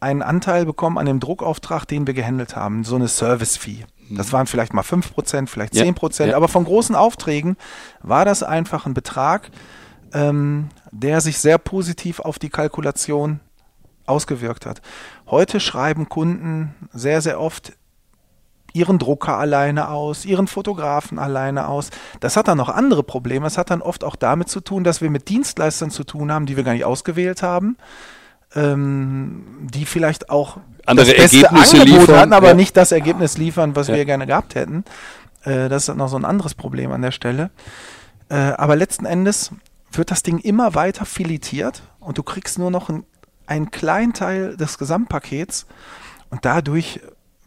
einen 0.00 0.22
Anteil 0.22 0.64
bekommen 0.66 0.98
an 0.98 1.06
dem 1.06 1.20
Druckauftrag, 1.20 1.86
den 1.86 2.06
wir 2.06 2.14
gehandelt 2.14 2.56
haben, 2.56 2.84
so 2.84 2.96
eine 2.96 3.08
Service-Fee. 3.08 3.84
Das 4.10 4.32
waren 4.32 4.46
vielleicht 4.46 4.74
mal 4.74 4.82
5%, 4.82 5.46
vielleicht 5.46 5.74
10%, 5.74 6.20
ja, 6.20 6.26
ja. 6.30 6.36
aber 6.36 6.48
von 6.48 6.64
großen 6.64 6.94
Aufträgen 6.94 7.56
war 8.02 8.24
das 8.24 8.42
einfach 8.42 8.86
ein 8.86 8.94
Betrag, 8.94 9.50
ähm, 10.12 10.68
der 10.90 11.20
sich 11.20 11.38
sehr 11.38 11.58
positiv 11.58 12.20
auf 12.20 12.38
die 12.38 12.50
Kalkulation 12.50 13.40
ausgewirkt 14.06 14.66
hat. 14.66 14.82
Heute 15.26 15.60
schreiben 15.60 16.08
Kunden 16.08 16.74
sehr, 16.92 17.20
sehr 17.20 17.40
oft 17.40 17.72
ihren 18.74 18.98
Drucker 18.98 19.38
alleine 19.38 19.88
aus, 19.88 20.24
ihren 20.24 20.48
Fotografen 20.48 21.18
alleine 21.18 21.68
aus. 21.68 21.90
Das 22.20 22.36
hat 22.36 22.48
dann 22.48 22.58
noch 22.58 22.68
andere 22.68 23.04
Probleme. 23.04 23.46
Es 23.46 23.56
hat 23.56 23.70
dann 23.70 23.80
oft 23.80 24.02
auch 24.04 24.16
damit 24.16 24.48
zu 24.48 24.60
tun, 24.60 24.84
dass 24.84 25.00
wir 25.00 25.10
mit 25.10 25.28
Dienstleistern 25.28 25.90
zu 25.90 26.04
tun 26.04 26.32
haben, 26.32 26.44
die 26.44 26.56
wir 26.56 26.64
gar 26.64 26.72
nicht 26.72 26.84
ausgewählt 26.84 27.42
haben, 27.42 27.76
ähm, 28.54 29.44
die 29.60 29.86
vielleicht 29.86 30.28
auch 30.28 30.58
andere 30.86 31.06
das 31.06 31.16
beste 31.16 31.44
Ergebnisse 31.44 31.80
Angebot 31.80 32.00
liefern, 32.00 32.18
hatten, 32.18 32.32
aber 32.32 32.48
ja. 32.48 32.54
nicht 32.54 32.76
das 32.76 32.92
Ergebnis 32.92 33.38
liefern, 33.38 33.76
was 33.76 33.88
ja. 33.88 33.94
wir 33.94 34.04
gerne 34.04 34.26
gehabt 34.26 34.56
hätten. 34.56 34.84
Äh, 35.44 35.68
das 35.68 35.88
ist 35.88 35.94
noch 35.94 36.08
so 36.08 36.16
ein 36.16 36.24
anderes 36.24 36.54
Problem 36.54 36.90
an 36.90 37.00
der 37.00 37.12
Stelle. 37.12 37.50
Äh, 38.28 38.34
aber 38.34 38.74
letzten 38.74 39.06
Endes 39.06 39.52
wird 39.92 40.10
das 40.10 40.24
Ding 40.24 40.38
immer 40.38 40.74
weiter 40.74 41.06
filetiert 41.06 41.82
und 42.00 42.18
du 42.18 42.24
kriegst 42.24 42.58
nur 42.58 42.72
noch 42.72 42.88
ein 42.88 43.04
einen 43.46 43.70
kleinen 43.70 44.12
Teil 44.12 44.56
des 44.56 44.78
Gesamtpakets 44.78 45.66
und 46.30 46.44
dadurch 46.44 47.00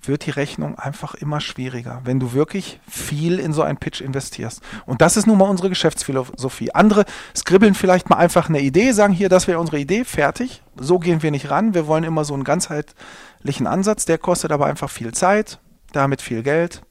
wird 0.08 0.26
die 0.26 0.32
Rechnung 0.32 0.78
einfach 0.78 1.16
immer 1.16 1.42
schwieriger, 1.42 2.02
wenn 2.06 2.20
du 2.20 2.34
wirklich 2.34 2.80
viel 2.90 3.40
in 3.40 3.54
so 3.54 3.62
einen 3.62 3.78
Pitch 3.78 4.02
investierst. 4.02 4.62
Und 4.86 5.02
das 5.02 5.18
ist 5.18 5.28
nun 5.28 5.38
mal 5.38 5.50
unsere 5.50 5.70
Geschäftsphilosophie. 5.70 6.74
Andere 6.74 7.06
skribbeln 7.36 7.74
vielleicht 7.74 8.10
mal 8.10 8.18
einfach 8.18 8.50
eine 8.50 8.62
Idee, 8.62 8.92
sagen 8.92 9.14
hier, 9.14 9.30
das 9.30 9.48
wäre 9.48 9.60
unsere 9.60 9.80
Idee, 9.80 10.06
fertig. 10.06 10.64
So 10.78 11.00
gehen 11.00 11.24
wir 11.24 11.32
nicht 11.32 11.50
ran. 11.50 11.74
Wir 11.74 11.88
wollen 11.88 12.04
immer 12.04 12.24
so 12.26 12.34
einen 12.34 12.44
ganzheitlichen 12.44 13.68
Ansatz, 13.68 14.06
der 14.06 14.18
kostet 14.18 14.52
aber 14.52 14.68
einfach 14.68 14.90
viel 14.90 15.14
Zeit, 15.14 15.60
damit 15.92 16.22
viel 16.22 16.44
Geld 16.44 16.82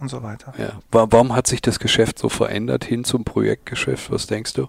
und 0.00 0.08
so 0.08 0.22
weiter. 0.22 0.52
Ja. 0.58 0.80
Warum 0.90 1.34
hat 1.34 1.46
sich 1.46 1.60
das 1.62 1.78
Geschäft 1.78 2.18
so 2.18 2.28
verändert 2.28 2.84
hin 2.84 3.04
zum 3.04 3.24
Projektgeschäft? 3.24 4.10
Was 4.10 4.26
denkst 4.26 4.54
du? 4.54 4.68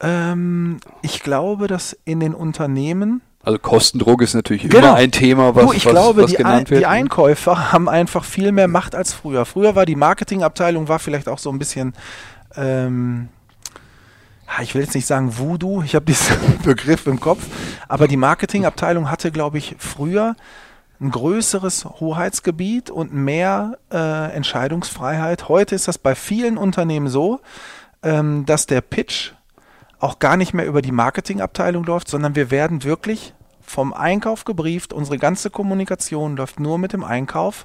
Ähm, 0.00 0.80
ich 1.02 1.22
glaube, 1.22 1.66
dass 1.66 1.96
in 2.04 2.20
den 2.20 2.34
Unternehmen 2.34 3.22
also 3.44 3.58
Kostendruck 3.58 4.22
ist 4.22 4.34
natürlich 4.34 4.62
genau. 4.62 4.78
immer 4.78 4.94
ein 4.94 5.10
Thema, 5.12 5.54
was, 5.54 5.66
du, 5.66 5.72
ich 5.72 5.84
was, 5.84 5.92
glaube, 5.92 6.22
was 6.22 6.30
die, 6.30 6.38
genannt 6.38 6.70
wird. 6.70 6.80
Die 6.80 6.86
Einkäufer 6.86 7.72
haben 7.72 7.88
einfach 7.88 8.24
viel 8.24 8.52
mehr 8.52 8.68
Macht 8.68 8.94
als 8.94 9.12
früher. 9.12 9.44
Früher 9.44 9.76
war 9.76 9.84
die 9.84 9.96
Marketingabteilung 9.96 10.88
war 10.88 10.98
vielleicht 10.98 11.28
auch 11.28 11.38
so 11.38 11.50
ein 11.50 11.58
bisschen, 11.58 11.92
ähm, 12.56 13.28
ich 14.62 14.74
will 14.74 14.82
jetzt 14.82 14.94
nicht 14.94 15.06
sagen 15.06 15.36
Voodoo, 15.36 15.82
ich 15.84 15.94
habe 15.94 16.06
diesen 16.06 16.36
Begriff 16.64 17.06
im 17.06 17.20
Kopf, 17.20 17.44
aber 17.86 18.08
die 18.08 18.16
Marketingabteilung 18.16 19.10
hatte, 19.10 19.30
glaube 19.30 19.58
ich, 19.58 19.76
früher 19.78 20.36
ein 21.00 21.10
größeres 21.10 21.84
Hoheitsgebiet 21.84 22.88
und 22.88 23.12
mehr 23.12 23.76
äh, 23.92 24.32
Entscheidungsfreiheit. 24.32 25.50
Heute 25.50 25.74
ist 25.74 25.86
das 25.86 25.98
bei 25.98 26.14
vielen 26.14 26.56
Unternehmen 26.56 27.08
so, 27.08 27.40
ähm, 28.02 28.46
dass 28.46 28.66
der 28.66 28.80
Pitch 28.80 29.32
auch 30.04 30.18
gar 30.18 30.36
nicht 30.36 30.52
mehr 30.52 30.66
über 30.66 30.82
die 30.82 30.92
Marketingabteilung 30.92 31.84
läuft, 31.84 32.08
sondern 32.08 32.36
wir 32.36 32.50
werden 32.50 32.84
wirklich 32.84 33.32
vom 33.62 33.94
Einkauf 33.94 34.44
gebrieft. 34.44 34.92
Unsere 34.92 35.16
ganze 35.16 35.48
Kommunikation 35.48 36.36
läuft 36.36 36.60
nur 36.60 36.78
mit 36.78 36.92
dem 36.92 37.02
Einkauf. 37.02 37.64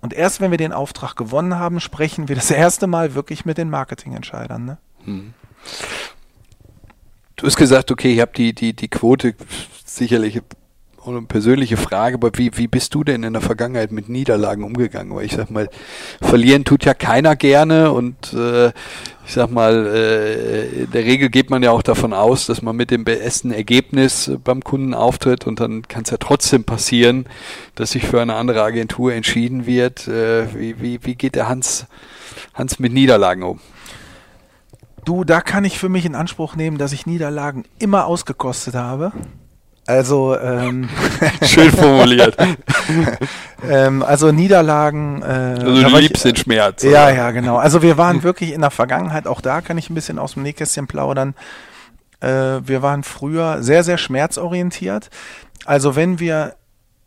Und 0.00 0.12
erst 0.12 0.40
wenn 0.40 0.50
wir 0.50 0.58
den 0.58 0.72
Auftrag 0.72 1.14
gewonnen 1.14 1.58
haben, 1.58 1.78
sprechen 1.78 2.28
wir 2.28 2.34
das 2.34 2.50
erste 2.50 2.88
Mal 2.88 3.14
wirklich 3.14 3.44
mit 3.44 3.56
den 3.56 3.70
Marketingentscheidern. 3.70 4.64
Ne? 4.64 4.78
Hm. 5.04 5.34
Du 7.36 7.46
hast 7.46 7.56
gesagt, 7.56 7.90
okay, 7.92 8.14
ich 8.14 8.20
habe 8.20 8.32
die, 8.36 8.52
die, 8.52 8.74
die 8.74 8.88
Quote 8.88 9.34
sicherlich 9.84 10.42
eine 11.06 11.22
persönliche 11.22 11.76
Frage, 11.76 12.16
aber 12.16 12.30
wie, 12.34 12.50
wie 12.56 12.66
bist 12.66 12.94
du 12.94 13.04
denn 13.04 13.22
in 13.22 13.32
der 13.32 13.42
Vergangenheit 13.42 13.92
mit 13.92 14.08
Niederlagen 14.08 14.64
umgegangen? 14.64 15.14
Weil 15.14 15.26
ich 15.26 15.32
sag 15.32 15.50
mal, 15.50 15.68
verlieren 16.20 16.64
tut 16.64 16.84
ja 16.84 16.94
keiner 16.94 17.36
gerne 17.36 17.92
und 17.92 18.32
äh, 18.32 18.72
ich 19.26 19.32
sag 19.32 19.50
mal, 19.50 19.86
äh, 19.86 20.84
in 20.84 20.90
der 20.92 21.04
Regel 21.04 21.30
geht 21.30 21.50
man 21.50 21.60
ja 21.60 21.72
auch 21.72 21.82
davon 21.82 22.12
aus, 22.12 22.46
dass 22.46 22.62
man 22.62 22.76
mit 22.76 22.92
dem 22.92 23.02
besten 23.02 23.50
Ergebnis 23.50 24.30
beim 24.44 24.62
Kunden 24.62 24.94
auftritt 24.94 25.48
und 25.48 25.58
dann 25.58 25.82
kann 25.88 26.04
es 26.04 26.10
ja 26.10 26.16
trotzdem 26.16 26.62
passieren, 26.62 27.26
dass 27.74 27.90
sich 27.90 28.06
für 28.06 28.22
eine 28.22 28.36
andere 28.36 28.62
Agentur 28.62 29.12
entschieden 29.12 29.66
wird. 29.66 30.06
Äh, 30.06 30.54
wie, 30.54 30.80
wie, 30.80 31.00
wie 31.02 31.16
geht 31.16 31.34
der 31.34 31.48
Hans, 31.48 31.86
Hans 32.54 32.78
mit 32.78 32.92
Niederlagen 32.92 33.42
um? 33.42 33.58
Du, 35.04 35.24
da 35.24 35.40
kann 35.40 35.64
ich 35.64 35.76
für 35.76 35.88
mich 35.88 36.04
in 36.04 36.14
Anspruch 36.14 36.54
nehmen, 36.54 36.78
dass 36.78 36.92
ich 36.92 37.06
Niederlagen 37.06 37.64
immer 37.80 38.06
ausgekostet 38.06 38.74
habe. 38.76 39.12
Also 39.86 40.36
ähm, 40.38 40.88
schön 41.42 41.70
formuliert. 41.70 42.36
ähm, 43.68 44.02
also 44.02 44.32
Niederlagen. 44.32 45.22
Äh, 45.22 45.24
also 45.24 45.66
du 45.66 45.98
liebst 45.98 46.24
ich, 46.24 46.32
den 46.32 46.36
Schmerz. 46.36 46.82
Ja, 46.82 47.04
oder? 47.04 47.14
ja, 47.14 47.30
genau. 47.30 47.56
Also 47.56 47.82
wir 47.82 47.96
waren 47.96 48.22
wirklich 48.22 48.52
in 48.52 48.60
der 48.60 48.70
Vergangenheit. 48.70 49.26
Auch 49.26 49.40
da 49.40 49.60
kann 49.60 49.78
ich 49.78 49.88
ein 49.88 49.94
bisschen 49.94 50.18
aus 50.18 50.34
dem 50.34 50.42
Nähkästchen 50.42 50.88
plaudern. 50.88 51.34
Äh, 52.20 52.26
wir 52.66 52.82
waren 52.82 53.04
früher 53.04 53.62
sehr, 53.62 53.84
sehr 53.84 53.98
schmerzorientiert. 53.98 55.10
Also 55.64 55.94
wenn 55.94 56.18
wir 56.18 56.54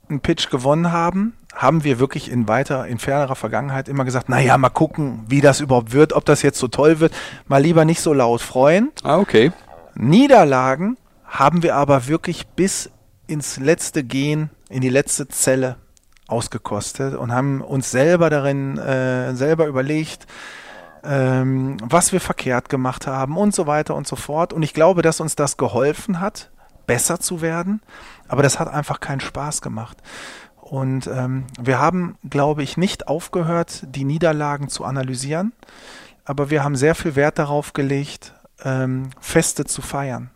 einen 0.08 0.22
Pitch 0.22 0.50
gewonnen 0.50 0.92
haben, 0.92 1.34
haben 1.54 1.84
wir 1.84 2.00
wirklich 2.00 2.32
in 2.32 2.48
weiter, 2.48 2.88
in 2.88 3.00
fernerer 3.00 3.36
Vergangenheit 3.36 3.90
immer 3.90 4.06
gesagt, 4.06 4.30
naja, 4.30 4.58
mal 4.58 4.70
gucken, 4.70 5.26
wie 5.28 5.42
das 5.42 5.60
überhaupt 5.60 5.92
wird, 5.92 6.14
ob 6.14 6.24
das 6.24 6.42
jetzt 6.42 6.60
so 6.60 6.70
toll 6.70 7.02
wird. 7.02 7.14
Mal 7.48 7.62
lieber 7.62 7.84
nicht 7.84 8.00
so 8.00 8.14
laut 8.14 8.42
freuen. 8.42 8.92
Ah, 9.04 9.18
okay. 9.18 9.52
Niederlagen 9.96 10.96
haben 11.30 11.64
wir 11.64 11.76
aber 11.76 12.08
wirklich 12.08 12.48
bis 12.48 12.90
ins 13.28 13.58
letzte 13.58 14.04
Gehen, 14.04 14.50
in 14.70 14.82
die 14.82 14.90
letzte 14.90 15.28
Zelle 15.28 15.78
ausgekostet 16.28 17.16
und 17.16 17.32
haben 17.32 17.62
uns 17.62 17.92
selber 17.92 18.30
darin, 18.30 18.78
äh, 18.78 19.34
selber 19.36 19.68
überlegt, 19.68 20.28
ähm, 21.04 21.78
was 21.82 22.12
wir 22.12 22.20
verkehrt 22.20 22.70
gemacht 22.70 23.08
haben 23.08 23.38
und 23.38 23.56
so 23.56 23.68
weiter 23.68 23.96
und 23.96 24.08
so 24.08 24.16
fort. 24.16 24.54
Und 24.54 24.64
ich 24.64 24.74
glaube, 24.74 25.02
dass 25.02 25.20
uns 25.20 25.36
das 25.36 25.58
geholfen 25.58 26.20
hat, 26.20 26.52
besser 26.88 27.20
zu 27.20 27.42
werden, 27.42 27.82
aber 28.28 28.44
das 28.44 28.60
hat 28.60 28.68
einfach 28.68 29.00
keinen 29.00 29.22
Spaß 29.22 29.62
gemacht. 29.62 29.98
Und 30.58 31.08
ähm, 31.08 31.46
wir 31.60 31.80
haben, 31.80 32.18
glaube 32.30 32.64
ich, 32.64 32.78
nicht 32.78 33.08
aufgehört, 33.08 33.84
die 33.88 34.04
Niederlagen 34.04 34.70
zu 34.70 34.86
analysieren, 34.86 35.54
aber 36.26 36.50
wir 36.50 36.64
haben 36.64 36.76
sehr 36.76 36.96
viel 36.96 37.16
Wert 37.16 37.40
darauf 37.40 37.74
gelegt, 37.74 38.36
ähm, 38.64 39.10
Feste 39.20 39.66
zu 39.66 39.82
feiern. 39.82 40.30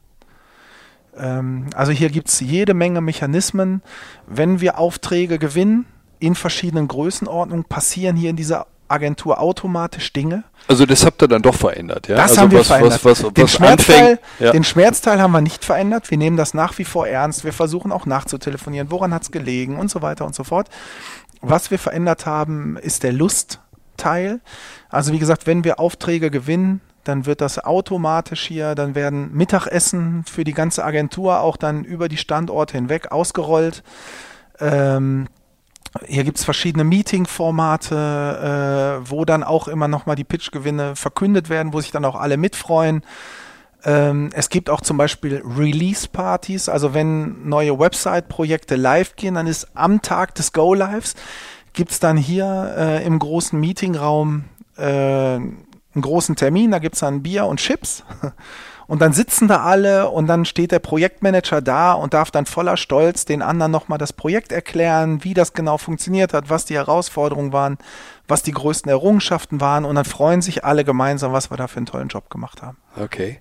Ähm, 1.17 1.67
also 1.76 1.91
hier 1.91 2.10
gibt 2.10 2.30
es 2.30 2.39
jede 2.39 2.73
Menge 2.73 3.02
Mechanismen. 3.02 3.82
Wenn 4.28 4.62
wir 4.62 4.80
Aufträge 4.80 5.39
gewinnen 5.39 5.86
in 6.19 6.36
verschiedenen 6.36 6.88
Größenordnungen, 6.88 7.65
passieren 7.65 8.15
hier 8.15 8.30
in 8.30 8.36
dieser 8.36 8.67
Agentur 8.88 9.39
automatisch 9.39 10.13
Dinge. 10.13 10.43
Also 10.67 10.86
das 10.86 11.06
habt 11.06 11.21
ihr 11.21 11.28
dann 11.28 11.41
doch 11.41 11.56
verändert, 11.56 12.08
ja? 12.08 12.15
Das 12.15 12.32
also 12.32 12.41
haben 12.41 12.52
wir 12.52 12.60
was, 12.60 12.67
verändert. 12.67 13.06
Was, 13.06 13.23
was, 13.23 13.34
den, 13.34 13.47
Schmerzteil, 13.47 14.02
anfängt, 14.02 14.19
ja. 14.39 14.52
den 14.52 14.63
Schmerzteil 14.63 15.21
haben 15.21 15.32
wir 15.32 15.41
nicht 15.41 15.65
verändert. 15.65 16.12
Wir 16.12 16.17
nehmen 16.17 16.38
das 16.38 16.54
nach 16.54 16.78
wie 16.78 16.86
vor 16.86 17.08
ernst. 17.08 17.43
Wir 17.43 17.54
versuchen 17.54 17.91
auch 17.91 18.06
nachzutelefonieren. 18.06 18.91
Woran 18.91 19.13
hat 19.13 19.23
es 19.23 19.32
gelegen 19.32 19.78
und 19.78 19.89
so 19.89 20.02
weiter 20.02 20.26
und 20.26 20.36
so 20.36 20.43
fort. 20.43 20.69
Was 21.41 21.71
wir 21.71 21.80
verändert 21.80 22.26
haben, 22.26 22.78
ist 22.78 23.04
der 23.04 23.12
Lustteil. 23.12 24.39
Also 24.89 25.12
wie 25.12 25.19
gesagt, 25.19 25.47
wenn 25.47 25.63
wir 25.63 25.80
Aufträge 25.80 26.30
gewinnen, 26.32 26.80
dann 27.03 27.25
wird 27.25 27.41
das 27.41 27.63
automatisch 27.63 28.45
hier, 28.45 28.75
dann 28.75 28.95
werden 28.95 29.33
Mittagessen 29.33 30.23
für 30.25 30.43
die 30.43 30.53
ganze 30.53 30.83
Agentur 30.83 31.41
auch 31.41 31.57
dann 31.57 31.83
über 31.83 32.09
die 32.09 32.17
Standorte 32.17 32.77
hinweg 32.77 33.11
ausgerollt. 33.11 33.83
Ähm, 34.59 35.27
hier 36.07 36.23
gibt 36.23 36.39
es 36.39 36.43
verschiedene 36.43 36.83
Meeting-Formate, 36.83 39.01
äh, 39.03 39.09
wo 39.09 39.25
dann 39.25 39.43
auch 39.43 39.67
immer 39.67 39.87
nochmal 39.87 40.15
die 40.15 40.23
Pitch-Gewinne 40.23 40.95
verkündet 40.95 41.49
werden, 41.49 41.73
wo 41.73 41.81
sich 41.81 41.91
dann 41.91 42.05
auch 42.05 42.15
alle 42.15 42.37
mitfreuen. 42.37 43.03
Ähm, 43.85 44.29
es 44.33 44.49
gibt 44.49 44.69
auch 44.69 44.81
zum 44.81 44.97
Beispiel 44.97 45.43
Release-Partys, 45.45 46.69
also 46.69 46.93
wenn 46.93 47.47
neue 47.47 47.77
Website-Projekte 47.77 48.75
live 48.75 49.15
gehen, 49.15 49.35
dann 49.35 49.45
ist 49.45 49.67
am 49.75 50.01
Tag 50.01 50.33
des 50.35 50.53
Go-Lives, 50.53 51.15
gibt 51.73 51.91
es 51.91 51.99
dann 51.99 52.17
hier 52.17 52.73
äh, 52.77 53.05
im 53.05 53.19
großen 53.19 53.59
Meetingraum 53.59 54.45
äh, 54.77 55.39
einen 55.95 56.01
großen 56.01 56.36
Termin, 56.36 56.71
da 56.71 56.79
gibt 56.79 56.95
es 56.95 57.01
dann 57.01 57.23
Bier 57.23 57.45
und 57.45 57.60
Chips. 57.60 58.03
Und 58.86 59.01
dann 59.01 59.13
sitzen 59.13 59.47
da 59.47 59.63
alle 59.63 60.10
und 60.10 60.27
dann 60.27 60.43
steht 60.43 60.73
der 60.73 60.79
Projektmanager 60.79 61.62
da 61.62 61.93
und 61.93 62.13
darf 62.13 62.32
dann 62.32 62.45
voller 62.45 62.75
Stolz 62.75 63.23
den 63.23 63.41
anderen 63.41 63.71
nochmal 63.71 63.97
das 63.97 64.12
Projekt 64.12 64.51
erklären, 64.51 65.23
wie 65.23 65.34
das 65.34 65.53
genau 65.53 65.77
funktioniert 65.77 66.34
hat, 66.34 66.49
was 66.49 66.65
die 66.65 66.75
Herausforderungen 66.75 67.53
waren, 67.53 67.77
was 68.27 68.43
die 68.43 68.51
größten 68.51 68.89
Errungenschaften 68.89 69.59
waren 69.59 69.83
und 69.86 69.95
dann 69.95 70.05
freuen 70.05 70.41
sich 70.41 70.63
alle 70.63 70.86
gemeinsam, 70.86 71.33
was 71.33 71.51
wir 71.51 71.57
da 71.57 71.67
für 71.67 71.77
einen 71.77 71.86
tollen 71.86 72.07
Job 72.07 72.29
gemacht 72.29 72.62
haben. 72.62 72.77
Okay. 72.95 73.39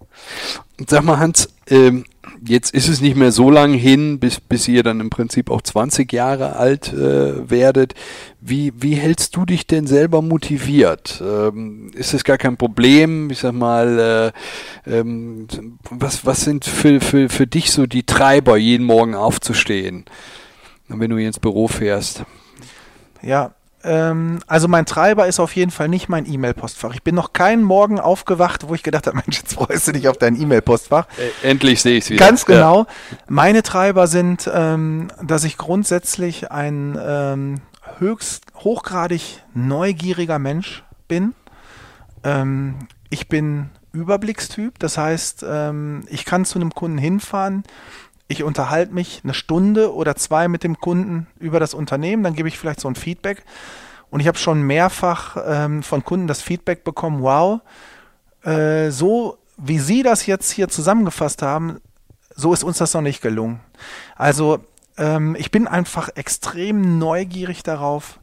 Und 0.78 0.90
sag 0.90 1.04
mal, 1.04 1.18
Hans, 1.18 1.50
ähm, 1.68 2.04
jetzt 2.44 2.74
ist 2.74 2.88
es 2.88 3.00
nicht 3.00 3.16
mehr 3.16 3.30
so 3.30 3.50
lang 3.50 3.74
hin, 3.74 4.18
bis, 4.18 4.40
bis 4.40 4.66
ihr 4.66 4.82
dann 4.82 4.98
im 5.00 5.10
Prinzip 5.10 5.50
auch 5.50 5.62
20 5.62 6.12
Jahre 6.12 6.56
alt 6.56 6.92
äh, 6.92 7.48
werdet. 7.48 7.94
Wie, 8.40 8.72
wie 8.76 8.94
hältst 8.94 9.36
du 9.36 9.44
dich 9.44 9.68
denn 9.68 9.86
selber 9.86 10.20
motiviert? 10.20 11.22
Ähm, 11.24 11.90
ist 11.94 12.14
es 12.14 12.24
gar 12.24 12.38
kein 12.38 12.56
Problem? 12.56 13.30
Ich 13.30 13.38
sag 13.38 13.52
mal, 13.52 14.32
äh, 14.86 14.98
ähm, 14.98 15.46
was, 15.90 16.26
was 16.26 16.40
sind 16.40 16.64
für, 16.64 17.00
für, 17.00 17.28
für 17.28 17.46
dich 17.46 17.70
so 17.70 17.86
die 17.86 18.04
Treiber, 18.04 18.56
jeden 18.56 18.86
Morgen 18.86 19.14
aufzustehen, 19.14 20.06
wenn 20.88 21.10
du 21.10 21.18
hier 21.18 21.28
ins 21.28 21.40
Büro 21.40 21.68
fährst? 21.68 22.24
Ja, 23.22 23.54
ähm, 23.84 24.40
also 24.46 24.68
mein 24.68 24.86
Treiber 24.86 25.26
ist 25.26 25.40
auf 25.40 25.56
jeden 25.56 25.70
Fall 25.70 25.88
nicht 25.88 26.08
mein 26.08 26.30
E-Mail-Postfach. 26.30 26.94
Ich 26.94 27.02
bin 27.02 27.14
noch 27.14 27.32
keinen 27.32 27.62
Morgen 27.62 27.98
aufgewacht, 27.98 28.68
wo 28.68 28.74
ich 28.74 28.82
gedacht 28.82 29.06
habe, 29.06 29.16
Mensch, 29.24 29.38
jetzt 29.38 29.54
freust 29.54 29.88
du 29.88 29.92
dich 29.92 30.08
auf 30.08 30.18
dein 30.18 30.40
E-Mail-Postfach. 30.40 31.06
Äh, 31.42 31.50
endlich 31.50 31.82
sehe 31.82 31.98
ich 31.98 32.04
es 32.04 32.10
wieder. 32.10 32.24
Ganz 32.24 32.46
genau. 32.46 32.80
Ja. 32.80 32.86
Meine 33.28 33.62
Treiber 33.62 34.06
sind, 34.06 34.50
ähm, 34.52 35.08
dass 35.22 35.44
ich 35.44 35.56
grundsätzlich 35.56 36.50
ein 36.50 36.98
ähm, 37.00 37.60
höchst 37.98 38.44
hochgradig 38.56 39.42
neugieriger 39.54 40.38
Mensch 40.38 40.84
bin. 41.08 41.34
Ähm, 42.24 42.88
ich 43.10 43.28
bin 43.28 43.70
Überblickstyp, 43.92 44.78
das 44.78 44.96
heißt, 44.96 45.44
ähm, 45.46 46.04
ich 46.08 46.24
kann 46.24 46.44
zu 46.44 46.58
einem 46.58 46.72
Kunden 46.74 46.98
hinfahren, 46.98 47.62
ich 48.32 48.42
unterhalte 48.42 48.92
mich 48.92 49.20
eine 49.22 49.34
Stunde 49.34 49.94
oder 49.94 50.16
zwei 50.16 50.48
mit 50.48 50.64
dem 50.64 50.78
Kunden 50.78 51.26
über 51.38 51.60
das 51.60 51.74
Unternehmen, 51.74 52.22
dann 52.22 52.34
gebe 52.34 52.48
ich 52.48 52.58
vielleicht 52.58 52.80
so 52.80 52.88
ein 52.88 52.94
Feedback. 52.94 53.44
Und 54.10 54.20
ich 54.20 54.26
habe 54.26 54.38
schon 54.38 54.62
mehrfach 54.62 55.36
ähm, 55.46 55.82
von 55.82 56.04
Kunden 56.04 56.26
das 56.26 56.42
Feedback 56.42 56.84
bekommen, 56.84 57.22
wow, 57.22 57.60
äh, 58.42 58.90
so 58.90 59.38
wie 59.56 59.78
Sie 59.78 60.02
das 60.02 60.26
jetzt 60.26 60.50
hier 60.50 60.68
zusammengefasst 60.68 61.42
haben, 61.42 61.80
so 62.34 62.52
ist 62.52 62.64
uns 62.64 62.78
das 62.78 62.94
noch 62.94 63.02
nicht 63.02 63.22
gelungen. 63.22 63.60
Also 64.16 64.58
ähm, 64.96 65.36
ich 65.38 65.50
bin 65.50 65.68
einfach 65.68 66.08
extrem 66.14 66.98
neugierig 66.98 67.62
darauf, 67.62 68.18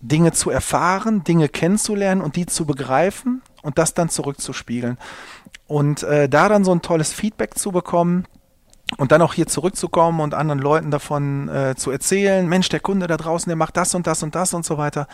Dinge 0.00 0.32
zu 0.32 0.50
erfahren, 0.50 1.24
Dinge 1.24 1.48
kennenzulernen 1.48 2.20
und 2.20 2.36
die 2.36 2.46
zu 2.46 2.66
begreifen 2.66 3.42
und 3.62 3.78
das 3.78 3.94
dann 3.94 4.10
zurückzuspiegeln. 4.10 4.98
Und 5.66 6.02
äh, 6.02 6.28
da 6.28 6.48
dann 6.48 6.64
so 6.64 6.72
ein 6.72 6.82
tolles 6.82 7.12
Feedback 7.12 7.58
zu 7.58 7.72
bekommen, 7.72 8.26
und 8.98 9.12
dann 9.12 9.22
auch 9.22 9.34
hier 9.34 9.46
zurückzukommen 9.46 10.20
und 10.20 10.34
anderen 10.34 10.60
Leuten 10.60 10.90
davon 10.90 11.48
äh, 11.48 11.74
zu 11.74 11.90
erzählen, 11.90 12.48
Mensch, 12.48 12.68
der 12.68 12.80
Kunde 12.80 13.06
da 13.06 13.16
draußen, 13.16 13.48
der 13.48 13.56
macht 13.56 13.76
das 13.76 13.94
und 13.94 14.06
das 14.06 14.22
und 14.22 14.34
das 14.34 14.54
und 14.54 14.64
so 14.64 14.78
weiter. 14.78 15.08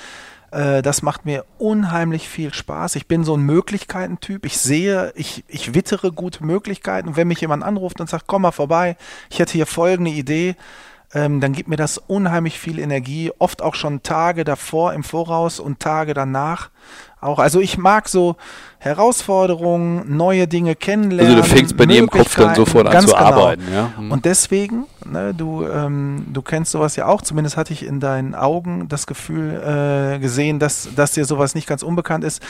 Äh, 0.50 0.82
das 0.82 1.02
macht 1.02 1.24
mir 1.24 1.44
unheimlich 1.58 2.28
viel 2.28 2.52
Spaß. 2.52 2.96
Ich 2.96 3.06
bin 3.06 3.24
so 3.24 3.36
ein 3.36 3.42
Möglichkeitentyp. 3.42 4.44
Ich 4.44 4.58
sehe, 4.58 5.12
ich, 5.14 5.44
ich 5.48 5.74
wittere 5.74 6.12
gute 6.12 6.44
Möglichkeiten. 6.44 7.08
Und 7.08 7.16
wenn 7.16 7.28
mich 7.28 7.40
jemand 7.40 7.62
anruft 7.62 8.00
und 8.00 8.10
sagt, 8.10 8.26
komm 8.26 8.42
mal 8.42 8.52
vorbei, 8.52 8.96
ich 9.30 9.38
hätte 9.38 9.52
hier 9.52 9.66
folgende 9.66 10.10
Idee, 10.10 10.56
ähm, 11.12 11.40
dann 11.40 11.52
gibt 11.52 11.68
mir 11.68 11.76
das 11.76 11.98
unheimlich 11.98 12.58
viel 12.58 12.78
Energie, 12.78 13.32
oft 13.38 13.62
auch 13.62 13.74
schon 13.74 14.02
Tage 14.02 14.44
davor 14.44 14.92
im 14.92 15.02
Voraus 15.02 15.58
und 15.58 15.80
Tage 15.80 16.14
danach 16.14 16.70
auch. 17.20 17.38
Also 17.38 17.60
ich 17.60 17.78
mag 17.78 18.08
so 18.08 18.36
Herausforderungen, 18.78 20.16
neue 20.16 20.48
Dinge 20.48 20.74
kennenlernen. 20.74 21.36
Also 21.36 21.48
du 21.48 21.56
fängst 21.56 21.76
bei 21.76 21.86
dir 21.86 21.98
im 21.98 22.10
Kopf 22.10 22.34
dann 22.36 22.54
sofort 22.54 22.86
an 22.88 23.00
zu 23.02 23.08
genau. 23.08 23.18
arbeiten, 23.18 23.64
ja. 23.72 23.92
Mhm. 23.98 24.10
Und 24.10 24.24
deswegen, 24.24 24.86
ne, 25.04 25.34
du, 25.34 25.66
ähm, 25.66 26.26
du 26.32 26.42
kennst 26.42 26.72
sowas 26.72 26.96
ja 26.96 27.06
auch, 27.06 27.22
zumindest 27.22 27.56
hatte 27.56 27.72
ich 27.72 27.84
in 27.84 28.00
deinen 28.00 28.34
Augen 28.34 28.88
das 28.88 29.06
Gefühl 29.06 30.14
äh, 30.14 30.18
gesehen, 30.18 30.58
dass, 30.58 30.88
dass 30.96 31.12
dir 31.12 31.24
sowas 31.24 31.54
nicht 31.54 31.66
ganz 31.66 31.82
unbekannt 31.82 32.24
ist 32.24 32.42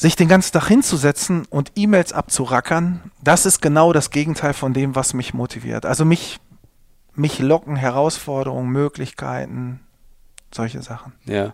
sich 0.00 0.16
den 0.16 0.28
ganzen 0.28 0.54
Tag 0.54 0.66
hinzusetzen 0.66 1.44
und 1.50 1.72
E-Mails 1.76 2.14
abzurackern, 2.14 3.10
das 3.22 3.44
ist 3.44 3.60
genau 3.60 3.92
das 3.92 4.10
Gegenteil 4.10 4.54
von 4.54 4.72
dem, 4.72 4.94
was 4.96 5.12
mich 5.12 5.34
motiviert. 5.34 5.84
Also 5.84 6.06
mich, 6.06 6.38
mich 7.14 7.38
locken 7.38 7.76
Herausforderungen, 7.76 8.70
Möglichkeiten, 8.70 9.80
solche 10.54 10.82
Sachen. 10.82 11.12
Ja. 11.26 11.52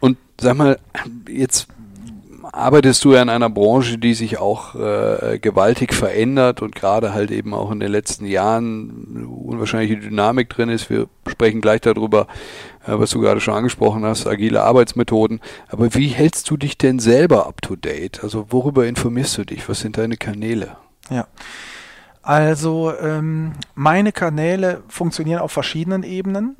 Und 0.00 0.18
sag 0.40 0.56
mal, 0.56 0.78
jetzt 1.28 1.68
arbeitest 2.52 3.04
du 3.04 3.12
ja 3.12 3.22
in 3.22 3.28
einer 3.28 3.50
Branche, 3.50 3.98
die 3.98 4.14
sich 4.14 4.38
auch 4.38 4.74
äh, 4.74 5.38
gewaltig 5.40 5.94
verändert 5.94 6.62
und 6.62 6.74
gerade 6.74 7.12
halt 7.12 7.30
eben 7.30 7.54
auch 7.54 7.70
in 7.70 7.80
den 7.80 7.92
letzten 7.92 8.26
Jahren 8.26 9.26
unwahrscheinliche 9.26 9.98
Dynamik 9.98 10.48
drin 10.48 10.68
ist. 10.68 10.90
Wir 10.90 11.06
sprechen 11.28 11.60
gleich 11.60 11.80
darüber, 11.80 12.26
äh, 12.86 12.92
was 12.98 13.10
du 13.10 13.20
gerade 13.20 13.40
schon 13.40 13.54
angesprochen 13.54 14.04
hast, 14.04 14.26
agile 14.26 14.62
Arbeitsmethoden. 14.62 15.40
Aber 15.68 15.94
wie 15.94 16.08
hältst 16.08 16.50
du 16.50 16.56
dich 16.56 16.76
denn 16.78 16.98
selber 16.98 17.46
up 17.46 17.62
to 17.62 17.76
date? 17.76 18.22
Also 18.22 18.46
worüber 18.50 18.86
informierst 18.86 19.38
du 19.38 19.44
dich? 19.44 19.68
Was 19.68 19.80
sind 19.80 19.96
deine 19.96 20.16
Kanäle? 20.16 20.76
Ja. 21.10 21.26
Also 22.22 22.92
ähm, 23.00 23.52
meine 23.74 24.12
Kanäle 24.12 24.82
funktionieren 24.88 25.40
auf 25.40 25.52
verschiedenen 25.52 26.02
Ebenen 26.02 26.56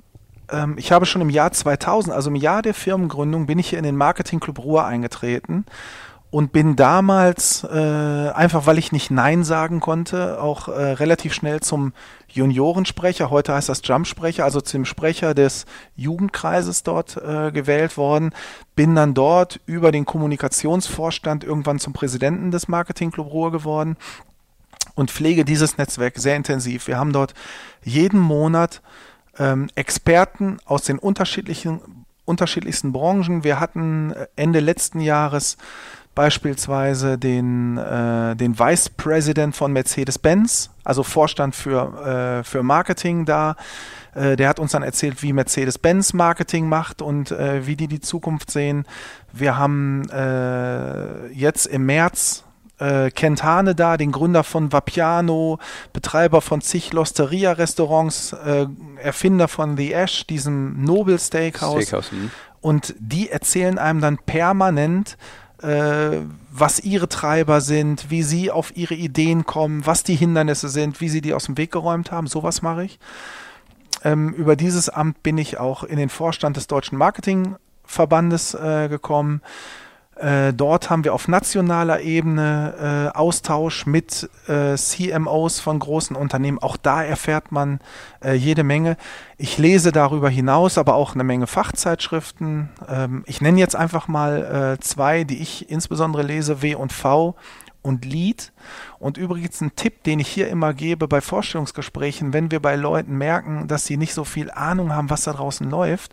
ähm, 0.52 0.74
ich 0.76 0.92
habe 0.92 1.06
schon 1.06 1.22
im 1.22 1.30
Jahr 1.30 1.52
2000, 1.52 2.14
also 2.14 2.30
im 2.30 2.36
Jahr 2.36 2.62
der 2.62 2.74
Firmengründung, 2.74 3.46
bin 3.46 3.58
ich 3.58 3.70
hier 3.70 3.78
in 3.78 3.84
den 3.84 3.96
Marketing 3.96 4.40
Club 4.40 4.58
Ruhr 4.58 4.84
eingetreten 4.84 5.64
und 6.30 6.52
bin 6.52 6.76
damals, 6.76 7.64
äh, 7.64 8.30
einfach 8.30 8.66
weil 8.66 8.78
ich 8.78 8.92
nicht 8.92 9.10
Nein 9.10 9.42
sagen 9.42 9.80
konnte, 9.80 10.40
auch 10.40 10.68
äh, 10.68 10.92
relativ 10.92 11.34
schnell 11.34 11.60
zum 11.60 11.92
Juniorensprecher, 12.28 13.30
heute 13.30 13.54
heißt 13.54 13.68
das 13.68 13.82
Jumpsprecher, 13.84 14.44
also 14.44 14.60
zum 14.60 14.84
Sprecher 14.84 15.34
des 15.34 15.66
Jugendkreises 15.96 16.84
dort 16.84 17.16
äh, 17.16 17.50
gewählt 17.50 17.96
worden. 17.96 18.30
Bin 18.76 18.94
dann 18.94 19.14
dort 19.14 19.58
über 19.66 19.90
den 19.90 20.04
Kommunikationsvorstand 20.04 21.42
irgendwann 21.42 21.80
zum 21.80 21.92
Präsidenten 21.92 22.52
des 22.52 22.68
Marketingclub 22.68 23.26
Ruhr 23.26 23.50
geworden 23.50 23.96
und 24.94 25.10
pflege 25.10 25.44
dieses 25.44 25.78
Netzwerk 25.78 26.18
sehr 26.18 26.36
intensiv. 26.36 26.86
Wir 26.86 26.96
haben 26.96 27.12
dort 27.12 27.34
jeden 27.82 28.20
Monat 28.20 28.82
Experten 29.74 30.58
aus 30.64 30.82
den 30.82 30.98
unterschiedlichen 30.98 31.80
unterschiedlichsten 32.30 32.92
Branchen. 32.92 33.44
Wir 33.44 33.60
hatten 33.60 34.12
äh, 34.12 34.26
Ende 34.36 34.60
letzten 34.60 35.00
Jahres 35.00 35.58
beispielsweise 36.14 37.18
den, 37.18 37.76
äh, 37.76 38.36
den 38.36 38.58
Vice 38.58 38.88
President 38.90 39.54
von 39.54 39.72
Mercedes-Benz, 39.72 40.70
also 40.84 41.02
Vorstand 41.02 41.54
für, 41.54 42.40
äh, 42.40 42.44
für 42.44 42.62
Marketing 42.62 43.24
da. 43.26 43.56
Äh, 44.14 44.36
der 44.36 44.48
hat 44.48 44.58
uns 44.58 44.72
dann 44.72 44.82
erzählt, 44.82 45.22
wie 45.22 45.32
Mercedes-Benz 45.32 46.12
Marketing 46.12 46.68
macht 46.68 47.02
und 47.02 47.30
äh, 47.30 47.66
wie 47.66 47.76
die 47.76 47.88
die 47.88 48.00
Zukunft 48.00 48.50
sehen. 48.50 48.86
Wir 49.32 49.56
haben 49.56 50.02
jetzt 51.32 51.66
im 51.66 51.86
März 51.86 52.42
äh, 52.80 53.10
Kent 53.10 53.44
Hane 53.44 53.74
da, 53.74 53.96
den 53.96 54.12
Gründer 54.12 54.42
von 54.42 54.72
Vapiano, 54.72 55.58
Betreiber 55.92 56.40
von 56.40 56.60
zig 56.60 56.92
Losteria-Restaurants, 56.92 58.32
äh, 58.32 58.66
Erfinder 58.96 59.48
von 59.48 59.76
The 59.76 59.92
Ash, 59.92 60.26
diesem 60.26 60.82
Nobel 60.82 61.18
Steakhouse. 61.18 61.84
Steakhouse 61.84 62.10
hm. 62.10 62.30
und 62.60 62.94
die 62.98 63.30
erzählen 63.30 63.78
einem 63.78 64.00
dann 64.00 64.18
permanent, 64.18 65.16
äh, 65.62 66.18
was 66.50 66.80
ihre 66.80 67.08
Treiber 67.08 67.60
sind, 67.60 68.10
wie 68.10 68.22
sie 68.22 68.50
auf 68.50 68.76
ihre 68.76 68.94
Ideen 68.94 69.44
kommen, 69.44 69.84
was 69.86 70.02
die 70.02 70.16
Hindernisse 70.16 70.68
sind, 70.68 71.00
wie 71.00 71.08
sie 71.08 71.20
die 71.20 71.34
aus 71.34 71.44
dem 71.44 71.58
Weg 71.58 71.72
geräumt 71.72 72.10
haben. 72.10 72.26
Sowas 72.26 72.62
mache 72.62 72.84
ich. 72.84 72.98
Ähm, 74.02 74.32
über 74.32 74.56
dieses 74.56 74.88
Amt 74.88 75.22
bin 75.22 75.36
ich 75.36 75.58
auch 75.58 75.84
in 75.84 75.98
den 75.98 76.08
Vorstand 76.08 76.56
des 76.56 76.66
Deutschen 76.66 76.96
Marketingverbandes 76.96 78.54
äh, 78.54 78.88
gekommen. 78.88 79.42
Äh, 80.20 80.52
dort 80.52 80.90
haben 80.90 81.04
wir 81.04 81.14
auf 81.14 81.28
nationaler 81.28 82.00
Ebene 82.02 83.10
äh, 83.14 83.16
Austausch 83.16 83.86
mit 83.86 84.28
äh, 84.48 84.76
CMOs 84.76 85.60
von 85.60 85.78
großen 85.78 86.14
Unternehmen. 86.14 86.58
Auch 86.58 86.76
da 86.76 87.02
erfährt 87.02 87.52
man 87.52 87.80
äh, 88.22 88.34
jede 88.34 88.62
Menge. 88.62 88.98
Ich 89.38 89.56
lese 89.56 89.92
darüber 89.92 90.28
hinaus 90.28 90.76
aber 90.76 90.94
auch 90.94 91.14
eine 91.14 91.24
Menge 91.24 91.46
Fachzeitschriften. 91.46 92.68
Ähm, 92.86 93.24
ich 93.26 93.40
nenne 93.40 93.58
jetzt 93.58 93.74
einfach 93.74 94.08
mal 94.08 94.76
äh, 94.78 94.80
zwei, 94.80 95.24
die 95.24 95.40
ich 95.40 95.70
insbesondere 95.70 96.22
lese, 96.22 96.60
W 96.60 96.74
und 96.74 96.92
V 96.92 97.34
und 97.80 98.04
Lied. 98.04 98.52
Und 98.98 99.16
übrigens 99.16 99.62
ein 99.62 99.74
Tipp, 99.74 100.02
den 100.04 100.20
ich 100.20 100.28
hier 100.28 100.48
immer 100.48 100.74
gebe 100.74 101.08
bei 101.08 101.22
Vorstellungsgesprächen, 101.22 102.34
wenn 102.34 102.50
wir 102.50 102.60
bei 102.60 102.76
Leuten 102.76 103.16
merken, 103.16 103.68
dass 103.68 103.86
sie 103.86 103.96
nicht 103.96 104.12
so 104.12 104.24
viel 104.24 104.50
Ahnung 104.50 104.92
haben, 104.92 105.08
was 105.08 105.24
da 105.24 105.32
draußen 105.32 105.70
läuft, 105.70 106.12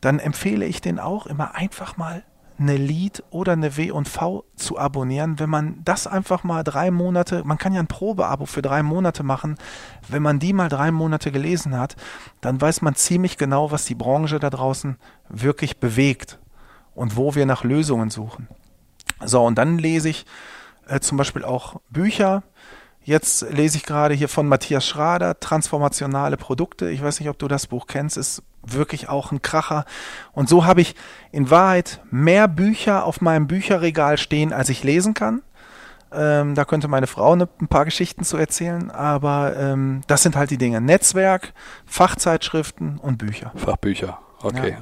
dann 0.00 0.20
empfehle 0.20 0.66
ich 0.66 0.80
denen 0.80 1.00
auch 1.00 1.26
immer 1.26 1.56
einfach 1.56 1.96
mal 1.96 2.22
eine 2.58 2.76
Lead 2.76 3.22
oder 3.30 3.52
eine 3.52 3.76
W&V 3.76 4.44
zu 4.56 4.78
abonnieren, 4.78 5.38
wenn 5.38 5.50
man 5.50 5.80
das 5.84 6.06
einfach 6.06 6.44
mal 6.44 6.64
drei 6.64 6.90
Monate, 6.90 7.42
man 7.44 7.58
kann 7.58 7.72
ja 7.72 7.80
ein 7.80 7.86
Probeabo 7.86 8.46
für 8.46 8.62
drei 8.62 8.82
Monate 8.82 9.22
machen, 9.22 9.56
wenn 10.08 10.22
man 10.22 10.38
die 10.38 10.52
mal 10.52 10.68
drei 10.68 10.90
Monate 10.90 11.30
gelesen 11.30 11.78
hat, 11.78 11.96
dann 12.40 12.60
weiß 12.60 12.82
man 12.82 12.94
ziemlich 12.94 13.36
genau, 13.36 13.70
was 13.70 13.84
die 13.84 13.94
Branche 13.94 14.40
da 14.40 14.50
draußen 14.50 14.96
wirklich 15.28 15.78
bewegt 15.78 16.38
und 16.94 17.16
wo 17.16 17.34
wir 17.34 17.46
nach 17.46 17.64
Lösungen 17.64 18.10
suchen. 18.10 18.48
So, 19.24 19.44
und 19.44 19.56
dann 19.56 19.78
lese 19.78 20.08
ich 20.08 20.26
äh, 20.88 21.00
zum 21.00 21.16
Beispiel 21.18 21.44
auch 21.44 21.80
Bücher. 21.90 22.42
Jetzt 23.02 23.50
lese 23.50 23.78
ich 23.78 23.84
gerade 23.84 24.14
hier 24.14 24.28
von 24.28 24.48
Matthias 24.48 24.86
Schrader, 24.86 25.38
Transformationale 25.40 26.36
Produkte. 26.36 26.90
Ich 26.90 27.02
weiß 27.02 27.20
nicht, 27.20 27.28
ob 27.28 27.38
du 27.38 27.48
das 27.48 27.66
Buch 27.66 27.86
kennst, 27.86 28.16
ist 28.16 28.42
wirklich 28.72 29.08
auch 29.08 29.32
ein 29.32 29.42
Kracher. 29.42 29.84
Und 30.32 30.48
so 30.48 30.64
habe 30.64 30.80
ich 30.80 30.94
in 31.32 31.50
Wahrheit 31.50 32.00
mehr 32.10 32.48
Bücher 32.48 33.04
auf 33.04 33.20
meinem 33.20 33.46
Bücherregal 33.46 34.18
stehen, 34.18 34.52
als 34.52 34.68
ich 34.68 34.84
lesen 34.84 35.14
kann. 35.14 35.42
Ähm, 36.10 36.54
da 36.54 36.64
könnte 36.64 36.88
meine 36.88 37.06
Frau 37.06 37.36
ne, 37.36 37.48
ein 37.60 37.68
paar 37.68 37.84
Geschichten 37.84 38.24
zu 38.24 38.38
erzählen, 38.38 38.90
aber 38.90 39.54
ähm, 39.58 40.00
das 40.06 40.22
sind 40.22 40.36
halt 40.36 40.50
die 40.50 40.56
Dinge. 40.56 40.80
Netzwerk, 40.80 41.52
Fachzeitschriften 41.84 42.98
und 42.98 43.18
Bücher. 43.18 43.52
Fachbücher, 43.56 44.18
okay. 44.42 44.76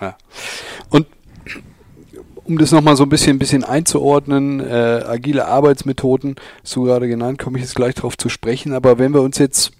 Ja. 0.00 0.06
ja. 0.06 0.16
Und 0.88 1.06
um 2.44 2.56
das 2.58 2.70
nochmal 2.72 2.96
so 2.96 3.02
ein 3.02 3.08
bisschen, 3.08 3.36
ein 3.36 3.38
bisschen 3.38 3.64
einzuordnen, 3.64 4.60
äh, 4.60 5.02
agile 5.06 5.46
Arbeitsmethoden, 5.46 6.36
so 6.62 6.84
gerade 6.84 7.08
genannt, 7.08 7.38
komme 7.38 7.58
ich 7.58 7.64
jetzt 7.64 7.74
gleich 7.74 7.94
darauf 7.94 8.16
zu 8.16 8.28
sprechen, 8.28 8.72
aber 8.72 8.98
wenn 8.98 9.12
wir 9.12 9.20
uns 9.20 9.36
jetzt 9.38 9.72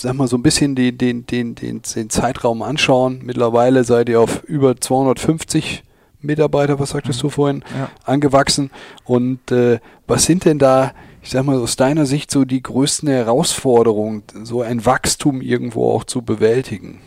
sag 0.00 0.14
mal, 0.14 0.28
so 0.28 0.36
ein 0.36 0.42
bisschen 0.42 0.74
den, 0.74 0.98
den, 0.98 1.26
den, 1.26 1.54
den, 1.54 1.82
den 1.82 2.10
Zeitraum 2.10 2.62
anschauen, 2.62 3.20
mittlerweile 3.22 3.84
seid 3.84 4.08
ihr 4.08 4.20
auf 4.20 4.44
über 4.44 4.80
250 4.80 5.84
Mitarbeiter, 6.20 6.78
was 6.78 6.90
sagtest 6.90 7.22
du 7.22 7.28
vorhin, 7.28 7.64
ja. 7.76 7.90
angewachsen. 8.04 8.70
Und 9.04 9.52
äh, 9.52 9.78
was 10.06 10.24
sind 10.24 10.44
denn 10.44 10.58
da, 10.58 10.92
ich 11.22 11.30
sag 11.30 11.44
mal, 11.44 11.58
aus 11.58 11.76
deiner 11.76 12.06
Sicht 12.06 12.30
so 12.30 12.44
die 12.44 12.62
größten 12.62 13.08
Herausforderungen, 13.08 14.24
so 14.42 14.62
ein 14.62 14.84
Wachstum 14.84 15.40
irgendwo 15.40 15.92
auch 15.92 16.04
zu 16.04 16.22
bewältigen? 16.22 17.00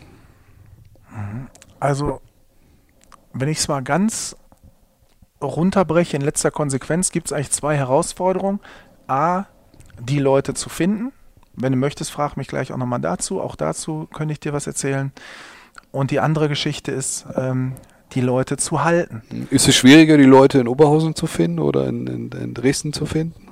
Also, 1.78 2.20
wenn 3.34 3.48
ich 3.48 3.58
es 3.58 3.68
mal 3.68 3.82
ganz 3.82 4.36
runterbreche, 5.42 6.16
in 6.16 6.22
letzter 6.22 6.50
Konsequenz 6.50 7.10
gibt 7.10 7.26
es 7.26 7.32
eigentlich 7.32 7.50
zwei 7.50 7.76
Herausforderungen. 7.76 8.60
A, 9.08 9.44
die 10.00 10.18
Leute 10.18 10.54
zu 10.54 10.68
finden, 10.68 11.12
wenn 11.54 11.72
du 11.72 11.78
möchtest, 11.78 12.10
frag 12.10 12.36
mich 12.36 12.48
gleich 12.48 12.72
auch 12.72 12.76
nochmal 12.76 13.00
dazu. 13.00 13.40
Auch 13.40 13.56
dazu 13.56 14.08
könnte 14.12 14.32
ich 14.32 14.40
dir 14.40 14.52
was 14.52 14.66
erzählen. 14.66 15.12
Und 15.90 16.10
die 16.10 16.20
andere 16.20 16.48
Geschichte 16.48 16.92
ist, 16.92 17.26
ähm, 17.36 17.74
die 18.12 18.20
Leute 18.20 18.56
zu 18.56 18.84
halten. 18.84 19.22
Ist 19.50 19.68
es 19.68 19.74
schwieriger, 19.74 20.16
die 20.16 20.24
Leute 20.24 20.58
in 20.58 20.68
Oberhausen 20.68 21.14
zu 21.14 21.26
finden 21.26 21.58
oder 21.58 21.86
in, 21.86 22.06
in, 22.06 22.32
in 22.32 22.54
Dresden 22.54 22.92
zu 22.92 23.06
finden? 23.06 23.48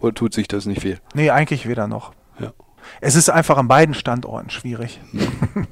Oder 0.00 0.14
tut 0.14 0.34
sich 0.34 0.48
das 0.48 0.66
nicht 0.66 0.82
viel? 0.82 1.00
Nee, 1.14 1.30
eigentlich 1.30 1.66
weder 1.66 1.86
noch. 1.86 2.12
Ja. 2.38 2.52
Es 3.00 3.14
ist 3.14 3.30
einfach 3.30 3.56
an 3.56 3.68
beiden 3.68 3.94
Standorten 3.94 4.50
schwierig. 4.50 5.00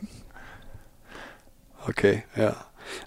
okay, 1.89 2.25
ja. 2.37 2.55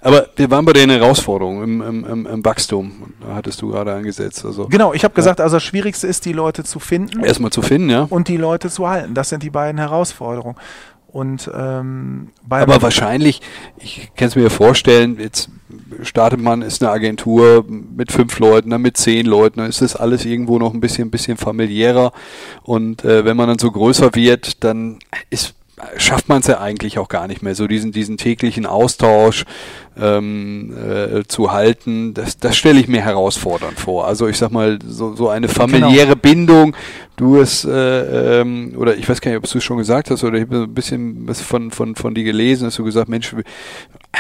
Aber 0.02 0.28
wir 0.36 0.50
waren 0.52 0.66
bei 0.66 0.74
den 0.74 0.90
Herausforderungen 0.90 1.82
im, 1.82 2.06
im, 2.06 2.26
im, 2.26 2.46
Wachstum, 2.46 3.14
da 3.22 3.36
hattest 3.36 3.62
du 3.62 3.70
gerade 3.70 3.94
angesetzt. 3.94 4.46
Also, 4.46 4.68
genau, 4.68 4.94
ich 4.94 5.04
habe 5.04 5.14
gesagt, 5.14 5.42
also 5.42 5.58
das 5.58 5.64
Schwierigste 5.64 6.08
ist, 6.08 6.26
die 6.26 6.34
Leute 6.34 6.64
zu 6.64 6.80
finden. 6.80 7.24
Erstmal 7.24 7.52
zu 7.52 7.62
finden, 7.62 7.90
ja. 7.90 8.08
Und 8.10 8.28
die 8.28 8.38
Leute 8.38 8.70
zu 8.70 8.88
halten. 8.88 9.14
Das 9.14 9.30
sind 9.30 9.44
die 9.44 9.50
beiden 9.50 9.80
Herausforderungen. 9.80 10.56
Und 11.08 11.50
ähm, 11.56 12.30
aber 12.50 12.82
wahrscheinlich, 12.82 13.42
ich 13.80 14.12
kann 14.16 14.28
es 14.28 14.36
mir 14.36 14.50
vorstellen, 14.50 15.18
jetzt 15.20 15.50
startet 16.04 16.42
man, 16.42 16.62
ist 16.62 16.84
eine 16.84 16.92
Agentur 16.92 17.66
mit 17.68 18.12
fünf 18.12 18.38
Leuten, 18.40 18.70
dann 18.70 18.82
mit 18.82 18.98
zehn 18.98 19.26
Leuten, 19.26 19.60
dann 19.60 19.70
ist 19.70 19.82
das 19.82 19.96
alles 19.96 20.26
irgendwo 20.26 20.60
noch 20.60 20.74
ein 20.74 20.80
bisschen, 20.80 21.10
bisschen 21.10 21.38
familiärer. 21.38 22.12
Und 22.64 23.06
äh, 23.06 23.26
wenn 23.26 23.38
man 23.38 23.48
dann 23.48 23.58
so 23.58 23.72
größer 23.72 24.14
wird, 24.16 24.64
dann 24.64 25.00
ist 25.30 25.56
schafft 25.98 26.30
man 26.30 26.42
es 26.42 26.48
ja 26.48 26.60
eigentlich 26.60 27.00
auch 27.00 27.08
gar 27.08 27.28
nicht 27.28 27.42
mehr, 27.42 27.56
so 27.56 27.68
diesen, 27.68 27.92
diesen 27.92 28.18
täglichen 28.18 28.66
Austausch 28.66 29.46
ähm, 30.00 30.74
äh, 30.78 31.24
zu 31.28 31.52
halten, 31.52 32.14
das, 32.14 32.38
das 32.38 32.56
stelle 32.58 32.80
ich 32.80 32.88
mir 32.88 33.02
herausfordernd 33.02 33.80
vor. 33.80 34.08
Also 34.08 34.28
ich 34.28 34.38
sag 34.38 34.52
mal, 34.52 34.80
so, 34.86 35.16
so 35.16 35.30
eine 35.30 35.48
familiäre 35.48 36.08
genau. 36.08 36.22
Bindung, 36.22 36.76
du 37.16 37.38
es, 37.38 37.66
äh, 37.66 38.42
ähm, 38.42 38.74
oder 38.78 38.96
ich 38.96 39.10
weiß 39.10 39.22
gar 39.22 39.32
nicht, 39.32 39.40
ob 39.40 39.50
du 39.50 39.58
es 39.58 39.64
schon 39.64 39.78
gesagt 39.78 40.12
hast, 40.12 40.24
oder 40.24 40.38
ich 40.38 40.44
habe 40.44 40.64
ein 40.64 40.74
bisschen 40.74 41.28
was 41.28 41.42
von, 41.42 41.72
von, 41.72 41.96
von 41.96 42.14
dir 42.14 42.24
gelesen, 42.24 42.68
hast 42.68 42.78
du 42.78 42.84
gesagt, 42.84 43.10
Mensch, 43.10 43.36
wir 43.36 43.44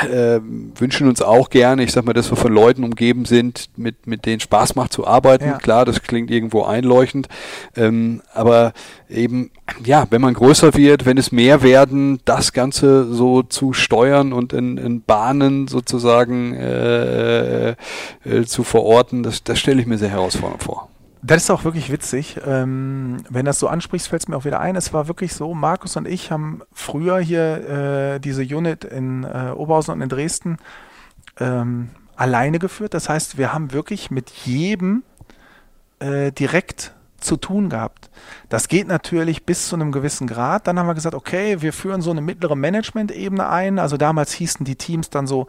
äh, 0.03 0.39
wünschen 0.75 1.07
uns 1.07 1.21
auch 1.21 1.49
gerne, 1.49 1.83
ich 1.83 1.91
sag 1.91 2.05
mal, 2.05 2.13
dass 2.13 2.31
wir 2.31 2.37
von 2.37 2.51
Leuten 2.51 2.83
umgeben 2.83 3.25
sind, 3.25 3.69
mit, 3.77 4.07
mit 4.07 4.25
denen 4.25 4.39
Spaß 4.39 4.75
macht 4.75 4.93
zu 4.93 5.07
arbeiten. 5.07 5.45
Ja. 5.45 5.57
Klar, 5.57 5.85
das 5.85 6.01
klingt 6.01 6.29
irgendwo 6.31 6.63
einleuchtend, 6.63 7.27
ähm, 7.75 8.21
aber 8.33 8.73
eben, 9.09 9.51
ja, 9.83 10.05
wenn 10.09 10.21
man 10.21 10.33
größer 10.33 10.73
wird, 10.75 11.05
wenn 11.05 11.17
es 11.17 11.31
mehr 11.31 11.61
werden, 11.61 12.19
das 12.25 12.53
Ganze 12.53 13.13
so 13.13 13.43
zu 13.43 13.73
steuern 13.73 14.33
und 14.33 14.53
in, 14.53 14.77
in 14.77 15.01
Bahnen 15.01 15.66
sozusagen 15.67 16.53
äh, 16.55 17.71
äh, 17.71 17.75
zu 18.45 18.63
verorten, 18.63 19.23
das, 19.23 19.43
das 19.43 19.59
stelle 19.59 19.81
ich 19.81 19.87
mir 19.87 19.97
sehr 19.97 20.09
herausfordernd 20.09 20.63
vor. 20.63 20.89
Das 21.23 21.43
ist 21.43 21.49
auch 21.49 21.63
wirklich 21.63 21.91
witzig. 21.91 22.39
Ähm, 22.45 23.17
wenn 23.29 23.45
das 23.45 23.59
so 23.59 23.67
ansprichst, 23.67 24.07
fällt 24.07 24.21
es 24.21 24.27
mir 24.27 24.37
auch 24.37 24.45
wieder 24.45 24.59
ein. 24.59 24.75
Es 24.75 24.93
war 24.93 25.07
wirklich 25.07 25.33
so, 25.33 25.53
Markus 25.53 25.97
und 25.97 26.07
ich 26.07 26.31
haben 26.31 26.61
früher 26.71 27.19
hier 27.19 28.15
äh, 28.15 28.19
diese 28.19 28.43
Unit 28.43 28.83
in 28.85 29.23
äh, 29.23 29.51
Oberhausen 29.55 29.95
und 29.95 30.01
in 30.01 30.09
Dresden 30.09 30.57
ähm, 31.39 31.89
alleine 32.15 32.59
geführt. 32.59 32.93
Das 32.93 33.09
heißt, 33.09 33.37
wir 33.37 33.53
haben 33.53 33.73
wirklich 33.73 34.11
mit 34.11 34.29
jedem 34.29 35.03
äh, 35.99 36.31
direkt 36.31 36.93
zu 37.19 37.37
tun 37.37 37.69
gehabt. 37.69 38.09
Das 38.49 38.67
geht 38.67 38.87
natürlich 38.87 39.45
bis 39.45 39.67
zu 39.67 39.75
einem 39.75 39.91
gewissen 39.91 40.27
Grad. 40.27 40.67
Dann 40.67 40.79
haben 40.79 40.87
wir 40.87 40.93
gesagt, 40.93 41.15
okay, 41.15 41.61
wir 41.61 41.73
führen 41.73 42.01
so 42.01 42.11
eine 42.11 42.21
mittlere 42.21 42.55
Management-Ebene 42.55 43.47
ein. 43.47 43.79
Also 43.79 43.97
damals 43.97 44.33
hießen 44.33 44.65
die 44.65 44.75
Teams 44.75 45.09
dann 45.09 45.27
so 45.27 45.47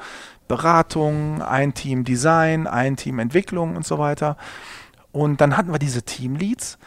Beratung, 0.49 1.43
ein 1.43 1.75
Team 1.75 2.05
Design, 2.05 2.67
ein 2.67 2.97
Team 2.97 3.19
Entwicklung 3.19 3.77
und 3.77 3.87
so 3.87 3.99
weiter. 3.99 4.37
Und 5.13 5.41
dann 5.41 5.57
hatten 5.57 5.73
wir 5.73 5.79
diese 5.79 6.03
Teamleads. 6.03 6.79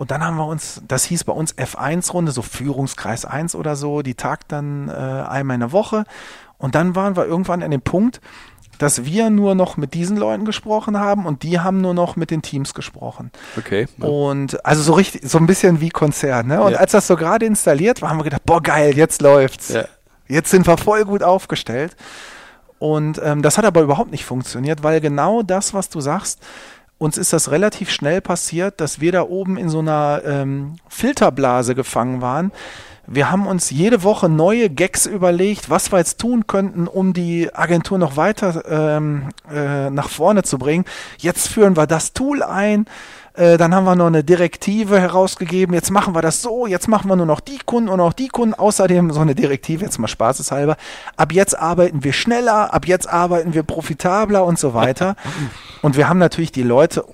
Und 0.00 0.10
dann 0.10 0.24
haben 0.24 0.36
wir 0.36 0.46
uns, 0.46 0.80
das 0.88 1.04
hieß 1.04 1.24
bei 1.24 1.32
uns 1.34 1.54
F1-Runde, 1.54 2.32
so 2.32 2.40
Führungskreis 2.40 3.26
1 3.26 3.54
oder 3.54 3.76
so, 3.76 4.00
die 4.00 4.14
tagt 4.14 4.50
dann 4.50 4.88
äh, 4.88 4.92
einmal 4.92 5.54
in 5.54 5.60
der 5.60 5.72
Woche. 5.72 6.04
Und 6.60 6.76
dann 6.76 6.94
waren 6.94 7.16
wir 7.16 7.26
irgendwann 7.26 7.62
an 7.62 7.72
dem 7.72 7.82
Punkt, 7.82 8.20
dass 8.78 9.04
wir 9.04 9.28
nur 9.28 9.54
noch 9.54 9.76
mit 9.76 9.92
diesen 9.92 10.16
Leuten 10.16 10.44
gesprochen 10.46 10.98
haben 10.98 11.26
und 11.26 11.42
die 11.42 11.60
haben 11.60 11.82
nur 11.82 11.92
noch 11.92 12.16
mit 12.16 12.30
den 12.30 12.40
Teams 12.40 12.72
gesprochen. 12.72 13.30
Okay. 13.58 13.86
Ja. 13.98 14.06
Und 14.06 14.64
also 14.64 14.82
so 14.82 14.94
richtig, 14.94 15.28
so 15.28 15.36
ein 15.36 15.46
bisschen 15.46 15.82
wie 15.82 15.90
Konzert. 15.90 16.46
Ne? 16.46 16.62
Und 16.62 16.72
ja. 16.72 16.78
als 16.78 16.92
das 16.92 17.06
so 17.06 17.16
gerade 17.16 17.44
installiert 17.44 18.00
war, 18.00 18.08
haben 18.08 18.18
wir 18.18 18.24
gedacht, 18.24 18.44
boah 18.46 18.62
geil, 18.62 18.96
jetzt 18.96 19.20
läuft's. 19.20 19.68
Ja. 19.70 19.84
Jetzt 20.28 20.50
sind 20.50 20.66
wir 20.66 20.78
voll 20.78 21.04
gut 21.04 21.22
aufgestellt. 21.22 21.94
Und 22.78 23.20
ähm, 23.22 23.42
das 23.42 23.58
hat 23.58 23.66
aber 23.66 23.82
überhaupt 23.82 24.10
nicht 24.10 24.24
funktioniert, 24.24 24.82
weil 24.82 25.02
genau 25.02 25.42
das, 25.42 25.74
was 25.74 25.90
du 25.90 26.00
sagst, 26.00 26.40
uns 27.00 27.18
ist 27.18 27.32
das 27.32 27.50
relativ 27.50 27.90
schnell 27.90 28.20
passiert, 28.20 28.80
dass 28.80 29.00
wir 29.00 29.10
da 29.10 29.22
oben 29.22 29.56
in 29.56 29.68
so 29.68 29.80
einer 29.80 30.20
ähm, 30.24 30.76
Filterblase 30.88 31.74
gefangen 31.74 32.20
waren 32.20 32.52
wir 33.12 33.28
haben 33.28 33.48
uns 33.48 33.70
jede 33.70 34.04
Woche 34.04 34.28
neue 34.28 34.70
Gags 34.70 35.04
überlegt, 35.04 35.68
was 35.68 35.90
wir 35.90 35.98
jetzt 35.98 36.20
tun 36.20 36.46
könnten, 36.46 36.86
um 36.86 37.12
die 37.12 37.52
Agentur 37.52 37.98
noch 37.98 38.16
weiter 38.16 38.62
ähm, 38.68 39.30
äh, 39.52 39.90
nach 39.90 40.08
vorne 40.08 40.44
zu 40.44 40.58
bringen. 40.58 40.84
Jetzt 41.18 41.48
führen 41.48 41.76
wir 41.76 41.88
das 41.88 42.12
Tool 42.12 42.44
ein. 42.44 42.86
Äh, 43.40 43.56
dann 43.56 43.74
haben 43.74 43.84
wir 43.84 43.96
noch 43.96 44.08
eine 44.08 44.22
Direktive 44.22 45.00
herausgegeben. 45.00 45.74
Jetzt 45.74 45.90
machen 45.90 46.14
wir 46.14 46.20
das 46.20 46.42
so. 46.42 46.66
Jetzt 46.66 46.88
machen 46.88 47.08
wir 47.08 47.16
nur 47.16 47.24
noch 47.24 47.40
die 47.40 47.58
Kunden 47.64 47.88
und 47.88 47.98
auch 47.98 48.12
die 48.12 48.28
Kunden. 48.28 48.52
Außerdem 48.52 49.12
so 49.12 49.20
eine 49.20 49.34
Direktive, 49.34 49.82
jetzt 49.82 49.98
mal 49.98 50.08
spaßeshalber. 50.08 50.76
Ab 51.16 51.32
jetzt 51.32 51.58
arbeiten 51.58 52.04
wir 52.04 52.12
schneller. 52.12 52.74
Ab 52.74 52.86
jetzt 52.86 53.08
arbeiten 53.08 53.54
wir 53.54 53.62
profitabler 53.62 54.44
und 54.44 54.58
so 54.58 54.74
weiter. 54.74 55.16
Und 55.82 55.96
wir 55.96 56.10
haben 56.10 56.18
natürlich 56.18 56.52
die 56.52 56.62
Leute 56.62 57.06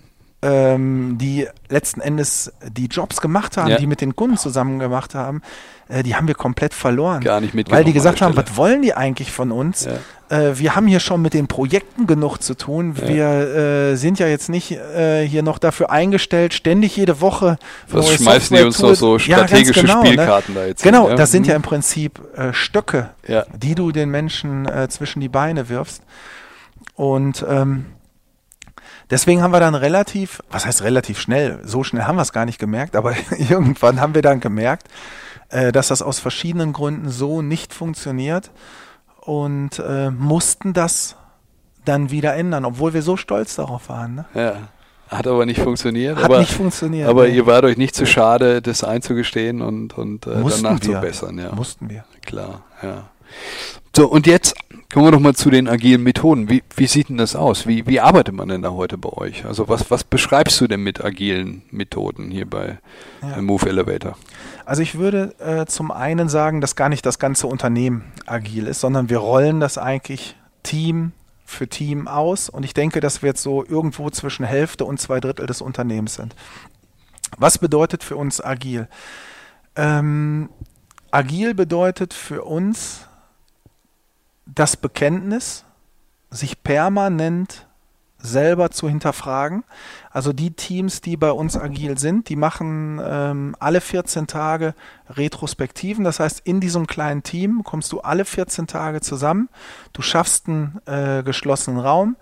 ähm, 0.47 1.19
die 1.19 1.49
letzten 1.69 2.01
Endes 2.01 2.53
die 2.71 2.87
Jobs 2.87 3.21
gemacht 3.21 3.57
haben, 3.57 3.71
ja. 3.71 3.79
die 3.79 3.87
mit 3.87 4.01
den 4.01 4.15
Kunden 4.15 4.37
zusammen 4.37 4.79
gemacht 4.79 5.15
haben, 5.15 5.43
äh, 5.89 6.03
die 6.03 6.15
haben 6.15 6.29
wir 6.29 6.35
komplett 6.35 6.73
verloren. 6.73 7.21
Gar 7.21 7.41
nicht 7.41 7.55
Weil 7.71 7.85
die 7.85 7.93
gesagt 7.93 8.21
haben, 8.21 8.37
was 8.37 8.57
wollen 8.57 8.83
die 8.83 8.95
eigentlich 8.95 9.33
von 9.33 9.51
uns? 9.51 9.87
Ja. 9.87 10.39
Äh, 10.39 10.59
wir 10.59 10.77
haben 10.77 10.87
hier 10.87 11.01
schon 11.01 11.21
mit 11.21 11.35
den 11.35 11.49
Projekten 11.49 12.07
genug 12.07 12.39
zu 12.39 12.55
tun. 12.55 12.95
Ja. 13.01 13.09
Wir 13.09 13.27
äh, 13.27 13.97
sind 13.97 14.19
ja 14.21 14.29
jetzt 14.29 14.49
nicht 14.49 14.71
äh, 14.71 15.27
hier 15.27 15.43
noch 15.43 15.59
dafür 15.59 15.91
eingestellt, 15.91 16.55
ständig 16.55 16.97
jede 16.97 17.21
Woche. 17.21 17.59
Was 17.89 18.13
schmeißen 18.15 18.57
die 18.57 18.63
uns 18.63 18.79
noch 18.79 18.95
so 18.95 19.19
strategische 19.19 19.81
genau, 19.81 20.03
ne? 20.03 20.07
Spielkarten 20.07 20.55
ne? 20.55 20.61
da 20.61 20.67
jetzt? 20.67 20.83
Genau, 20.83 21.09
hin, 21.09 21.17
das 21.17 21.33
sind 21.33 21.47
ja 21.47 21.57
im 21.57 21.63
Prinzip 21.63 22.21
äh, 22.37 22.53
Stöcke, 22.53 23.11
die 23.57 23.75
du 23.75 23.91
den 23.91 24.11
Menschen 24.11 24.67
äh, 24.67 24.89
zwischen 24.89 25.21
die 25.21 25.29
Beine 25.29 25.69
wirfst. 25.69 26.03
Und 26.95 27.45
ähm, 27.49 27.87
Deswegen 29.11 29.43
haben 29.43 29.53
wir 29.53 29.61
dann 29.61 29.75
relativ, 29.75 30.43
was 30.51 30.67
heißt 30.67 30.83
relativ 30.83 31.21
schnell, 31.21 31.61
so 31.65 31.85
schnell 31.85 32.05
haben 32.05 32.17
wir 32.17 32.23
es 32.23 32.33
gar 32.33 32.45
nicht 32.45 32.59
gemerkt, 32.59 32.97
aber 32.97 33.15
irgendwann 33.39 34.01
haben 34.01 34.15
wir 34.15 34.23
dann 34.23 34.41
gemerkt, 34.41 34.89
äh, 35.49 35.71
dass 35.71 35.89
das 35.89 36.03
aus 36.03 36.19
verschiedenen 36.19 36.73
Gründen 36.73 37.09
so 37.09 37.41
nicht 37.43 37.73
funktioniert 37.73 38.51
und 39.21 39.79
äh, 39.79 40.11
mussten 40.11 40.73
das 40.73 41.17
dann 41.85 42.11
wieder 42.11 42.35
ändern, 42.35 42.65
obwohl 42.65 42.95
wir 42.95 43.03
so 43.03 43.17
stolz 43.17 43.55
darauf 43.55 43.89
waren. 43.89 44.17
Ne? 44.17 44.25
Ja. 44.35 44.69
Hat 45.09 45.29
aber 45.29 45.47
nicht 45.47 45.61
funktioniert. 45.61 46.17
Hat 46.17 46.25
aber, 46.25 46.41
nicht 46.41 46.53
funktioniert. 46.53 47.09
Aber 47.09 47.29
nee. 47.29 47.37
ihr 47.37 47.47
wart 47.47 47.65
euch 47.65 47.77
nicht 47.77 47.95
zu 47.95 48.07
schade, 48.07 48.61
das 48.61 48.83
einzugestehen 48.83 49.63
und, 49.63 49.97
und 49.97 50.27
äh, 50.27 50.31
danach 50.31 50.81
wir. 50.81 50.81
zu 50.81 50.93
bessern. 51.01 51.39
Ja. 51.39 51.55
Mussten 51.55 51.89
wir. 51.89 52.05
Klar, 52.25 52.65
ja. 52.83 53.05
So, 53.95 54.09
und 54.09 54.27
jetzt 54.27 54.55
kommen 54.93 55.07
wir 55.07 55.11
noch 55.11 55.21
mal 55.21 55.35
zu 55.35 55.51
den 55.51 55.69
agilen 55.69 56.03
Methoden. 56.03 56.49
Wie, 56.49 56.63
wie 56.77 56.87
sieht 56.87 57.09
denn 57.09 57.17
das 57.17 57.35
aus? 57.35 57.67
Wie, 57.67 57.87
wie 57.87 58.01
arbeitet 58.01 58.35
man 58.35 58.49
denn 58.49 58.63
da 58.63 58.71
heute 58.71 58.99
bei 58.99 59.11
euch? 59.11 59.45
Also 59.45 59.69
was, 59.69 59.91
was 59.91 60.05
beschreibst 60.05 60.61
du 60.61 60.67
denn 60.67 60.83
mit 60.83 61.05
agilen 61.05 61.63
Methoden 61.71 62.31
hier 62.31 62.49
bei 62.49 62.79
ja. 63.23 63.41
Move 63.43 63.69
Elevator? 63.69 64.17
Also 64.65 64.83
ich 64.83 64.97
würde 64.97 65.35
äh, 65.39 65.67
zum 65.67 65.91
einen 65.91 66.29
sagen, 66.29 66.61
dass 66.61 66.77
gar 66.77 66.89
nicht 66.89 67.05
das 67.05 67.19
ganze 67.19 67.47
Unternehmen 67.47 68.05
agil 68.27 68.67
ist, 68.67 68.81
sondern 68.81 69.11
wir 69.11 69.19
rollen 69.19 69.61
das 69.61 69.79
eigentlich 69.79 70.37
Team 70.63 71.13
für 71.45 71.69
Team 71.69 72.09
aus 72.09 72.49
und 72.49 72.65
ich 72.65 72.75
denke, 72.75 73.01
dass 73.01 73.23
wir 73.23 73.29
jetzt 73.29 73.43
so 73.43 73.65
irgendwo 73.65 74.11
zwischen 74.11 74.45
Hälfte 74.45 74.85
und 74.85 75.01
zwei 75.01 75.21
Drittel 75.21 75.47
des 75.47 75.63
Unternehmens 75.63 76.15
sind. 76.15 76.35
Was 77.39 77.59
bedeutet 77.59 78.03
für 78.03 78.17
uns 78.17 78.45
agil? 78.45 78.89
Ähm, 79.77 80.49
agil 81.11 81.55
bedeutet 81.55 82.15
für 82.15 82.43
uns 82.43 83.06
das 84.47 84.77
Bekenntnis, 84.77 85.65
sich 86.31 86.63
permanent 86.63 87.67
selber 88.19 88.71
zu 88.71 88.89
hinterfragen. 88.89 89.65
Also 90.11 90.33
die 90.33 90.51
Teams, 90.51 91.01
die 91.01 91.17
bei 91.17 91.31
uns 91.31 91.57
agil 91.57 91.99
sind, 91.99 92.29
die 92.29 92.37
machen 92.37 93.01
ähm, 93.05 93.55
alle 93.59 93.81
14 93.81 94.27
Tage 94.27 94.75
Retrospektiven. 95.11 96.05
Das 96.05 96.19
heißt, 96.21 96.41
in 96.45 96.61
diesem 96.61 96.87
kleinen 96.87 97.23
Team 97.23 97.63
kommst 97.63 97.93
du 97.93 98.01
alle 98.01 98.25
14 98.25 98.67
Tage 98.67 99.01
zusammen. 99.01 99.49
Du 99.93 100.03
schaffst 100.03 100.49
einen 100.49 100.81
äh, 100.87 101.23
geschlossenen 101.23 101.79
Raum. 101.79 102.17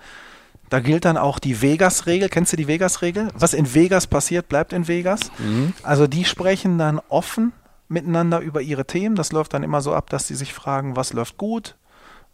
Da 0.68 0.80
gilt 0.80 1.04
dann 1.04 1.16
auch 1.16 1.38
die 1.38 1.62
Vegas-Regel. 1.62 2.28
Kennst 2.28 2.52
du 2.52 2.56
die 2.56 2.66
Vegas-Regel? 2.66 3.28
Was 3.34 3.54
in 3.54 3.74
Vegas 3.74 4.06
passiert, 4.06 4.48
bleibt 4.48 4.72
in 4.72 4.88
Vegas. 4.88 5.30
Mhm. 5.38 5.72
Also 5.82 6.06
die 6.06 6.24
sprechen 6.24 6.78
dann 6.78 7.00
offen 7.08 7.52
miteinander 7.88 8.40
über 8.40 8.60
ihre 8.60 8.86
Themen. 8.86 9.14
Das 9.14 9.30
läuft 9.30 9.54
dann 9.54 9.62
immer 9.62 9.80
so 9.80 9.94
ab, 9.94 10.10
dass 10.10 10.26
sie 10.26 10.34
sich 10.34 10.52
fragen, 10.52 10.96
was 10.96 11.12
läuft 11.12 11.36
gut, 11.36 11.76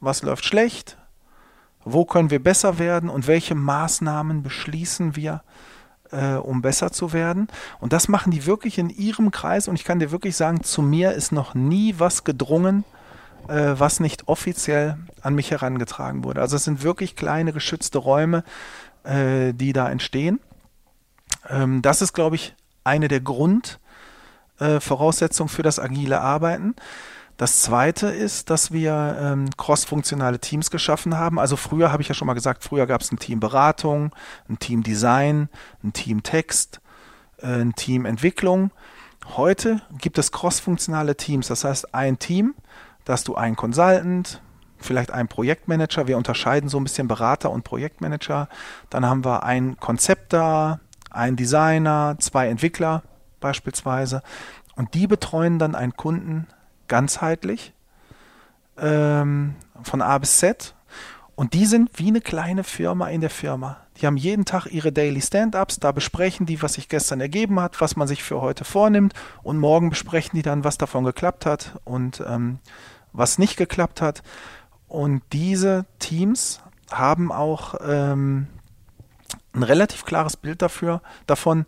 was 0.00 0.22
läuft 0.22 0.44
schlecht, 0.44 0.96
wo 1.84 2.04
können 2.04 2.30
wir 2.30 2.42
besser 2.42 2.78
werden 2.78 3.08
und 3.08 3.26
welche 3.26 3.54
Maßnahmen 3.54 4.42
beschließen 4.42 5.16
wir, 5.16 5.42
äh, 6.10 6.34
um 6.34 6.62
besser 6.62 6.92
zu 6.92 7.12
werden. 7.12 7.48
Und 7.80 7.92
das 7.92 8.08
machen 8.08 8.30
die 8.30 8.46
wirklich 8.46 8.78
in 8.78 8.90
ihrem 8.90 9.30
Kreis 9.30 9.68
und 9.68 9.76
ich 9.76 9.84
kann 9.84 9.98
dir 9.98 10.10
wirklich 10.10 10.36
sagen, 10.36 10.62
zu 10.62 10.82
mir 10.82 11.12
ist 11.12 11.32
noch 11.32 11.54
nie 11.54 11.94
was 11.98 12.24
gedrungen, 12.24 12.84
äh, 13.48 13.74
was 13.76 14.00
nicht 14.00 14.28
offiziell 14.28 14.98
an 15.22 15.34
mich 15.34 15.50
herangetragen 15.50 16.24
wurde. 16.24 16.40
Also 16.40 16.56
es 16.56 16.64
sind 16.64 16.82
wirklich 16.82 17.16
kleine 17.16 17.52
geschützte 17.52 17.98
Räume, 17.98 18.44
äh, 19.04 19.52
die 19.52 19.72
da 19.72 19.90
entstehen. 19.90 20.40
Ähm, 21.48 21.82
das 21.82 22.02
ist, 22.02 22.12
glaube 22.12 22.36
ich, 22.36 22.54
eine 22.84 23.08
der 23.08 23.20
Grundvoraussetzungen 23.20 25.48
für 25.48 25.62
das 25.62 25.78
agile 25.78 26.20
Arbeiten. 26.20 26.74
Das 27.40 27.62
zweite 27.62 28.08
ist, 28.08 28.50
dass 28.50 28.70
wir 28.70 29.16
ähm, 29.18 29.48
cross-funktionale 29.56 30.40
Teams 30.40 30.70
geschaffen 30.70 31.16
haben. 31.16 31.38
Also 31.38 31.56
früher 31.56 31.90
habe 31.90 32.02
ich 32.02 32.08
ja 32.08 32.14
schon 32.14 32.26
mal 32.26 32.34
gesagt, 32.34 32.62
früher 32.62 32.86
gab 32.86 33.00
es 33.00 33.10
ein 33.12 33.18
Team 33.18 33.40
Beratung, 33.40 34.14
ein 34.50 34.58
Team 34.58 34.82
Design, 34.82 35.48
ein 35.82 35.94
Team 35.94 36.22
Text, 36.22 36.82
äh, 37.38 37.46
ein 37.46 37.74
Team 37.74 38.04
Entwicklung. 38.04 38.72
Heute 39.38 39.80
gibt 40.02 40.18
es 40.18 40.32
cross-funktionale 40.32 41.16
Teams. 41.16 41.48
Das 41.48 41.64
heißt, 41.64 41.94
ein 41.94 42.18
Team, 42.18 42.54
da 43.06 43.14
hast 43.14 43.26
du 43.26 43.36
einen 43.36 43.56
Consultant, 43.56 44.42
vielleicht 44.76 45.10
einen 45.10 45.28
Projektmanager. 45.28 46.06
Wir 46.08 46.18
unterscheiden 46.18 46.68
so 46.68 46.78
ein 46.78 46.84
bisschen 46.84 47.08
Berater 47.08 47.50
und 47.50 47.64
Projektmanager. 47.64 48.50
Dann 48.90 49.06
haben 49.06 49.24
wir 49.24 49.44
ein 49.44 49.78
Konzept 49.80 50.34
da, 50.34 50.80
einen 51.10 51.36
Designer, 51.36 52.16
zwei 52.18 52.48
Entwickler 52.48 53.02
beispielsweise. 53.40 54.22
Und 54.76 54.92
die 54.92 55.06
betreuen 55.06 55.58
dann 55.58 55.74
einen 55.74 55.96
Kunden 55.96 56.46
ganzheitlich 56.90 57.72
ähm, 58.76 59.54
von 59.82 60.02
A 60.02 60.18
bis 60.18 60.36
Z. 60.38 60.74
Und 61.34 61.54
die 61.54 61.64
sind 61.64 61.90
wie 61.94 62.08
eine 62.08 62.20
kleine 62.20 62.64
Firma 62.64 63.08
in 63.08 63.22
der 63.22 63.30
Firma. 63.30 63.78
Die 63.96 64.06
haben 64.06 64.18
jeden 64.18 64.44
Tag 64.44 64.66
ihre 64.66 64.92
Daily 64.92 65.22
Stand-ups, 65.22 65.80
da 65.80 65.92
besprechen 65.92 66.44
die, 66.44 66.60
was 66.60 66.74
sich 66.74 66.90
gestern 66.90 67.20
ergeben 67.20 67.60
hat, 67.60 67.80
was 67.80 67.96
man 67.96 68.06
sich 68.06 68.22
für 68.22 68.42
heute 68.42 68.64
vornimmt. 68.64 69.14
Und 69.42 69.58
morgen 69.58 69.88
besprechen 69.88 70.32
die 70.34 70.42
dann, 70.42 70.64
was 70.64 70.76
davon 70.76 71.04
geklappt 71.04 71.46
hat 71.46 71.78
und 71.84 72.22
ähm, 72.26 72.58
was 73.12 73.38
nicht 73.38 73.56
geklappt 73.56 74.02
hat. 74.02 74.22
Und 74.86 75.22
diese 75.32 75.86
Teams 75.98 76.60
haben 76.90 77.32
auch 77.32 77.74
ähm, 77.86 78.48
ein 79.54 79.62
relativ 79.62 80.04
klares 80.04 80.36
Bild 80.36 80.60
dafür, 80.60 81.00
davon, 81.26 81.64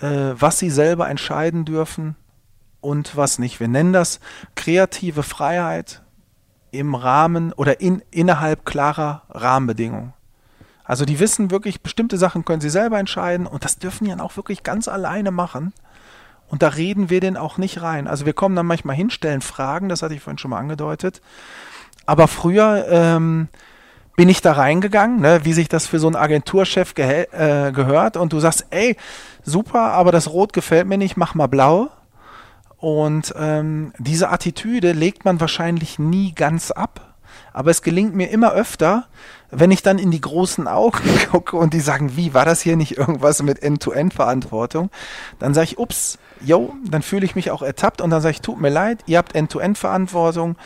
äh, 0.00 0.34
was 0.34 0.58
sie 0.58 0.70
selber 0.70 1.08
entscheiden 1.08 1.64
dürfen, 1.64 2.16
und 2.80 3.16
was 3.16 3.38
nicht. 3.38 3.60
Wir 3.60 3.68
nennen 3.68 3.92
das 3.92 4.20
kreative 4.54 5.22
Freiheit 5.22 6.02
im 6.70 6.94
Rahmen 6.94 7.52
oder 7.52 7.80
in, 7.80 8.02
innerhalb 8.10 8.64
klarer 8.64 9.22
Rahmenbedingungen. 9.30 10.12
Also 10.84 11.04
die 11.04 11.20
wissen 11.20 11.50
wirklich, 11.50 11.82
bestimmte 11.82 12.18
Sachen 12.18 12.44
können 12.44 12.60
sie 12.60 12.70
selber 12.70 12.98
entscheiden 12.98 13.46
und 13.46 13.64
das 13.64 13.78
dürfen 13.78 14.04
die 14.04 14.10
dann 14.10 14.20
auch 14.20 14.36
wirklich 14.36 14.62
ganz 14.62 14.88
alleine 14.88 15.30
machen. 15.30 15.72
Und 16.48 16.62
da 16.62 16.68
reden 16.68 17.10
wir 17.10 17.20
den 17.20 17.36
auch 17.36 17.58
nicht 17.58 17.80
rein. 17.80 18.08
Also 18.08 18.26
wir 18.26 18.32
kommen 18.32 18.56
dann 18.56 18.66
manchmal 18.66 18.96
hin, 18.96 19.10
stellen 19.10 19.40
Fragen, 19.40 19.88
das 19.88 20.02
hatte 20.02 20.14
ich 20.14 20.20
vorhin 20.20 20.38
schon 20.38 20.50
mal 20.50 20.58
angedeutet. 20.58 21.20
Aber 22.06 22.26
früher 22.26 22.86
ähm, 22.88 23.48
bin 24.16 24.28
ich 24.28 24.42
da 24.42 24.52
reingegangen, 24.52 25.20
ne, 25.20 25.44
wie 25.44 25.52
sich 25.52 25.68
das 25.68 25.86
für 25.86 26.00
so 26.00 26.08
einen 26.08 26.16
Agenturchef 26.16 26.92
äh, 26.98 27.70
gehört 27.70 28.16
und 28.16 28.32
du 28.32 28.40
sagst, 28.40 28.66
ey, 28.70 28.96
super, 29.44 29.92
aber 29.92 30.10
das 30.10 30.28
Rot 30.28 30.52
gefällt 30.52 30.88
mir 30.88 30.98
nicht, 30.98 31.16
mach 31.16 31.34
mal 31.34 31.46
blau. 31.46 31.88
Und 32.80 33.34
ähm, 33.38 33.92
diese 33.98 34.30
Attitüde 34.30 34.92
legt 34.92 35.24
man 35.24 35.38
wahrscheinlich 35.38 35.98
nie 35.98 36.32
ganz 36.32 36.70
ab, 36.70 37.14
aber 37.52 37.70
es 37.70 37.82
gelingt 37.82 38.14
mir 38.14 38.30
immer 38.30 38.52
öfter, 38.52 39.06
wenn 39.50 39.70
ich 39.70 39.82
dann 39.82 39.98
in 39.98 40.10
die 40.10 40.20
großen 40.20 40.66
Augen 40.66 41.02
gucke 41.30 41.56
und 41.56 41.74
die 41.74 41.80
sagen, 41.80 42.16
wie, 42.16 42.32
war 42.32 42.46
das 42.46 42.62
hier 42.62 42.76
nicht 42.76 42.96
irgendwas 42.96 43.42
mit 43.42 43.62
End-to-End-Verantwortung? 43.62 44.90
Dann 45.38 45.52
sage 45.52 45.66
ich, 45.66 45.78
ups, 45.78 46.18
yo, 46.40 46.72
dann 46.88 47.02
fühle 47.02 47.26
ich 47.26 47.34
mich 47.34 47.50
auch 47.50 47.60
ertappt 47.60 48.00
und 48.00 48.10
dann 48.10 48.22
sage 48.22 48.32
ich, 48.32 48.40
tut 48.40 48.58
mir 48.60 48.70
leid, 48.70 49.00
ihr 49.06 49.18
habt 49.18 49.34
End-to-End-Verantwortung. 49.34 50.56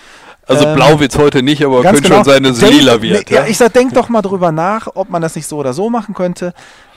Also 0.47 0.67
ähm, 0.67 0.77
blau 0.77 1.01
wird's 1.01 1.19
heute 1.19 1.43
nicht, 1.43 1.65
aber 1.65 1.83
könnte 1.83 2.03
genau, 2.03 2.17
schon 2.17 2.25
sein, 2.25 2.43
dass 2.45 2.59
es 2.59 2.71
lila 2.71 3.03
wird. 3.03 3.29
Ja, 3.29 3.41
ja, 3.43 3.47
ich 3.49 3.59
sag, 3.59 3.73
denk 3.73 3.95
doch 3.95 4.09
mal 4.09 4.23
drüber 4.23 4.53
nach, 4.53 4.89
ob 4.95 5.11
man 5.11 5.21
das 5.21 5.35
nicht 5.35 5.49
so 5.49 5.57
oder 5.57 5.73
so 5.73 5.91
machen 5.91 6.15
könnte. 6.15 6.55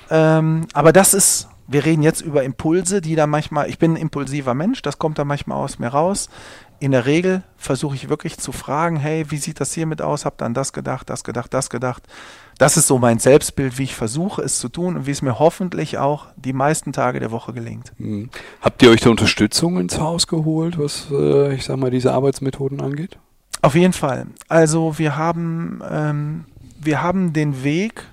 Ähm, 0.10 0.68
aber 0.74 0.94
das 0.94 1.14
ist, 1.14 1.48
wir 1.68 1.86
reden 1.86 2.04
jetzt 2.04 2.22
über 2.22 2.44
Impulse, 2.44 3.02
die 3.02 3.16
da 3.16 3.28
manchmal, 3.28 3.70
ich 3.70 3.78
bin 3.78 3.94
ein 3.94 3.98
impulsiver 3.98 4.54
Mensch, 4.54 4.82
das 4.82 5.00
kommt 5.00 5.20
da 5.20 5.26
manchmal 5.26 5.58
aus 5.58 5.80
mir 5.80 5.90
raus 5.90 6.30
in 6.80 6.92
der 6.92 7.06
Regel 7.06 7.44
versuche 7.58 7.96
ich 7.96 8.10
wirklich 8.10 8.38
zu 8.38 8.52
fragen, 8.52 8.98
hey, 8.98 9.26
wie 9.30 9.38
sieht 9.38 9.60
das 9.60 9.74
hiermit 9.74 10.02
aus? 10.02 10.26
Hab 10.26 10.38
dann 10.38 10.54
das 10.54 10.74
gedacht, 10.74 11.10
das 11.10 11.24
gedacht, 11.24 11.54
das 11.54 11.70
gedacht. 11.70 12.04
Das 12.58 12.78
ist 12.78 12.88
so 12.88 13.00
mein 13.00 13.20
Selbstbild, 13.20 13.78
wie 13.78 13.84
ich 13.84 13.96
versuche 13.96 14.42
es 14.42 14.60
zu 14.60 14.70
tun 14.70 14.96
und 14.96 15.08
wie 15.08 15.12
es 15.12 15.22
mir 15.22 15.40
hoffentlich 15.40 15.98
auch 15.98 16.28
die 16.36 16.54
meisten 16.54 16.94
Tage 16.94 17.20
der 17.20 17.32
Woche 17.32 17.54
gelingt. 17.54 17.94
Hm. 17.98 18.30
Habt 18.62 18.84
ihr 18.84 18.92
euch 18.92 19.02
da 19.02 19.10
Unterstützung 19.10 19.80
ins 19.80 20.00
Haus 20.00 20.28
geholt, 20.28 20.78
was, 20.78 21.08
äh, 21.12 21.56
ich 21.56 21.66
sag 21.66 21.78
mal, 21.78 21.92
diese 21.92 22.14
Arbeitsmethoden 22.14 22.82
angeht? 22.82 23.18
Auf 23.62 23.74
jeden 23.74 23.94
Fall. 23.94 24.28
Also 24.48 25.00
wir 25.00 25.18
haben, 25.18 25.82
ähm, 25.90 26.46
wir 26.80 27.02
haben 27.02 27.34
den 27.34 27.64
Weg 27.64 28.04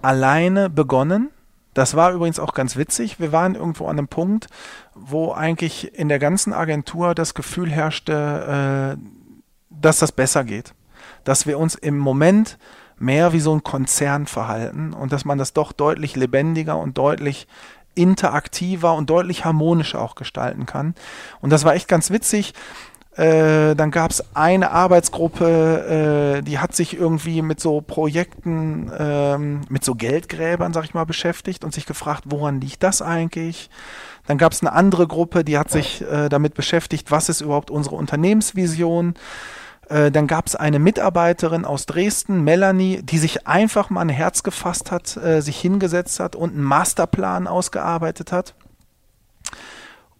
alleine 0.00 0.70
begonnen 0.70 1.30
das 1.74 1.94
war 1.94 2.12
übrigens 2.12 2.38
auch 2.38 2.54
ganz 2.54 2.76
witzig. 2.76 3.20
Wir 3.20 3.32
waren 3.32 3.56
irgendwo 3.56 3.86
an 3.86 3.98
einem 3.98 4.08
Punkt, 4.08 4.46
wo 4.94 5.32
eigentlich 5.32 5.94
in 5.98 6.08
der 6.08 6.18
ganzen 6.18 6.52
Agentur 6.52 7.14
das 7.14 7.34
Gefühl 7.34 7.70
herrschte, 7.70 8.96
äh, 8.96 9.04
dass 9.70 9.98
das 9.98 10.12
besser 10.12 10.44
geht. 10.44 10.74
Dass 11.24 11.46
wir 11.46 11.58
uns 11.58 11.74
im 11.74 11.98
Moment 11.98 12.58
mehr 12.96 13.32
wie 13.32 13.40
so 13.40 13.52
ein 13.52 13.64
Konzern 13.64 14.26
verhalten 14.26 14.92
und 14.92 15.12
dass 15.12 15.24
man 15.24 15.36
das 15.36 15.52
doch 15.52 15.72
deutlich 15.72 16.14
lebendiger 16.16 16.78
und 16.78 16.96
deutlich 16.96 17.48
interaktiver 17.94 18.94
und 18.94 19.10
deutlich 19.10 19.44
harmonischer 19.44 20.00
auch 20.00 20.14
gestalten 20.14 20.66
kann. 20.66 20.94
Und 21.40 21.50
das 21.50 21.64
war 21.64 21.74
echt 21.74 21.88
ganz 21.88 22.10
witzig. 22.10 22.54
Äh, 23.16 23.76
dann 23.76 23.92
gab 23.92 24.10
es 24.10 24.24
eine 24.34 24.72
Arbeitsgruppe, 24.72 26.38
äh, 26.38 26.42
die 26.42 26.58
hat 26.58 26.74
sich 26.74 26.96
irgendwie 26.98 27.42
mit 27.42 27.60
so 27.60 27.80
Projekten, 27.80 28.90
ähm, 28.98 29.60
mit 29.68 29.84
so 29.84 29.94
Geldgräbern, 29.94 30.72
sag 30.72 30.84
ich 30.84 30.94
mal, 30.94 31.04
beschäftigt 31.04 31.64
und 31.64 31.72
sich 31.72 31.86
gefragt, 31.86 32.24
woran 32.26 32.60
liegt 32.60 32.82
das 32.82 33.02
eigentlich? 33.02 33.70
Dann 34.26 34.38
gab 34.38 34.52
es 34.52 34.62
eine 34.62 34.72
andere 34.72 35.06
Gruppe, 35.06 35.44
die 35.44 35.58
hat 35.58 35.70
sich 35.70 36.02
äh, 36.02 36.28
damit 36.28 36.54
beschäftigt, 36.54 37.12
was 37.12 37.28
ist 37.28 37.40
überhaupt 37.40 37.70
unsere 37.70 37.94
Unternehmensvision? 37.94 39.14
Äh, 39.88 40.10
dann 40.10 40.26
gab 40.26 40.46
es 40.46 40.56
eine 40.56 40.80
Mitarbeiterin 40.80 41.64
aus 41.64 41.86
Dresden, 41.86 42.42
Melanie, 42.42 43.02
die 43.02 43.18
sich 43.18 43.46
einfach 43.46 43.90
mal 43.90 44.00
ein 44.00 44.08
Herz 44.08 44.42
gefasst 44.42 44.90
hat, 44.90 45.16
äh, 45.18 45.40
sich 45.40 45.60
hingesetzt 45.60 46.18
hat 46.18 46.34
und 46.34 46.54
einen 46.54 46.62
Masterplan 46.64 47.46
ausgearbeitet 47.46 48.32
hat. 48.32 48.54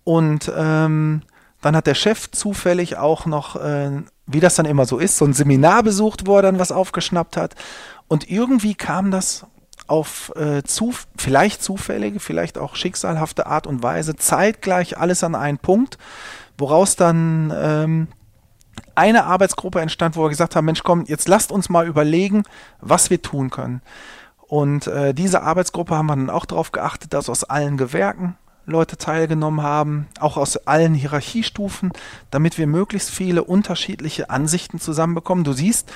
Und 0.04 0.52
ähm, 0.54 1.22
dann 1.64 1.76
hat 1.76 1.86
der 1.86 1.94
Chef 1.94 2.30
zufällig 2.30 2.98
auch 2.98 3.24
noch, 3.24 3.56
äh, 3.56 4.02
wie 4.26 4.40
das 4.40 4.54
dann 4.54 4.66
immer 4.66 4.84
so 4.84 4.98
ist, 4.98 5.16
so 5.16 5.24
ein 5.24 5.32
Seminar 5.32 5.82
besucht, 5.82 6.26
wo 6.26 6.36
er 6.36 6.42
dann 6.42 6.58
was 6.58 6.72
aufgeschnappt 6.72 7.36
hat. 7.36 7.54
Und 8.06 8.30
irgendwie 8.30 8.74
kam 8.74 9.10
das 9.10 9.46
auf 9.86 10.30
äh, 10.36 10.62
zu, 10.62 10.94
vielleicht 11.16 11.62
zufällige, 11.62 12.20
vielleicht 12.20 12.58
auch 12.58 12.76
schicksalhafte 12.76 13.46
Art 13.46 13.66
und 13.66 13.82
Weise 13.82 14.14
zeitgleich 14.16 14.98
alles 14.98 15.24
an 15.24 15.34
einen 15.34 15.58
Punkt, 15.58 15.96
woraus 16.58 16.96
dann 16.96 17.52
ähm, 17.56 18.08
eine 18.94 19.24
Arbeitsgruppe 19.24 19.80
entstand, 19.80 20.16
wo 20.16 20.22
wir 20.22 20.28
gesagt 20.28 20.56
haben, 20.56 20.66
Mensch, 20.66 20.82
komm, 20.82 21.04
jetzt 21.06 21.28
lasst 21.28 21.50
uns 21.50 21.70
mal 21.70 21.86
überlegen, 21.86 22.44
was 22.80 23.08
wir 23.08 23.22
tun 23.22 23.50
können. 23.50 23.80
Und 24.46 24.86
äh, 24.86 25.14
diese 25.14 25.42
Arbeitsgruppe 25.42 25.96
haben 25.96 26.06
wir 26.06 26.16
dann 26.16 26.30
auch 26.30 26.44
darauf 26.44 26.72
geachtet, 26.72 27.14
dass 27.14 27.30
aus 27.30 27.44
allen 27.44 27.78
Gewerken 27.78 28.36
Leute 28.66 28.96
teilgenommen 28.96 29.62
haben, 29.62 30.06
auch 30.20 30.36
aus 30.36 30.56
allen 30.66 30.94
Hierarchiestufen, 30.94 31.92
damit 32.30 32.58
wir 32.58 32.66
möglichst 32.66 33.10
viele 33.10 33.44
unterschiedliche 33.44 34.30
Ansichten 34.30 34.80
zusammenbekommen. 34.80 35.44
Du 35.44 35.52
siehst, 35.52 35.92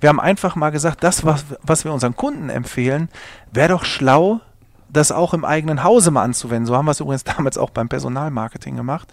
wir 0.00 0.08
haben 0.08 0.20
einfach 0.20 0.56
mal 0.56 0.70
gesagt, 0.70 1.02
das, 1.04 1.24
was, 1.24 1.44
was 1.62 1.84
wir 1.84 1.92
unseren 1.92 2.16
Kunden 2.16 2.50
empfehlen, 2.50 3.08
wäre 3.52 3.68
doch 3.68 3.84
schlau, 3.84 4.40
das 4.88 5.10
auch 5.10 5.32
im 5.32 5.44
eigenen 5.44 5.84
Hause 5.84 6.10
mal 6.10 6.22
anzuwenden. 6.22 6.66
So 6.66 6.76
haben 6.76 6.84
wir 6.84 6.90
es 6.90 7.00
übrigens 7.00 7.24
damals 7.36 7.56
auch 7.56 7.70
beim 7.70 7.88
Personalmarketing 7.88 8.76
gemacht. 8.76 9.08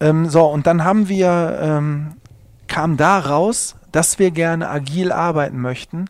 Ähm, 0.00 0.28
so, 0.28 0.44
und 0.46 0.66
dann 0.66 0.84
haben 0.84 1.08
wir, 1.08 1.58
ähm, 1.60 2.14
kam 2.68 2.96
da 2.96 3.18
raus, 3.18 3.76
dass 3.92 4.18
wir 4.18 4.30
gerne 4.30 4.68
agil 4.68 5.12
arbeiten 5.12 5.60
möchten. 5.60 6.06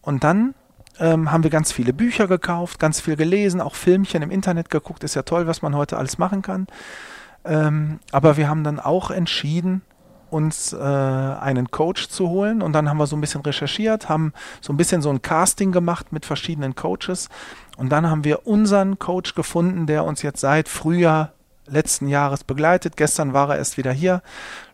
Und 0.00 0.24
dann 0.24 0.54
ähm, 1.00 1.32
haben 1.32 1.42
wir 1.42 1.50
ganz 1.50 1.72
viele 1.72 1.92
Bücher 1.92 2.28
gekauft, 2.28 2.78
ganz 2.78 3.00
viel 3.00 3.16
gelesen, 3.16 3.60
auch 3.60 3.74
Filmchen 3.74 4.22
im 4.22 4.30
Internet 4.30 4.70
geguckt. 4.70 5.02
Ist 5.02 5.16
ja 5.16 5.22
toll, 5.22 5.46
was 5.46 5.62
man 5.62 5.74
heute 5.74 5.96
alles 5.96 6.18
machen 6.18 6.42
kann. 6.42 6.66
Ähm, 7.44 8.00
aber 8.12 8.36
wir 8.36 8.48
haben 8.48 8.62
dann 8.62 8.78
auch 8.78 9.10
entschieden, 9.10 9.82
uns 10.30 10.72
äh, 10.72 10.76
einen 10.78 11.70
Coach 11.70 12.08
zu 12.08 12.28
holen 12.28 12.62
und 12.62 12.72
dann 12.72 12.88
haben 12.88 12.98
wir 12.98 13.06
so 13.06 13.16
ein 13.16 13.20
bisschen 13.20 13.40
recherchiert, 13.40 14.08
haben 14.08 14.32
so 14.60 14.72
ein 14.72 14.76
bisschen 14.76 15.02
so 15.02 15.10
ein 15.10 15.22
Casting 15.22 15.72
gemacht 15.72 16.12
mit 16.12 16.24
verschiedenen 16.24 16.76
Coaches 16.76 17.28
und 17.76 17.90
dann 17.90 18.08
haben 18.08 18.22
wir 18.22 18.46
unseren 18.46 18.98
Coach 18.98 19.34
gefunden, 19.34 19.86
der 19.86 20.04
uns 20.04 20.22
jetzt 20.22 20.40
seit 20.40 20.68
Frühjahr 20.68 21.32
letzten 21.70 22.08
Jahres 22.08 22.44
begleitet. 22.44 22.96
Gestern 22.96 23.32
war 23.32 23.50
er 23.50 23.58
erst 23.58 23.76
wieder 23.76 23.92
hier, 23.92 24.22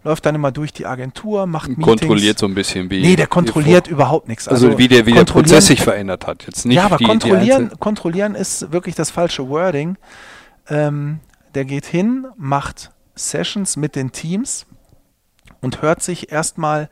läuft 0.04 0.26
dann 0.26 0.34
immer 0.34 0.52
durch 0.52 0.72
die 0.72 0.86
Agentur, 0.86 1.46
macht 1.46 1.68
Meetings. 1.68 1.86
Kontrolliert 1.86 2.38
so 2.38 2.46
ein 2.46 2.54
bisschen 2.54 2.90
wie. 2.90 3.02
Nee, 3.02 3.16
der 3.16 3.26
kontrolliert 3.26 3.86
überhaupt 3.86 4.28
nichts. 4.28 4.48
Also, 4.48 4.66
also, 4.66 4.78
wie 4.78 4.88
der, 4.88 5.06
wie 5.06 5.12
der 5.12 5.24
Prozess 5.24 5.66
sich 5.66 5.80
verändert 5.80 6.26
hat. 6.26 6.44
Jetzt 6.46 6.66
nicht 6.66 6.76
ja, 6.76 6.84
aber 6.84 6.96
die, 6.96 7.04
kontrollieren, 7.04 7.70
die 7.72 7.78
kontrollieren 7.78 8.34
ist 8.34 8.72
wirklich 8.72 8.94
das 8.94 9.10
falsche 9.10 9.48
Wording. 9.48 9.96
Ähm, 10.68 11.20
der 11.54 11.64
geht 11.64 11.86
hin, 11.86 12.26
macht 12.36 12.90
Sessions 13.14 13.76
mit 13.76 13.96
den 13.96 14.12
Teams 14.12 14.66
und 15.60 15.82
hört 15.82 16.02
sich 16.02 16.30
erstmal 16.30 16.90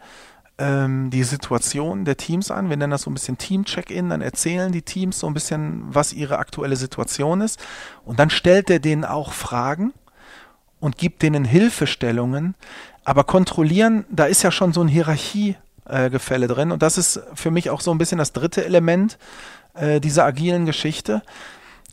ähm, 0.59 1.11
die 1.11 1.25
Situation 1.25 2.05
der 2.05 2.17
Teams 2.17 2.51
an. 2.51 2.71
Wir 2.71 2.77
nennen 2.77 2.93
das 2.93 3.03
so 3.03 3.11
ein 3.11 3.15
bisschen 3.15 3.39
Team-Check-In. 3.39 4.11
Dann 4.11 4.21
erzählen 4.21 4.73
die 4.73 4.83
Teams 4.83 5.19
so 5.19 5.27
ein 5.27 5.35
bisschen, 5.35 5.83
was 5.89 6.13
ihre 6.13 6.39
aktuelle 6.39 6.77
Situation 6.77 7.41
ist. 7.41 7.59
Und 8.05 8.19
dann 8.19 8.31
stellt 8.31 8.71
er 8.71 8.79
denen 8.79 9.05
auch 9.05 9.33
Fragen 9.33 9.93
und 10.81 10.99
gibt 10.99 11.23
denen 11.23 11.45
Hilfestellungen. 11.45 12.55
Aber 13.05 13.25
kontrollieren, 13.25 14.05
da 14.11 14.27
ist 14.27 14.43
ja 14.43 14.51
schon 14.51 14.73
so 14.73 14.81
ein 14.81 14.89
Hierarchiegefälle 14.89 16.47
drin. 16.47 16.73
Und 16.73 16.83
das 16.83 16.99
ist 16.99 17.21
für 17.35 17.51
mich 17.51 17.71
auch 17.71 17.81
so 17.81 17.91
ein 17.91 17.99
bisschen 17.99 18.19
das 18.19 18.33
dritte 18.33 18.65
Element 18.65 19.19
äh, 19.75 20.01
dieser 20.01 20.25
agilen 20.25 20.67
Geschichte, 20.67 21.23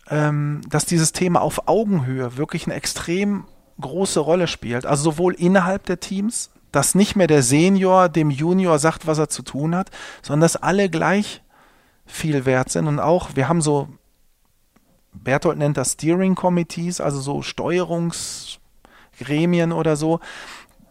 ähm, 0.10 0.62
dass 0.70 0.86
dieses 0.86 1.14
Thema 1.14 1.42
auf 1.42 1.68
Augenhöhe 1.68 2.38
wirklich 2.38 2.66
eine 2.66 2.76
extrem 2.76 3.46
große 3.80 4.20
Rolle 4.20 4.48
spielt. 4.48 4.86
Also 4.86 5.04
sowohl 5.04 5.34
innerhalb 5.34 5.86
der 5.86 6.00
Teams, 6.00 6.52
dass 6.72 6.96
nicht 6.96 7.16
mehr 7.16 7.28
der 7.28 7.44
Senior 7.44 8.10
dem 8.10 8.30
Junior 8.30 8.80
sagt, 8.80 9.08
was 9.08 9.20
er 9.20 9.30
zu 9.30 9.44
tun 9.44 9.76
hat, 9.76 9.92
sondern 10.22 10.42
dass 10.42 10.56
alle 10.56 10.90
gleich 10.90 11.42
viel 12.06 12.46
wert 12.46 12.70
sind 12.70 12.88
und 12.88 13.00
auch, 13.00 13.30
wir 13.36 13.48
haben 13.48 13.62
so, 13.62 13.88
Bertolt 15.14 15.58
nennt 15.58 15.78
das 15.78 15.94
Steering 15.94 16.36
Committees, 16.36 17.02
also 17.02 17.20
so 17.20 17.42
Steuerungsgremien 17.42 19.72
oder 19.72 19.96
so. 19.96 20.20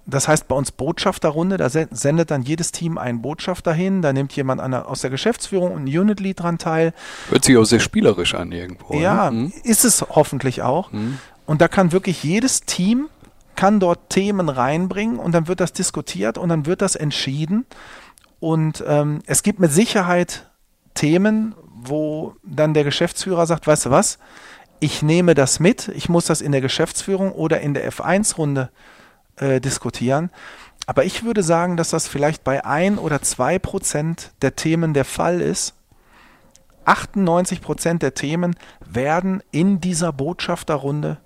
Das 0.06 0.28
heißt 0.28 0.48
bei 0.48 0.56
uns 0.56 0.72
Botschafterrunde, 0.72 1.56
da 1.56 1.70
sendet 1.70 2.30
dann 2.30 2.42
jedes 2.42 2.72
Team 2.72 2.98
einen 2.98 3.22
Botschafter 3.22 3.72
hin, 3.72 4.02
da 4.02 4.12
nimmt 4.12 4.32
jemand 4.32 4.60
aus 4.60 5.02
der 5.02 5.10
Geschäftsführung 5.10 5.72
und 5.72 5.84
ein 5.84 5.98
Unit-Lead 5.98 6.40
dran 6.40 6.58
teil. 6.58 6.92
Hört 7.28 7.44
sich 7.44 7.56
auch 7.56 7.64
sehr 7.64 7.80
spielerisch 7.80 8.34
an 8.34 8.52
irgendwo. 8.52 8.94
Ja, 8.94 9.30
ne? 9.30 9.52
ist 9.62 9.84
es 9.84 10.02
hoffentlich 10.02 10.62
auch. 10.62 10.90
Mhm. 10.92 11.18
Und 11.46 11.60
da 11.60 11.68
kann 11.68 11.92
wirklich 11.92 12.24
jedes 12.24 12.62
Team 12.62 13.08
kann 13.60 13.78
dort 13.78 14.08
Themen 14.08 14.48
reinbringen 14.48 15.18
und 15.18 15.32
dann 15.32 15.46
wird 15.46 15.60
das 15.60 15.74
diskutiert 15.74 16.38
und 16.38 16.48
dann 16.48 16.64
wird 16.64 16.80
das 16.80 16.96
entschieden. 16.96 17.66
Und 18.38 18.82
ähm, 18.86 19.18
es 19.26 19.42
gibt 19.42 19.60
mit 19.60 19.70
Sicherheit 19.70 20.50
Themen, 20.94 21.54
wo 21.70 22.36
dann 22.42 22.72
der 22.72 22.84
Geschäftsführer 22.84 23.44
sagt, 23.44 23.66
weißt 23.66 23.84
du 23.84 23.90
was, 23.90 24.18
ich 24.78 25.02
nehme 25.02 25.34
das 25.34 25.60
mit, 25.60 25.88
ich 25.88 26.08
muss 26.08 26.24
das 26.24 26.40
in 26.40 26.52
der 26.52 26.62
Geschäftsführung 26.62 27.32
oder 27.32 27.60
in 27.60 27.74
der 27.74 27.92
F1-Runde 27.92 28.70
äh, 29.36 29.60
diskutieren. 29.60 30.30
Aber 30.86 31.04
ich 31.04 31.22
würde 31.22 31.42
sagen, 31.42 31.76
dass 31.76 31.90
das 31.90 32.08
vielleicht 32.08 32.42
bei 32.44 32.64
ein 32.64 32.96
oder 32.96 33.20
zwei 33.20 33.58
Prozent 33.58 34.32
der 34.40 34.56
Themen 34.56 34.94
der 34.94 35.04
Fall 35.04 35.42
ist. 35.42 35.74
98 36.86 37.60
Prozent 37.60 38.00
der 38.00 38.14
Themen 38.14 38.56
werden 38.80 39.42
in 39.50 39.82
dieser 39.82 40.14
Botschafterrunde 40.14 41.18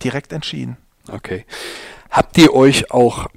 direkt 0.00 0.32
entschieden. 0.32 0.76
Okay. 1.10 1.44
Habt 2.10 2.36
ihr 2.38 2.52
euch 2.52 2.90
auch 2.90 3.28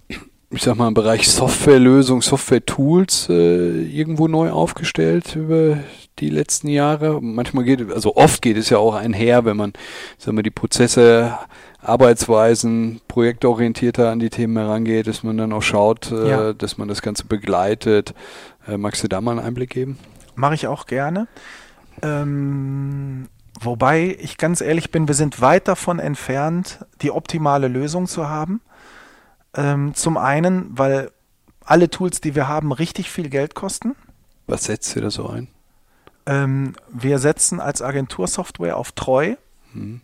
ich 0.55 0.63
sag 0.63 0.77
mal, 0.77 0.87
im 0.87 0.93
Bereich 0.93 1.27
Softwarelösung, 1.27 2.21
Software-Tools 2.21 3.27
äh, 3.29 3.81
irgendwo 3.81 4.27
neu 4.27 4.51
aufgestellt 4.51 5.35
über 5.35 5.79
die 6.19 6.29
letzten 6.29 6.69
Jahre? 6.69 7.21
Manchmal 7.21 7.65
geht, 7.65 7.91
also 7.91 8.15
oft 8.15 8.41
geht 8.41 8.57
es 8.57 8.69
ja 8.69 8.77
auch 8.77 8.95
einher, 8.95 9.45
wenn 9.45 9.57
man, 9.57 9.73
sagen 10.17 10.37
wir, 10.37 10.43
die 10.43 10.51
Prozesse, 10.51 11.37
Arbeitsweisen, 11.81 13.01
projektorientierter 13.07 14.09
an 14.09 14.19
die 14.19 14.29
Themen 14.29 14.57
herangeht, 14.57 15.07
dass 15.07 15.23
man 15.23 15.37
dann 15.37 15.53
auch 15.53 15.61
schaut, 15.61 16.11
äh, 16.11 16.29
ja. 16.29 16.53
dass 16.53 16.77
man 16.77 16.87
das 16.87 17.01
Ganze 17.01 17.25
begleitet. 17.25 18.13
Äh, 18.67 18.77
magst 18.77 19.03
du 19.03 19.07
da 19.07 19.21
mal 19.21 19.31
einen 19.31 19.45
Einblick 19.45 19.71
geben? 19.71 19.99
Mache 20.35 20.55
ich 20.55 20.67
auch 20.67 20.85
gerne. 20.85 21.27
Ähm, 22.01 23.27
wobei 23.59 24.17
ich 24.19 24.37
ganz 24.37 24.61
ehrlich 24.61 24.91
bin, 24.91 25.07
wir 25.07 25.15
sind 25.15 25.41
weit 25.41 25.67
davon 25.67 25.99
entfernt, 25.99 26.85
die 27.01 27.11
optimale 27.11 27.67
Lösung 27.67 28.07
zu 28.07 28.29
haben. 28.29 28.61
Ähm, 29.55 29.93
zum 29.93 30.17
einen, 30.17 30.77
weil 30.77 31.11
alle 31.63 31.89
Tools, 31.89 32.21
die 32.21 32.35
wir 32.35 32.47
haben, 32.47 32.71
richtig 32.71 33.09
viel 33.09 33.29
Geld 33.29 33.55
kosten. 33.55 33.95
Was 34.47 34.65
setzt 34.65 34.95
ihr 34.95 35.01
da 35.01 35.09
so 35.09 35.27
ein? 35.27 35.47
Ähm, 36.25 36.73
wir 36.89 37.19
setzen 37.19 37.59
als 37.59 37.81
Agentursoftware 37.81 38.77
auf 38.77 38.91
Treu. 38.91 39.35
Hm. 39.73 40.01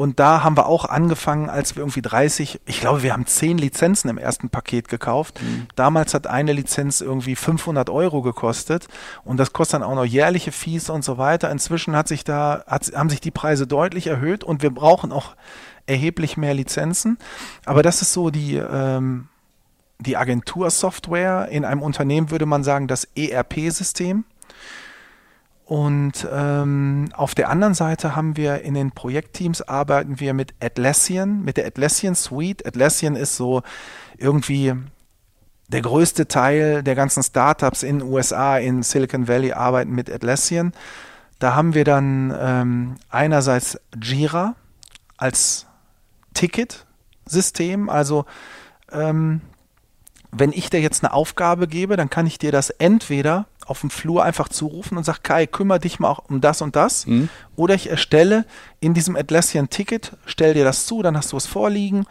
Und 0.00 0.18
da 0.18 0.42
haben 0.42 0.56
wir 0.56 0.64
auch 0.64 0.86
angefangen, 0.86 1.50
als 1.50 1.76
wir 1.76 1.82
irgendwie 1.82 2.00
30, 2.00 2.62
ich 2.64 2.80
glaube, 2.80 3.02
wir 3.02 3.12
haben 3.12 3.26
10 3.26 3.58
Lizenzen 3.58 4.08
im 4.08 4.16
ersten 4.16 4.48
Paket 4.48 4.88
gekauft. 4.88 5.42
Mhm. 5.42 5.66
Damals 5.76 6.14
hat 6.14 6.26
eine 6.26 6.54
Lizenz 6.54 7.02
irgendwie 7.02 7.36
500 7.36 7.90
Euro 7.90 8.22
gekostet 8.22 8.88
und 9.24 9.36
das 9.36 9.52
kostet 9.52 9.74
dann 9.74 9.82
auch 9.82 9.94
noch 9.94 10.06
jährliche 10.06 10.52
Fees 10.52 10.88
und 10.88 11.04
so 11.04 11.18
weiter. 11.18 11.50
Inzwischen 11.50 11.94
hat 11.94 12.08
sich 12.08 12.24
da, 12.24 12.64
hat, 12.66 12.90
haben 12.94 13.10
sich 13.10 13.20
die 13.20 13.30
Preise 13.30 13.66
deutlich 13.66 14.06
erhöht 14.06 14.42
und 14.42 14.62
wir 14.62 14.70
brauchen 14.70 15.12
auch 15.12 15.34
erheblich 15.84 16.38
mehr 16.38 16.54
Lizenzen. 16.54 17.18
Aber 17.66 17.82
das 17.82 18.00
ist 18.00 18.14
so 18.14 18.30
die, 18.30 18.56
ähm, 18.56 19.28
die 19.98 20.16
Agentursoftware. 20.16 21.48
In 21.50 21.66
einem 21.66 21.82
Unternehmen 21.82 22.30
würde 22.30 22.46
man 22.46 22.64
sagen, 22.64 22.88
das 22.88 23.06
ERP-System. 23.16 24.24
Und 25.70 26.26
ähm, 26.32 27.10
auf 27.12 27.36
der 27.36 27.48
anderen 27.48 27.74
Seite 27.74 28.16
haben 28.16 28.36
wir 28.36 28.62
in 28.62 28.74
den 28.74 28.90
Projektteams 28.90 29.62
arbeiten 29.62 30.18
wir 30.18 30.34
mit 30.34 30.52
Atlassian, 30.58 31.44
mit 31.44 31.58
der 31.58 31.66
Atlassian 31.68 32.16
Suite. 32.16 32.66
Atlassian 32.66 33.14
ist 33.14 33.36
so 33.36 33.62
irgendwie 34.18 34.74
der 35.68 35.82
größte 35.82 36.26
Teil 36.26 36.82
der 36.82 36.96
ganzen 36.96 37.22
Startups 37.22 37.84
in 37.84 38.00
den 38.00 38.08
USA, 38.08 38.58
in 38.58 38.82
Silicon 38.82 39.28
Valley 39.28 39.52
arbeiten 39.52 39.92
mit 39.92 40.10
Atlassian. 40.10 40.72
Da 41.38 41.54
haben 41.54 41.74
wir 41.74 41.84
dann 41.84 42.36
ähm, 42.36 42.96
einerseits 43.08 43.78
Jira 44.02 44.56
als 45.18 45.66
Ticketsystem. 46.34 47.88
Also 47.88 48.24
ähm, 48.90 49.40
wenn 50.32 50.50
ich 50.50 50.68
dir 50.68 50.80
jetzt 50.80 51.04
eine 51.04 51.12
Aufgabe 51.12 51.68
gebe, 51.68 51.96
dann 51.96 52.10
kann 52.10 52.26
ich 52.26 52.38
dir 52.38 52.50
das 52.50 52.70
entweder 52.70 53.46
auf 53.70 53.80
dem 53.80 53.90
Flur 53.90 54.24
einfach 54.24 54.48
zurufen 54.48 54.98
und 54.98 55.04
sage, 55.04 55.20
Kai, 55.22 55.46
kümmere 55.46 55.78
dich 55.78 56.00
mal 56.00 56.08
auch 56.08 56.28
um 56.28 56.40
das 56.40 56.60
und 56.60 56.74
das. 56.74 57.06
Mhm. 57.06 57.28
Oder 57.54 57.74
ich 57.74 57.88
erstelle 57.88 58.44
in 58.80 58.94
diesem 58.94 59.14
Atlassian 59.16 59.70
Ticket, 59.70 60.16
stell 60.26 60.54
dir 60.54 60.64
das 60.64 60.86
zu, 60.86 61.02
dann 61.02 61.16
hast 61.16 61.32
du 61.32 61.36
es 61.36 61.46
vorliegen 61.46 62.04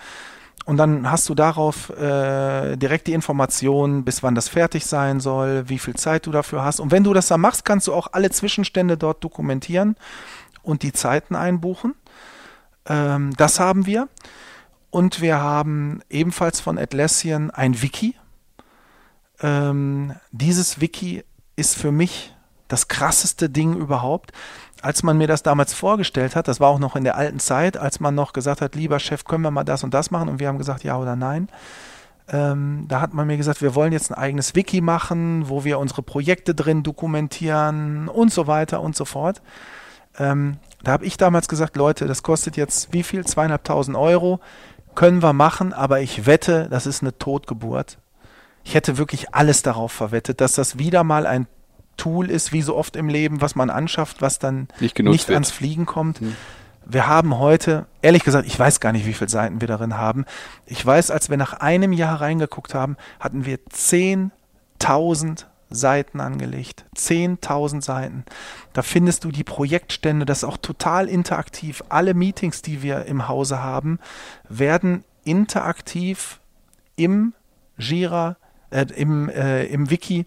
und 0.66 0.78
dann 0.78 1.12
hast 1.12 1.28
du 1.28 1.36
darauf 1.36 1.90
äh, 1.90 2.78
direkt 2.78 3.08
die 3.08 3.14
Informationen, 3.14 4.06
bis 4.06 4.24
wann 4.24 4.36
das 4.36 4.48
fertig 4.48 4.86
sein 4.86 5.20
soll, 5.20 5.68
wie 5.68 5.80
viel 5.80 5.96
Zeit 5.96 6.28
du 6.28 6.32
dafür 6.32 6.64
hast. 6.64 6.80
Und 6.80 6.92
wenn 6.92 7.04
du 7.04 7.14
das 7.14 7.28
dann 7.28 7.42
machst, 7.42 7.66
kannst 7.66 7.88
du 7.88 7.94
auch 7.94 8.08
alle 8.14 8.30
Zwischenstände 8.30 8.96
dort 8.96 9.24
dokumentieren 9.24 9.96
und 10.64 10.84
die 10.84 10.94
Zeiten 10.94 11.36
einbuchen. 11.36 11.96
Ähm, 12.86 13.34
das 13.36 13.60
haben 13.60 13.86
wir. 13.86 14.08
Und 14.92 15.22
wir 15.22 15.40
haben 15.42 16.02
ebenfalls 16.10 16.62
von 16.62 16.78
Atlassian 16.78 17.52
ein 17.52 17.82
Wiki. 17.82 18.16
Ähm, 19.42 20.14
dieses 20.32 20.80
Wiki 20.80 21.24
ist 21.60 21.76
für 21.76 21.92
mich 21.92 22.34
das 22.68 22.88
krasseste 22.88 23.50
Ding 23.50 23.76
überhaupt. 23.76 24.32
Als 24.82 25.04
man 25.04 25.18
mir 25.18 25.28
das 25.28 25.44
damals 25.44 25.74
vorgestellt 25.74 26.36
hat, 26.36 26.48
das 26.48 26.60
war 26.60 26.70
auch 26.70 26.80
noch 26.80 26.96
in 26.96 27.04
der 27.04 27.18
alten 27.18 27.40
Zeit, 27.40 27.76
als 27.76 28.00
man 28.00 28.16
noch 28.16 28.32
gesagt 28.32 28.62
hat, 28.62 28.76
lieber 28.76 29.00
Chef, 29.00 29.26
können 29.26 29.44
wir 29.44 29.52
mal 29.52 29.66
das 29.66 29.84
und 29.84 29.94
das 29.94 30.10
machen? 30.10 30.30
Und 30.30 30.40
wir 30.40 30.48
haben 30.48 30.58
gesagt, 30.58 30.84
ja 30.84 30.98
oder 30.98 31.18
nein. 31.18 31.50
Ähm, 32.32 32.86
da 32.88 33.02
hat 33.02 33.14
man 33.14 33.28
mir 33.28 33.38
gesagt, 33.38 33.62
wir 33.62 33.76
wollen 33.76 33.92
jetzt 33.92 34.12
ein 34.12 34.18
eigenes 34.18 34.56
Wiki 34.56 34.82
machen, 34.82 35.50
wo 35.50 35.64
wir 35.64 35.80
unsere 35.80 36.04
Projekte 36.04 36.56
drin 36.56 36.84
dokumentieren 36.84 38.08
und 38.08 38.32
so 38.32 38.48
weiter 38.48 38.82
und 38.82 38.96
so 38.96 39.04
fort. 39.04 39.42
Ähm, 40.18 40.58
da 40.84 40.94
habe 40.94 41.06
ich 41.06 41.18
damals 41.18 41.50
gesagt, 41.50 41.76
Leute, 41.76 42.06
das 42.06 42.24
kostet 42.24 42.56
jetzt 42.56 42.94
wie 42.94 43.04
viel? 43.04 43.26
Zweieinhalbtausend 43.26 43.98
Euro. 43.98 44.40
Können 44.96 45.22
wir 45.22 45.34
machen, 45.34 45.74
aber 45.74 46.02
ich 46.02 46.26
wette, 46.26 46.68
das 46.70 46.86
ist 46.86 47.02
eine 47.02 47.18
Totgeburt. 47.18 47.98
Ich 48.64 48.76
hätte 48.76 48.98
wirklich 48.98 49.34
alles 49.34 49.62
darauf 49.62 49.92
verwettet, 49.92 50.42
dass 50.42 50.54
das 50.54 50.78
wieder 50.78 51.04
mal 51.04 51.26
ein 51.26 51.48
Tool 51.98 52.30
ist, 52.30 52.54
wie 52.54 52.62
so 52.62 52.76
oft 52.76 52.96
im 52.96 53.10
Leben, 53.10 53.42
was 53.42 53.56
man 53.56 53.70
anschafft, 53.70 54.22
was 54.22 54.40
dann 54.40 54.68
nicht, 54.80 54.98
nicht 55.00 55.30
ans 55.30 55.52
Fliegen 55.52 55.86
kommt. 55.86 56.20
Hm. 56.20 56.36
Wir 56.86 57.08
haben 57.08 57.38
heute, 57.38 57.86
ehrlich 58.02 58.24
gesagt, 58.24 58.48
ich 58.48 58.58
weiß 58.58 58.80
gar 58.80 58.92
nicht, 58.92 59.06
wie 59.06 59.14
viele 59.14 59.30
Seiten 59.30 59.62
wir 59.62 59.68
darin 59.68 59.98
haben. 59.98 60.26
Ich 60.66 60.84
weiß, 60.84 61.12
als 61.12 61.30
wir 61.30 61.38
nach 61.38 61.54
einem 61.54 61.94
Jahr 61.94 62.20
reingeguckt 62.20 62.74
haben, 62.74 62.98
hatten 63.20 63.46
wir 63.46 63.60
10.000 63.60 65.46
Seiten 65.70 66.20
angelegt. 66.20 66.86
10.000 66.96 67.84
Seiten. 67.84 68.26
Da 68.74 68.82
findest 68.82 69.24
du 69.24 69.32
die 69.32 69.44
Projektstände, 69.44 70.26
das 70.26 70.40
ist 70.40 70.44
auch 70.46 70.58
total 70.58 71.08
interaktiv. 71.08 71.84
Alle 71.90 72.16
Meetings, 72.16 72.64
die 72.64 72.82
wir 72.82 73.06
im 73.06 73.28
Hause 73.28 73.62
haben, 73.62 74.00
werden 74.48 75.04
interaktiv 75.24 76.40
im 76.96 77.34
Jira, 77.78 78.38
äh, 78.70 78.86
im, 78.96 79.30
äh, 79.30 79.66
im 79.66 79.90
Wiki 79.90 80.26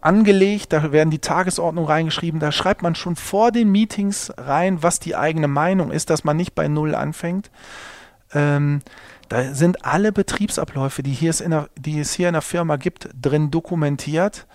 angelegt, 0.00 0.72
da 0.72 0.92
werden 0.92 1.10
die 1.10 1.18
Tagesordnungen 1.18 1.88
reingeschrieben, 1.88 2.38
da 2.38 2.52
schreibt 2.52 2.82
man 2.82 2.94
schon 2.94 3.16
vor 3.16 3.52
den 3.52 3.70
Meetings 3.70 4.32
rein, 4.36 4.82
was 4.82 5.00
die 5.00 5.16
eigene 5.16 5.48
Meinung 5.48 5.90
ist, 5.90 6.10
dass 6.10 6.24
man 6.24 6.36
nicht 6.36 6.54
bei 6.54 6.68
Null 6.68 6.94
anfängt. 6.94 7.50
Ähm, 8.34 8.82
da 9.30 9.54
sind 9.54 9.84
alle 9.84 10.12
Betriebsabläufe, 10.12 11.02
die, 11.02 11.12
hier 11.12 11.32
der, 11.32 11.70
die 11.78 12.00
es 12.00 12.12
hier 12.12 12.28
in 12.28 12.34
der 12.34 12.42
Firma 12.42 12.76
gibt, 12.76 13.08
drin 13.20 13.50
dokumentiert. 13.50 14.46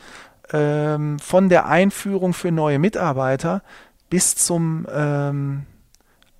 Ähm, 0.52 1.20
von 1.20 1.50
der 1.50 1.66
Einführung 1.68 2.34
für 2.34 2.52
neue 2.52 2.80
Mitarbeiter 2.80 3.64
bis 4.10 4.36
zum 4.36 4.88
ähm, 4.92 5.66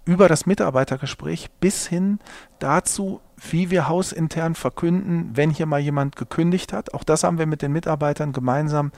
über 0.10 0.28
das 0.28 0.48
Mitarbeitergespräch 0.48 1.52
bis 1.60 1.86
hin 1.86 2.18
dazu, 2.58 3.22
wie 3.52 3.70
wir 3.70 3.88
hausintern 3.88 4.56
verkünden, 4.56 5.30
wenn 5.36 5.52
hier 5.52 5.68
mal 5.68 5.80
jemand 5.80 6.16
gekündigt 6.16 6.74
hat. 6.74 6.96
Auch 6.96 7.04
das 7.04 7.24
haben 7.24 7.38
wir 7.38 7.46
mit 7.46 7.62
den 7.62 7.72
Mitarbeitern 7.72 8.34
gemeinsam 8.34 8.92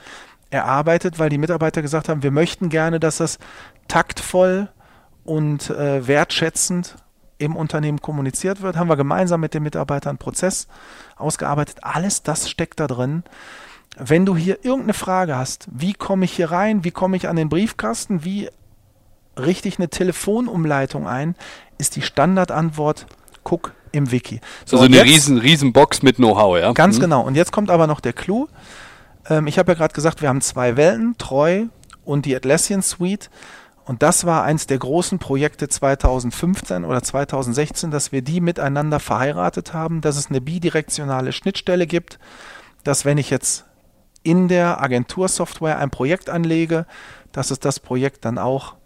erarbeitet, 0.48 1.18
weil 1.18 1.28
die 1.28 1.36
Mitarbeiter 1.36 1.82
gesagt 1.82 2.08
haben, 2.08 2.22
wir 2.22 2.30
möchten 2.30 2.70
gerne, 2.70 2.98
dass 2.98 3.18
das 3.18 3.38
taktvoll 3.88 4.70
und 5.24 5.68
äh, 5.68 6.06
wertschätzend 6.06 6.96
im 7.36 7.56
Unternehmen 7.56 8.00
kommuniziert 8.00 8.62
wird, 8.62 8.76
haben 8.76 8.88
wir 8.88 8.96
gemeinsam 8.96 9.42
mit 9.42 9.52
den 9.52 9.64
Mitarbeitern 9.64 10.12
einen 10.12 10.18
Prozess 10.18 10.66
ausgearbeitet. 11.16 11.80
Alles 11.82 12.22
das 12.22 12.48
steckt 12.48 12.80
da 12.80 12.86
drin. 12.86 13.22
Wenn 13.98 14.24
du 14.24 14.34
hier 14.34 14.64
irgendeine 14.64 14.94
Frage 14.94 15.36
hast, 15.36 15.68
wie 15.70 15.92
komme 15.92 16.24
ich 16.24 16.32
hier 16.32 16.50
rein, 16.50 16.84
wie 16.84 16.90
komme 16.90 17.18
ich 17.18 17.28
an 17.28 17.36
den 17.36 17.50
Briefkasten, 17.50 18.24
wie 18.24 18.48
richte 19.38 19.68
ich 19.68 19.78
eine 19.78 19.88
Telefonumleitung 19.88 21.06
ein, 21.06 21.34
ist 21.78 21.96
die 21.96 22.02
Standardantwort, 22.02 23.06
guck 23.44 23.72
im 23.92 24.10
Wiki. 24.10 24.40
So, 24.64 24.76
also 24.76 24.86
eine 24.86 24.96
jetzt, 24.96 25.06
riesen, 25.06 25.38
riesen 25.38 25.72
Box 25.72 26.02
mit 26.02 26.16
Know-how, 26.16 26.58
ja? 26.58 26.72
Ganz 26.72 26.96
mhm. 26.96 27.02
genau. 27.02 27.22
Und 27.22 27.34
jetzt 27.34 27.52
kommt 27.52 27.70
aber 27.70 27.86
noch 27.86 28.00
der 28.00 28.12
Clou. 28.12 28.48
Ähm, 29.28 29.46
ich 29.46 29.58
habe 29.58 29.72
ja 29.72 29.78
gerade 29.78 29.94
gesagt, 29.94 30.22
wir 30.22 30.28
haben 30.28 30.40
zwei 30.40 30.76
Welten, 30.76 31.16
Treu 31.18 31.66
und 32.04 32.26
die 32.26 32.34
Atlassian 32.34 32.82
Suite. 32.82 33.30
Und 33.84 34.02
das 34.02 34.24
war 34.24 34.44
eins 34.44 34.66
der 34.66 34.78
großen 34.78 35.18
Projekte 35.18 35.68
2015 35.68 36.84
oder 36.84 37.02
2016, 37.02 37.90
dass 37.90 38.12
wir 38.12 38.22
die 38.22 38.40
miteinander 38.40 39.00
verheiratet 39.00 39.74
haben, 39.74 40.00
dass 40.00 40.16
es 40.16 40.30
eine 40.30 40.40
bidirektionale 40.40 41.32
Schnittstelle 41.32 41.86
gibt, 41.86 42.18
dass 42.84 43.04
wenn 43.04 43.18
ich 43.18 43.28
jetzt 43.28 43.64
in 44.22 44.46
der 44.46 44.80
Agentursoftware 44.80 45.78
ein 45.78 45.90
Projekt 45.90 46.30
anlege, 46.30 46.86
dass 47.32 47.50
es 47.50 47.58
das 47.58 47.80
Projekt 47.80 48.24
dann 48.24 48.38
auch 48.38 48.76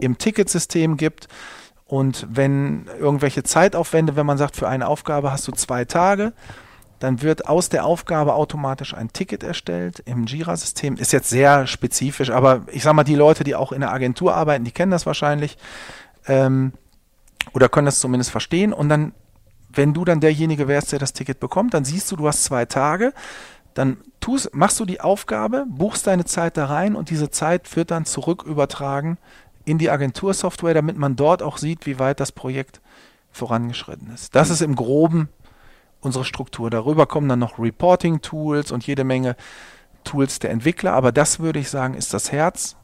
im 0.00 0.18
Ticketsystem 0.18 0.96
gibt. 0.96 1.28
Und 1.86 2.26
wenn 2.28 2.86
irgendwelche 2.98 3.42
Zeitaufwände, 3.42 4.16
wenn 4.16 4.26
man 4.26 4.38
sagt, 4.38 4.56
für 4.56 4.68
eine 4.68 4.88
Aufgabe 4.88 5.30
hast 5.30 5.46
du 5.46 5.52
zwei 5.52 5.84
Tage, 5.84 6.32
dann 6.98 7.22
wird 7.22 7.46
aus 7.46 7.68
der 7.68 7.84
Aufgabe 7.84 8.34
automatisch 8.34 8.94
ein 8.94 9.12
Ticket 9.12 9.42
erstellt 9.42 10.02
im 10.06 10.24
Jira-System. 10.26 10.96
Ist 10.96 11.12
jetzt 11.12 11.28
sehr 11.28 11.66
spezifisch, 11.66 12.30
aber 12.30 12.62
ich 12.72 12.82
sag 12.82 12.94
mal, 12.94 13.04
die 13.04 13.14
Leute, 13.14 13.44
die 13.44 13.54
auch 13.54 13.72
in 13.72 13.80
der 13.80 13.92
Agentur 13.92 14.34
arbeiten, 14.34 14.64
die 14.64 14.70
kennen 14.70 14.90
das 14.90 15.06
wahrscheinlich 15.06 15.58
ähm, 16.26 16.72
oder 17.52 17.68
können 17.68 17.86
das 17.86 18.00
zumindest 18.00 18.30
verstehen. 18.30 18.72
Und 18.72 18.88
dann, 18.88 19.12
wenn 19.68 19.92
du 19.92 20.04
dann 20.04 20.20
derjenige 20.20 20.68
wärst, 20.68 20.92
der 20.92 20.98
das 20.98 21.12
Ticket 21.12 21.38
bekommt, 21.38 21.74
dann 21.74 21.84
siehst 21.84 22.10
du, 22.10 22.16
du 22.16 22.26
hast 22.26 22.44
zwei 22.44 22.64
Tage. 22.64 23.12
Dann 23.74 23.98
tust, 24.20 24.54
machst 24.54 24.80
du 24.80 24.86
die 24.86 25.02
Aufgabe, 25.02 25.66
buchst 25.68 26.06
deine 26.06 26.24
Zeit 26.24 26.56
da 26.56 26.64
rein 26.64 26.96
und 26.96 27.10
diese 27.10 27.30
Zeit 27.30 27.76
wird 27.76 27.90
dann 27.90 28.06
zurück 28.06 28.42
übertragen 28.42 29.18
in 29.66 29.76
die 29.78 29.90
Agentursoftware, 29.90 30.72
damit 30.72 30.96
man 30.96 31.16
dort 31.16 31.42
auch 31.42 31.58
sieht, 31.58 31.84
wie 31.84 31.98
weit 31.98 32.20
das 32.20 32.32
Projekt 32.32 32.80
vorangeschritten 33.32 34.10
ist. 34.14 34.34
Das 34.34 34.48
ist 34.48 34.62
im 34.62 34.76
Groben 34.76 35.28
unsere 36.00 36.24
Struktur. 36.24 36.70
Darüber 36.70 37.06
kommen 37.06 37.28
dann 37.28 37.40
noch 37.40 37.58
Reporting-Tools 37.58 38.72
und 38.72 38.86
jede 38.86 39.04
Menge 39.04 39.36
Tools 40.04 40.38
der 40.38 40.50
Entwickler, 40.50 40.92
aber 40.92 41.12
das 41.12 41.40
würde 41.40 41.58
ich 41.58 41.68
sagen, 41.68 41.94
ist 41.94 42.14
das 42.14 42.30
Herz 42.32 42.76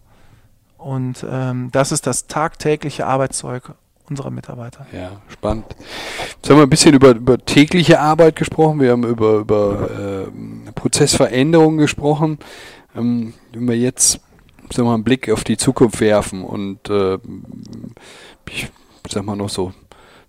und 0.77 1.25
ähm, 1.31 1.71
das 1.71 1.93
ist 1.93 2.07
das 2.07 2.27
tagtägliche 2.27 3.07
Arbeitszeug 3.07 3.75
unserer 4.09 4.31
Mitarbeiter. 4.31 4.85
Ja, 4.93 5.13
spannend. 5.29 5.67
Jetzt 6.35 6.51
haben 6.51 6.57
wir 6.57 6.65
ein 6.65 6.71
bisschen 6.71 6.95
über, 6.95 7.11
über 7.11 7.39
tägliche 7.39 8.01
Arbeit 8.01 8.35
gesprochen, 8.35 8.81
wir 8.81 8.91
haben 8.91 9.05
über, 9.05 9.35
über 9.35 10.27
äh, 10.27 10.73
Prozessveränderungen 10.73 11.79
gesprochen. 11.79 12.39
Ähm, 12.97 13.35
wenn 13.53 13.69
wir 13.69 13.79
jetzt 13.79 14.21
sagen 14.73 14.89
wir, 14.89 14.95
einen 14.95 15.05
Blick 15.05 15.31
auf 15.31 15.45
die 15.45 15.57
Zukunft 15.57 16.01
werfen 16.01 16.45
und 16.45 16.89
äh, 16.89 17.19
ich 18.49 18.69
sag 19.09 19.25
mal 19.25 19.37
noch 19.37 19.49
so 19.49 19.73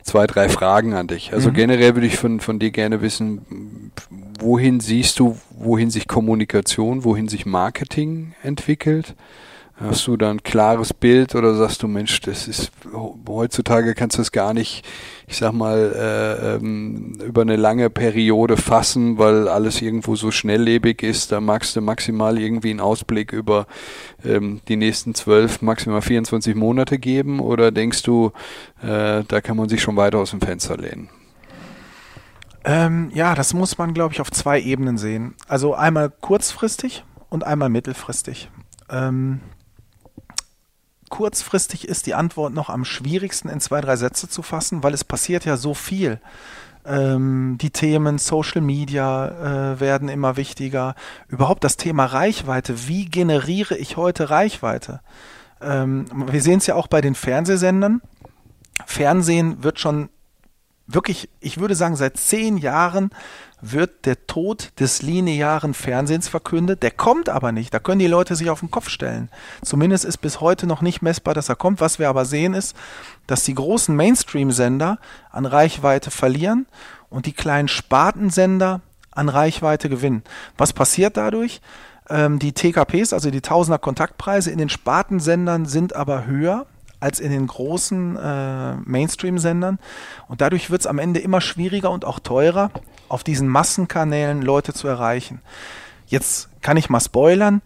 zwei, 0.03 0.27
drei 0.27 0.49
Fragen 0.49 0.93
an 0.93 1.07
dich. 1.07 1.33
Also 1.33 1.49
mhm. 1.49 1.53
generell 1.53 1.95
würde 1.95 2.07
ich 2.07 2.17
von, 2.17 2.39
von 2.39 2.59
dir 2.59 2.71
gerne 2.71 3.01
wissen, 3.01 3.91
wohin 4.39 4.79
siehst 4.79 5.19
du, 5.19 5.37
wohin 5.57 5.89
sich 5.89 6.07
Kommunikation, 6.07 7.03
wohin 7.03 7.27
sich 7.27 7.45
Marketing 7.45 8.33
entwickelt? 8.43 9.15
Hast 9.75 10.05
du 10.05 10.17
da 10.17 10.29
ein 10.29 10.43
klares 10.43 10.93
Bild 10.93 11.33
oder 11.33 11.55
sagst 11.55 11.81
du, 11.81 11.87
Mensch, 11.87 12.21
das 12.21 12.47
ist 12.47 12.71
heutzutage 13.27 13.95
kannst 13.95 14.17
du 14.17 14.21
es 14.21 14.31
gar 14.31 14.53
nicht, 14.53 14.85
ich 15.27 15.37
sag 15.37 15.51
mal, 15.53 15.93
äh, 15.95 16.55
ähm, 16.55 17.17
über 17.25 17.41
eine 17.41 17.55
lange 17.55 17.89
Periode 17.89 18.55
fassen, 18.55 19.17
weil 19.17 19.47
alles 19.47 19.81
irgendwo 19.81 20.15
so 20.15 20.29
schnelllebig 20.29 21.01
ist. 21.01 21.31
Da 21.31 21.41
magst 21.41 21.75
du 21.75 21.81
maximal 21.81 22.37
irgendwie 22.37 22.69
einen 22.69 22.81
Ausblick 22.81 23.33
über 23.33 23.65
ähm, 24.23 24.61
die 24.67 24.75
nächsten 24.75 25.15
zwölf, 25.15 25.63
maximal 25.63 26.03
24 26.03 26.53
Monate 26.53 26.99
geben 26.99 27.39
oder 27.39 27.71
denkst 27.71 28.03
du, 28.03 28.31
äh, 28.83 29.23
da 29.27 29.41
kann 29.41 29.57
man 29.57 29.69
sich 29.69 29.81
schon 29.81 29.95
weiter 29.95 30.19
aus 30.19 30.31
dem 30.31 30.41
Fenster 30.41 30.77
lehnen? 30.77 31.09
Ähm, 32.63 33.11
ja, 33.13 33.33
das 33.33 33.55
muss 33.55 33.77
man, 33.79 33.95
glaube 33.95 34.13
ich, 34.13 34.21
auf 34.21 34.31
zwei 34.31 34.61
Ebenen 34.61 34.99
sehen. 34.99 35.33
Also 35.47 35.73
einmal 35.73 36.11
kurzfristig 36.11 37.03
und 37.29 37.43
einmal 37.43 37.69
mittelfristig. 37.69 38.49
Ähm, 38.89 39.41
kurzfristig 41.13 41.87
ist 41.87 42.07
die 42.07 42.15
Antwort 42.15 42.55
noch 42.55 42.69
am 42.69 42.83
schwierigsten 42.83 43.47
in 43.47 43.59
zwei, 43.59 43.81
drei 43.81 43.97
Sätze 43.97 44.27
zu 44.27 44.41
fassen, 44.41 44.81
weil 44.81 44.95
es 44.95 45.03
passiert 45.03 45.45
ja 45.45 45.57
so 45.57 45.75
viel. 45.75 46.19
Ähm, 46.87 47.59
die 47.61 47.69
Themen 47.69 48.17
Social 48.17 48.61
Media 48.61 49.73
äh, 49.73 49.79
werden 49.79 50.09
immer 50.09 50.37
wichtiger. 50.37 50.95
Überhaupt 51.27 51.63
das 51.63 51.77
Thema 51.77 52.05
Reichweite. 52.05 52.87
Wie 52.87 53.05
generiere 53.05 53.77
ich 53.77 53.95
heute 53.95 54.31
Reichweite? 54.31 55.01
Ähm, 55.61 56.05
wir 56.31 56.41
sehen 56.41 56.57
es 56.57 56.65
ja 56.65 56.73
auch 56.73 56.87
bei 56.87 56.99
den 56.99 57.13
Fernsehsendern. 57.13 58.01
Fernsehen 58.87 59.63
wird 59.63 59.79
schon 59.79 60.09
wirklich, 60.87 61.29
ich 61.39 61.59
würde 61.59 61.75
sagen, 61.75 61.95
seit 61.95 62.17
zehn 62.17 62.57
Jahren 62.57 63.11
wird 63.61 64.05
der 64.05 64.27
Tod 64.27 64.73
des 64.79 65.01
linearen 65.01 65.73
Fernsehens 65.73 66.27
verkündet. 66.27 66.83
Der 66.83 66.91
kommt 66.91 67.29
aber 67.29 67.53
nicht. 67.53 67.73
Da 67.73 67.79
können 67.79 67.99
die 67.99 68.07
Leute 68.07 68.35
sich 68.35 68.49
auf 68.49 68.59
den 68.59 68.71
Kopf 68.71 68.89
stellen. 68.89 69.29
Zumindest 69.61 70.03
ist 70.03 70.17
bis 70.17 70.41
heute 70.41 70.67
noch 70.67 70.81
nicht 70.81 71.01
messbar, 71.01 71.33
dass 71.33 71.47
er 71.47 71.55
kommt. 71.55 71.79
Was 71.79 71.97
wir 71.97 72.09
aber 72.09 72.25
sehen 72.25 72.53
ist, 72.53 72.75
dass 73.25 73.43
die 73.43 73.55
großen 73.55 73.95
Mainstream-Sender 73.95 74.99
an 75.31 75.45
Reichweite 75.45 76.11
verlieren 76.11 76.65
und 77.09 77.25
die 77.25 77.33
kleinen 77.33 77.69
Spartensender 77.69 78.81
an 79.11 79.29
Reichweite 79.29 79.87
gewinnen. 79.87 80.23
Was 80.57 80.73
passiert 80.73 81.15
dadurch? 81.15 81.61
Ähm, 82.09 82.39
die 82.39 82.51
TKPs, 82.51 83.13
also 83.13 83.31
die 83.31 83.41
Tausender 83.41 83.79
Kontaktpreise 83.79 84.51
in 84.51 84.57
den 84.57 84.69
Spartensendern 84.69 85.65
sind 85.65 85.95
aber 85.95 86.25
höher 86.25 86.65
als 87.03 87.19
in 87.19 87.31
den 87.31 87.45
großen 87.45 88.15
äh, 88.15 88.75
Mainstream-Sendern. 88.85 89.77
Und 90.29 90.41
dadurch 90.41 90.71
wird 90.71 90.81
es 90.81 90.87
am 90.87 90.99
Ende 90.99 91.19
immer 91.19 91.41
schwieriger 91.41 91.91
und 91.91 92.05
auch 92.05 92.19
teurer, 92.19 92.71
auf 93.09 93.23
diesen 93.23 93.47
Massenkanälen 93.47 94.41
Leute 94.41 94.73
zu 94.73 94.87
erreichen. 94.87 95.41
Jetzt 96.07 96.49
kann 96.61 96.77
ich 96.77 96.89
mal 96.89 97.01
spoilern. 97.01 97.61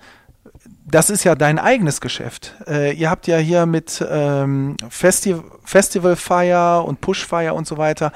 Das 0.85 1.09
ist 1.09 1.23
ja 1.23 1.35
dein 1.35 1.59
eigenes 1.59 2.01
Geschäft. 2.01 2.55
Äh, 2.67 2.93
ihr 2.93 3.09
habt 3.09 3.27
ja 3.27 3.37
hier 3.37 3.65
mit 3.65 4.03
ähm, 4.09 4.75
Festi 4.89 5.35
Festival 5.63 6.15
Fire 6.15 6.83
und 6.83 7.01
Push 7.01 7.25
Fire 7.25 7.53
und 7.53 7.67
so 7.67 7.77
weiter 7.77 8.11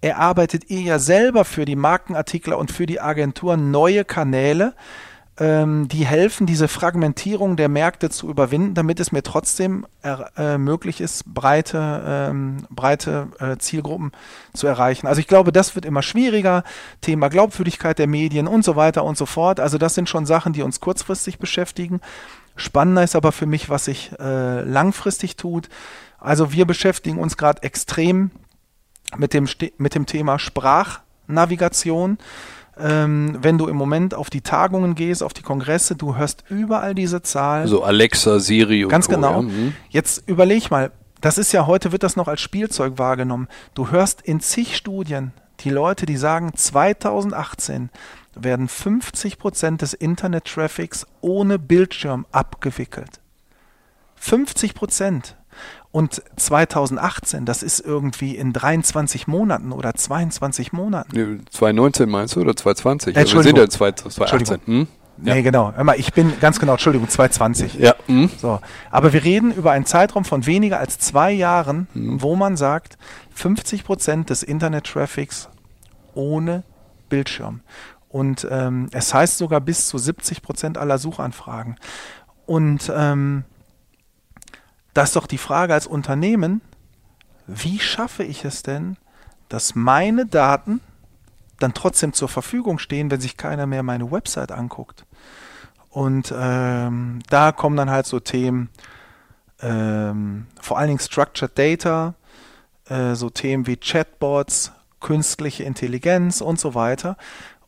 erarbeitet 0.00 0.70
ihr 0.70 0.80
ja 0.80 0.98
selber 0.98 1.44
für 1.44 1.64
die 1.64 1.76
Markenartikler 1.76 2.58
und 2.58 2.70
für 2.70 2.86
die 2.86 3.00
Agenturen 3.00 3.70
neue 3.70 4.04
Kanäle, 4.04 4.74
ähm, 5.38 5.88
die 5.88 6.06
helfen, 6.06 6.46
diese 6.46 6.68
Fragmentierung 6.68 7.56
der 7.56 7.68
Märkte 7.68 8.08
zu 8.08 8.28
überwinden, 8.28 8.74
damit 8.74 9.00
es 9.00 9.12
mir 9.12 9.22
trotzdem 9.22 9.86
äh, 10.02 10.56
möglich 10.56 11.00
ist, 11.00 11.24
breite, 11.26 12.02
ähm, 12.06 12.66
breite 12.70 13.28
äh, 13.38 13.56
Zielgruppen 13.58 14.12
zu 14.54 14.66
erreichen. 14.66 15.06
Also 15.06 15.20
ich 15.20 15.26
glaube, 15.26 15.52
das 15.52 15.74
wird 15.74 15.84
immer 15.84 16.02
schwieriger. 16.02 16.64
Thema 17.02 17.28
Glaubwürdigkeit 17.28 17.98
der 17.98 18.06
Medien 18.06 18.46
und 18.46 18.64
so 18.64 18.76
weiter 18.76 19.04
und 19.04 19.18
so 19.18 19.26
fort. 19.26 19.60
Also 19.60 19.76
das 19.76 19.94
sind 19.94 20.08
schon 20.08 20.24
Sachen, 20.24 20.52
die 20.52 20.62
uns 20.62 20.80
kurzfristig 20.80 21.38
beschäftigen. 21.38 22.00
Spannender 22.56 23.04
ist 23.04 23.14
aber 23.14 23.32
für 23.32 23.46
mich, 23.46 23.68
was 23.68 23.84
sich 23.84 24.12
äh, 24.18 24.62
langfristig 24.62 25.36
tut. 25.36 25.68
Also 26.18 26.52
wir 26.52 26.64
beschäftigen 26.64 27.18
uns 27.18 27.36
gerade 27.36 27.62
extrem 27.62 28.30
mit 29.16 29.34
dem, 29.34 29.46
mit 29.76 29.94
dem 29.94 30.06
Thema 30.06 30.38
Sprachnavigation. 30.38 32.18
Ähm, 32.78 33.38
wenn 33.40 33.56
du 33.56 33.68
im 33.68 33.76
Moment 33.76 34.14
auf 34.14 34.28
die 34.28 34.42
Tagungen 34.42 34.94
gehst, 34.94 35.22
auf 35.22 35.32
die 35.32 35.42
Kongresse, 35.42 35.96
du 35.96 36.16
hörst 36.16 36.44
überall 36.48 36.94
diese 36.94 37.22
Zahl. 37.22 37.66
So 37.66 37.82
Alexa, 37.82 38.38
Siri 38.38 38.84
und 38.84 38.90
Ganz 38.90 39.08
genau. 39.08 39.36
Ja. 39.36 39.42
Mhm. 39.42 39.74
Jetzt 39.88 40.22
überleg 40.26 40.70
mal, 40.70 40.92
das 41.20 41.38
ist 41.38 41.52
ja 41.52 41.66
heute 41.66 41.92
wird 41.92 42.02
das 42.02 42.16
noch 42.16 42.28
als 42.28 42.40
Spielzeug 42.40 42.98
wahrgenommen. 42.98 43.48
Du 43.74 43.90
hörst 43.90 44.20
in 44.20 44.40
zig 44.40 44.76
Studien 44.76 45.32
die 45.60 45.70
Leute, 45.70 46.04
die 46.06 46.16
sagen, 46.16 46.52
2018 46.54 47.90
werden 48.34 48.68
50 48.68 49.38
Prozent 49.38 49.82
des 49.82 49.94
Internet-Traffics 49.94 51.06
ohne 51.22 51.58
Bildschirm 51.58 52.26
abgewickelt. 52.30 53.20
50 54.16 54.74
Prozent. 54.74 55.36
Und 55.96 56.22
2018, 56.36 57.46
das 57.46 57.62
ist 57.62 57.80
irgendwie 57.80 58.36
in 58.36 58.52
23 58.52 59.28
Monaten 59.28 59.72
oder 59.72 59.94
22 59.94 60.74
Monaten. 60.74 61.46
2019 61.50 62.10
meinst 62.10 62.36
du 62.36 62.42
oder 62.42 62.54
2020? 62.54 63.16
Äh, 63.16 63.20
also 63.20 63.36
wir 63.36 63.42
sind 63.42 63.56
ja 63.56 63.66
2018. 63.66 64.60
Hm? 64.66 64.88
Ja. 65.22 65.36
Nee, 65.36 65.40
genau. 65.40 65.72
Hör 65.74 65.84
mal, 65.84 65.98
ich 65.98 66.12
bin 66.12 66.38
ganz 66.38 66.60
genau, 66.60 66.72
Entschuldigung, 66.72 67.08
2020. 67.08 67.76
Ja. 67.76 67.94
Hm? 68.08 68.28
So. 68.36 68.60
Aber 68.90 69.14
wir 69.14 69.24
reden 69.24 69.52
über 69.52 69.70
einen 69.70 69.86
Zeitraum 69.86 70.26
von 70.26 70.44
weniger 70.44 70.78
als 70.78 70.98
zwei 70.98 71.32
Jahren, 71.32 71.88
hm. 71.94 72.20
wo 72.20 72.36
man 72.36 72.58
sagt, 72.58 72.98
50 73.32 73.82
Prozent 73.82 74.28
des 74.28 74.42
Internet-Traffics 74.42 75.48
ohne 76.12 76.64
Bildschirm. 77.08 77.60
Und 78.10 78.46
ähm, 78.50 78.90
es 78.92 79.14
heißt 79.14 79.38
sogar 79.38 79.62
bis 79.62 79.88
zu 79.88 79.96
70 79.96 80.42
Prozent 80.42 80.76
aller 80.76 80.98
Suchanfragen. 80.98 81.76
Und 82.44 82.92
ähm, 82.94 83.44
da 84.96 85.02
ist 85.02 85.14
doch 85.14 85.26
die 85.26 85.36
Frage 85.36 85.74
als 85.74 85.86
Unternehmen, 85.86 86.62
wie 87.46 87.78
schaffe 87.78 88.24
ich 88.24 88.46
es 88.46 88.62
denn, 88.62 88.96
dass 89.50 89.74
meine 89.74 90.24
Daten 90.24 90.80
dann 91.58 91.74
trotzdem 91.74 92.14
zur 92.14 92.30
Verfügung 92.30 92.78
stehen, 92.78 93.10
wenn 93.10 93.20
sich 93.20 93.36
keiner 93.36 93.66
mehr 93.66 93.82
meine 93.82 94.10
Website 94.10 94.52
anguckt. 94.52 95.04
Und 95.90 96.32
ähm, 96.34 97.20
da 97.28 97.52
kommen 97.52 97.76
dann 97.76 97.90
halt 97.90 98.06
so 98.06 98.20
Themen, 98.20 98.70
ähm, 99.60 100.46
vor 100.62 100.78
allen 100.78 100.88
Dingen 100.88 101.00
Structured 101.00 101.58
Data, 101.58 102.14
äh, 102.88 103.14
so 103.14 103.28
Themen 103.28 103.66
wie 103.66 103.76
Chatbots, 103.76 104.72
künstliche 105.00 105.64
Intelligenz 105.64 106.40
und 106.40 106.58
so 106.58 106.74
weiter. 106.74 107.18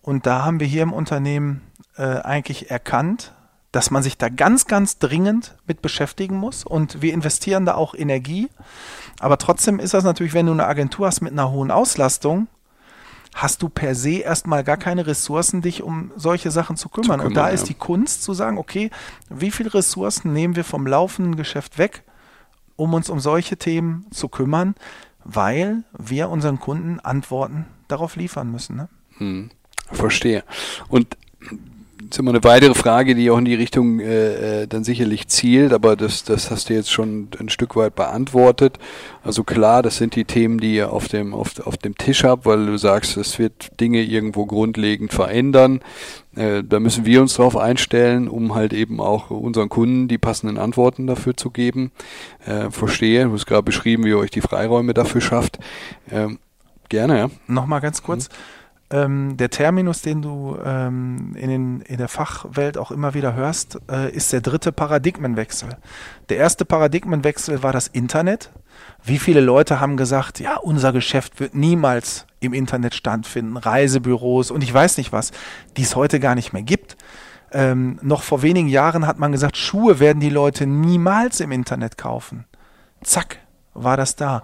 Und 0.00 0.24
da 0.24 0.46
haben 0.46 0.60
wir 0.60 0.66
hier 0.66 0.82
im 0.82 0.94
Unternehmen 0.94 1.60
äh, 1.98 2.04
eigentlich 2.04 2.70
erkannt, 2.70 3.34
dass 3.72 3.90
man 3.90 4.02
sich 4.02 4.16
da 4.16 4.28
ganz, 4.28 4.66
ganz 4.66 4.98
dringend 4.98 5.56
mit 5.66 5.82
beschäftigen 5.82 6.36
muss 6.36 6.64
und 6.64 7.02
wir 7.02 7.12
investieren 7.12 7.66
da 7.66 7.74
auch 7.74 7.94
Energie. 7.94 8.48
Aber 9.20 9.36
trotzdem 9.36 9.78
ist 9.78 9.94
das 9.94 10.04
natürlich, 10.04 10.34
wenn 10.34 10.46
du 10.46 10.52
eine 10.52 10.66
Agentur 10.66 11.06
hast 11.06 11.20
mit 11.20 11.32
einer 11.32 11.50
hohen 11.50 11.70
Auslastung, 11.70 12.48
hast 13.34 13.62
du 13.62 13.68
per 13.68 13.94
se 13.94 14.18
erstmal 14.18 14.64
gar 14.64 14.78
keine 14.78 15.06
Ressourcen, 15.06 15.60
dich 15.60 15.82
um 15.82 16.12
solche 16.16 16.50
Sachen 16.50 16.76
zu 16.76 16.88
kümmern. 16.88 17.04
Zu 17.04 17.10
kümmern 17.10 17.26
und 17.26 17.34
da 17.34 17.48
ja. 17.48 17.54
ist 17.54 17.68
die 17.68 17.74
Kunst 17.74 18.22
zu 18.22 18.32
sagen, 18.32 18.56
okay, 18.56 18.90
wie 19.28 19.50
viele 19.50 19.74
Ressourcen 19.74 20.32
nehmen 20.32 20.56
wir 20.56 20.64
vom 20.64 20.86
laufenden 20.86 21.36
Geschäft 21.36 21.76
weg, 21.76 22.04
um 22.76 22.94
uns 22.94 23.10
um 23.10 23.20
solche 23.20 23.58
Themen 23.58 24.06
zu 24.10 24.28
kümmern, 24.28 24.74
weil 25.24 25.84
wir 25.96 26.30
unseren 26.30 26.58
Kunden 26.58 27.00
Antworten 27.00 27.66
darauf 27.86 28.16
liefern 28.16 28.50
müssen. 28.50 28.76
Ne? 28.76 28.88
Hm, 29.18 29.50
verstehe. 29.92 30.42
Und 30.88 31.16
ist 32.10 32.18
immer 32.18 32.30
eine 32.30 32.44
weitere 32.44 32.74
Frage, 32.74 33.14
die 33.14 33.30
auch 33.30 33.38
in 33.38 33.44
die 33.44 33.54
Richtung 33.54 34.00
äh, 34.00 34.62
äh, 34.62 34.66
dann 34.66 34.84
sicherlich 34.84 35.28
zielt, 35.28 35.72
aber 35.72 35.96
das, 35.96 36.24
das 36.24 36.50
hast 36.50 36.68
du 36.68 36.74
jetzt 36.74 36.90
schon 36.90 37.28
ein 37.38 37.48
Stück 37.48 37.76
weit 37.76 37.94
beantwortet. 37.94 38.78
Also 39.22 39.44
klar, 39.44 39.82
das 39.82 39.96
sind 39.96 40.16
die 40.16 40.24
Themen, 40.24 40.58
die 40.58 40.74
ihr 40.74 40.92
auf 40.92 41.08
dem, 41.08 41.34
auf, 41.34 41.60
auf 41.66 41.76
dem 41.76 41.96
Tisch 41.96 42.24
habt, 42.24 42.46
weil 42.46 42.66
du 42.66 42.76
sagst, 42.78 43.16
es 43.16 43.38
wird 43.38 43.80
Dinge 43.80 44.02
irgendwo 44.02 44.46
grundlegend 44.46 45.12
verändern. 45.12 45.80
Äh, 46.34 46.62
da 46.64 46.80
müssen 46.80 47.04
wir 47.04 47.20
uns 47.20 47.34
darauf 47.34 47.56
einstellen, 47.56 48.28
um 48.28 48.54
halt 48.54 48.72
eben 48.72 49.00
auch 49.00 49.30
unseren 49.30 49.68
Kunden 49.68 50.08
die 50.08 50.18
passenden 50.18 50.58
Antworten 50.58 51.06
dafür 51.06 51.36
zu 51.36 51.50
geben. 51.50 51.92
Äh, 52.46 52.70
verstehe, 52.70 53.24
du 53.24 53.32
hast 53.32 53.46
gerade 53.46 53.62
beschrieben, 53.62 54.04
wie 54.04 54.10
ihr 54.10 54.18
euch 54.18 54.30
die 54.30 54.40
Freiräume 54.40 54.94
dafür 54.94 55.20
schafft. 55.20 55.58
Ähm, 56.10 56.38
Gerne, 56.88 57.18
ja. 57.18 57.30
Nochmal 57.46 57.80
ganz 57.80 58.02
kurz. 58.02 58.28
Mhm. 58.28 58.32
Ähm, 58.90 59.36
der 59.36 59.50
Terminus, 59.50 60.00
den 60.00 60.22
du 60.22 60.56
ähm, 60.64 61.34
in, 61.36 61.50
den, 61.50 61.80
in 61.82 61.98
der 61.98 62.08
Fachwelt 62.08 62.78
auch 62.78 62.90
immer 62.90 63.12
wieder 63.12 63.34
hörst, 63.34 63.78
äh, 63.90 64.10
ist 64.10 64.32
der 64.32 64.40
dritte 64.40 64.72
Paradigmenwechsel. 64.72 65.68
Der 66.30 66.38
erste 66.38 66.64
Paradigmenwechsel 66.64 67.62
war 67.62 67.72
das 67.72 67.88
Internet. 67.88 68.50
Wie 69.04 69.18
viele 69.18 69.40
Leute 69.40 69.80
haben 69.80 69.98
gesagt, 69.98 70.40
ja, 70.40 70.56
unser 70.56 70.92
Geschäft 70.92 71.38
wird 71.38 71.54
niemals 71.54 72.26
im 72.40 72.54
Internet 72.54 72.94
stattfinden, 72.94 73.56
Reisebüros 73.58 74.50
und 74.50 74.62
ich 74.62 74.72
weiß 74.72 74.96
nicht 74.96 75.12
was, 75.12 75.32
die 75.76 75.82
es 75.82 75.94
heute 75.94 76.18
gar 76.18 76.34
nicht 76.34 76.52
mehr 76.52 76.62
gibt. 76.62 76.96
Ähm, 77.52 77.98
noch 78.02 78.22
vor 78.22 78.42
wenigen 78.42 78.68
Jahren 78.68 79.06
hat 79.06 79.18
man 79.18 79.32
gesagt, 79.32 79.56
Schuhe 79.56 80.00
werden 80.00 80.20
die 80.20 80.30
Leute 80.30 80.66
niemals 80.66 81.40
im 81.40 81.52
Internet 81.52 81.98
kaufen. 81.98 82.44
Zack, 83.02 83.38
war 83.74 83.96
das 83.96 84.16
da. 84.16 84.42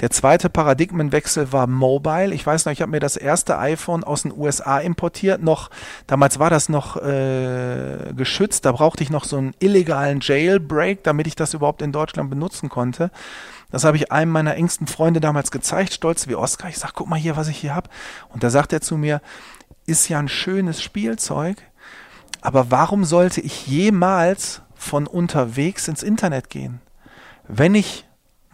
Der 0.00 0.10
zweite 0.10 0.50
Paradigmenwechsel 0.50 1.52
war 1.52 1.66
Mobile. 1.66 2.34
Ich 2.34 2.46
weiß 2.46 2.64
noch, 2.66 2.72
ich 2.72 2.82
habe 2.82 2.90
mir 2.90 3.00
das 3.00 3.16
erste 3.16 3.58
iPhone 3.58 4.04
aus 4.04 4.22
den 4.22 4.36
USA 4.36 4.78
importiert. 4.78 5.42
Noch 5.42 5.70
damals 6.06 6.38
war 6.38 6.50
das 6.50 6.68
noch 6.68 6.96
äh, 6.96 8.12
geschützt. 8.14 8.64
Da 8.64 8.72
brauchte 8.72 9.02
ich 9.02 9.10
noch 9.10 9.24
so 9.24 9.38
einen 9.38 9.54
illegalen 9.58 10.20
Jailbreak, 10.20 11.02
damit 11.02 11.26
ich 11.26 11.34
das 11.34 11.54
überhaupt 11.54 11.82
in 11.82 11.92
Deutschland 11.92 12.30
benutzen 12.30 12.68
konnte. 12.68 13.10
Das 13.70 13.84
habe 13.84 13.96
ich 13.96 14.12
einem 14.12 14.30
meiner 14.30 14.54
engsten 14.54 14.86
Freunde 14.86 15.20
damals 15.20 15.50
gezeigt, 15.50 15.92
stolz 15.92 16.28
wie 16.28 16.36
Oscar. 16.36 16.68
Ich 16.68 16.78
sage, 16.78 16.92
guck 16.94 17.08
mal 17.08 17.18
hier, 17.18 17.36
was 17.36 17.48
ich 17.48 17.58
hier 17.58 17.74
habe. 17.74 17.90
Und 18.28 18.44
da 18.44 18.50
sagt 18.50 18.72
er 18.72 18.80
zu 18.80 18.96
mir, 18.96 19.20
ist 19.86 20.08
ja 20.08 20.18
ein 20.18 20.28
schönes 20.28 20.82
Spielzeug, 20.82 21.56
aber 22.40 22.70
warum 22.70 23.04
sollte 23.04 23.40
ich 23.40 23.66
jemals 23.66 24.62
von 24.74 25.06
unterwegs 25.06 25.88
ins 25.88 26.02
Internet 26.02 26.50
gehen? 26.50 26.80
Wenn 27.48 27.74
ich 27.74 28.04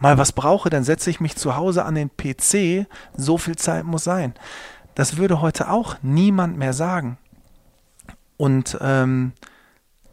mal 0.03 0.17
was 0.17 0.33
brauche, 0.33 0.69
dann 0.69 0.83
setze 0.83 1.09
ich 1.09 1.21
mich 1.21 1.35
zu 1.37 1.55
Hause 1.55 1.85
an 1.85 1.95
den 1.95 2.11
PC, 2.15 2.85
so 3.15 3.37
viel 3.37 3.55
Zeit 3.55 3.85
muss 3.85 4.03
sein. 4.03 4.33
Das 4.95 5.17
würde 5.17 5.41
heute 5.41 5.69
auch 5.69 5.95
niemand 6.03 6.57
mehr 6.57 6.73
sagen. 6.73 7.17
Und 8.37 8.77
ähm, 8.81 9.31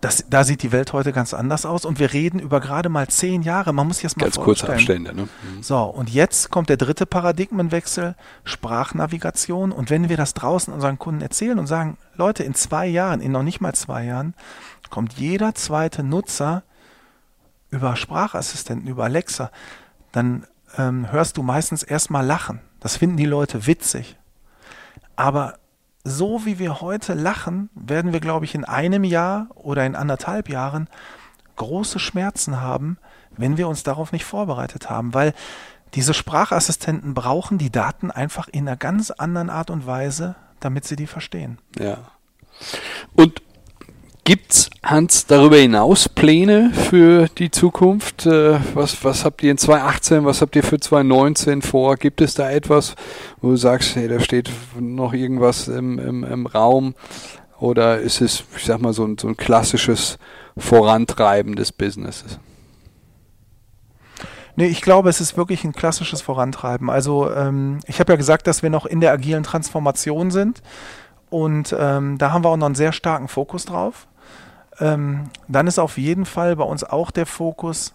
das, 0.00 0.24
da 0.30 0.44
sieht 0.44 0.62
die 0.62 0.70
Welt 0.72 0.92
heute 0.92 1.12
ganz 1.12 1.34
anders 1.34 1.66
aus 1.66 1.84
und 1.84 1.98
wir 1.98 2.12
reden 2.12 2.38
über 2.38 2.60
gerade 2.60 2.88
mal 2.88 3.08
zehn 3.08 3.42
Jahre. 3.42 3.72
Man 3.72 3.88
muss 3.88 3.96
sich 3.96 4.04
das 4.04 4.16
mal 4.16 4.26
ganz 4.26 4.36
vorstellen. 4.36 4.76
Ganz 4.76 4.86
kurze 4.86 4.92
Abstände. 4.92 5.14
Ne? 5.14 5.22
Mhm. 5.56 5.62
So, 5.62 5.82
und 5.82 6.08
jetzt 6.08 6.50
kommt 6.50 6.68
der 6.68 6.76
dritte 6.76 7.04
Paradigmenwechsel, 7.04 8.14
Sprachnavigation. 8.44 9.72
Und 9.72 9.90
wenn 9.90 10.08
wir 10.08 10.16
das 10.16 10.34
draußen 10.34 10.72
unseren 10.72 11.00
Kunden 11.00 11.20
erzählen 11.20 11.58
und 11.58 11.66
sagen, 11.66 11.98
Leute, 12.14 12.44
in 12.44 12.54
zwei 12.54 12.86
Jahren, 12.86 13.20
in 13.20 13.32
noch 13.32 13.42
nicht 13.42 13.60
mal 13.60 13.74
zwei 13.74 14.04
Jahren, 14.04 14.34
kommt 14.88 15.14
jeder 15.14 15.54
zweite 15.56 16.04
Nutzer 16.04 16.62
über 17.70 17.96
Sprachassistenten, 17.96 18.88
über 18.88 19.04
Alexa, 19.04 19.50
dann 20.12 20.46
ähm, 20.76 21.10
hörst 21.10 21.36
du 21.36 21.42
meistens 21.42 21.82
erstmal 21.82 22.24
lachen. 22.24 22.60
Das 22.80 22.96
finden 22.96 23.16
die 23.16 23.26
Leute 23.26 23.66
witzig. 23.66 24.16
Aber 25.16 25.58
so 26.02 26.44
wie 26.46 26.58
wir 26.58 26.80
heute 26.80 27.14
lachen, 27.14 27.68
werden 27.74 28.12
wir, 28.12 28.20
glaube 28.20 28.44
ich, 28.44 28.54
in 28.54 28.64
einem 28.64 29.04
Jahr 29.04 29.48
oder 29.54 29.84
in 29.84 29.94
anderthalb 29.94 30.48
Jahren 30.48 30.88
große 31.56 31.98
Schmerzen 31.98 32.60
haben, 32.60 32.98
wenn 33.36 33.58
wir 33.58 33.68
uns 33.68 33.82
darauf 33.82 34.12
nicht 34.12 34.24
vorbereitet 34.24 34.88
haben, 34.88 35.12
weil 35.12 35.34
diese 35.94 36.14
Sprachassistenten 36.14 37.14
brauchen 37.14 37.58
die 37.58 37.70
Daten 37.70 38.10
einfach 38.10 38.48
in 38.48 38.66
einer 38.66 38.76
ganz 38.76 39.10
anderen 39.10 39.50
Art 39.50 39.70
und 39.70 39.86
Weise, 39.86 40.36
damit 40.60 40.84
sie 40.84 40.96
die 40.96 41.06
verstehen. 41.06 41.58
Ja. 41.78 41.98
Und 43.14 43.42
Gibt's, 44.30 44.69
Hans, 44.90 45.24
darüber 45.24 45.56
hinaus 45.56 46.08
Pläne 46.08 46.72
für 46.74 47.28
die 47.38 47.52
Zukunft? 47.52 48.26
Äh, 48.26 48.58
was, 48.74 49.04
was 49.04 49.24
habt 49.24 49.40
ihr 49.44 49.52
in 49.52 49.56
2018, 49.56 50.24
was 50.24 50.40
habt 50.40 50.56
ihr 50.56 50.64
für 50.64 50.80
2019 50.80 51.62
vor? 51.62 51.94
Gibt 51.94 52.20
es 52.20 52.34
da 52.34 52.50
etwas, 52.50 52.96
wo 53.40 53.50
du 53.50 53.56
sagst, 53.56 53.94
hey, 53.94 54.08
da 54.08 54.18
steht 54.18 54.50
noch 54.80 55.12
irgendwas 55.12 55.68
im, 55.68 56.00
im, 56.00 56.24
im 56.24 56.44
Raum? 56.46 56.96
Oder 57.60 58.00
ist 58.00 58.20
es, 58.20 58.42
ich 58.56 58.64
sag 58.64 58.80
mal, 58.80 58.92
so 58.92 59.04
ein, 59.04 59.16
so 59.16 59.28
ein 59.28 59.36
klassisches 59.36 60.18
Vorantreiben 60.58 61.54
des 61.54 61.70
Businesses? 61.70 62.40
Nee, 64.56 64.66
ich 64.66 64.82
glaube, 64.82 65.08
es 65.08 65.20
ist 65.20 65.36
wirklich 65.36 65.62
ein 65.62 65.72
klassisches 65.72 66.20
Vorantreiben. 66.20 66.90
Also 66.90 67.32
ähm, 67.32 67.78
ich 67.86 68.00
habe 68.00 68.14
ja 68.14 68.16
gesagt, 68.16 68.48
dass 68.48 68.64
wir 68.64 68.70
noch 68.70 68.86
in 68.86 69.00
der 69.00 69.12
agilen 69.12 69.44
Transformation 69.44 70.32
sind. 70.32 70.62
Und 71.28 71.76
ähm, 71.78 72.18
da 72.18 72.32
haben 72.32 72.42
wir 72.42 72.48
auch 72.48 72.56
noch 72.56 72.66
einen 72.66 72.74
sehr 72.74 72.90
starken 72.90 73.28
Fokus 73.28 73.66
drauf. 73.66 74.08
Ähm, 74.80 75.30
dann 75.48 75.66
ist 75.66 75.78
auf 75.78 75.98
jeden 75.98 76.24
Fall 76.24 76.56
bei 76.56 76.64
uns 76.64 76.84
auch 76.84 77.10
der 77.10 77.26
Fokus 77.26 77.94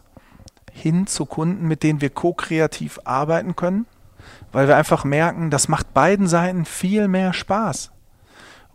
hin 0.71 1.07
zu 1.07 1.25
Kunden, 1.25 1.67
mit 1.67 1.83
denen 1.83 2.01
wir 2.01 2.09
ko-kreativ 2.09 2.99
arbeiten 3.05 3.55
können, 3.55 3.85
weil 4.51 4.67
wir 4.67 4.75
einfach 4.75 5.03
merken, 5.03 5.49
das 5.49 5.67
macht 5.67 5.93
beiden 5.93 6.27
Seiten 6.27 6.65
viel 6.65 7.07
mehr 7.07 7.33
Spaß. 7.33 7.91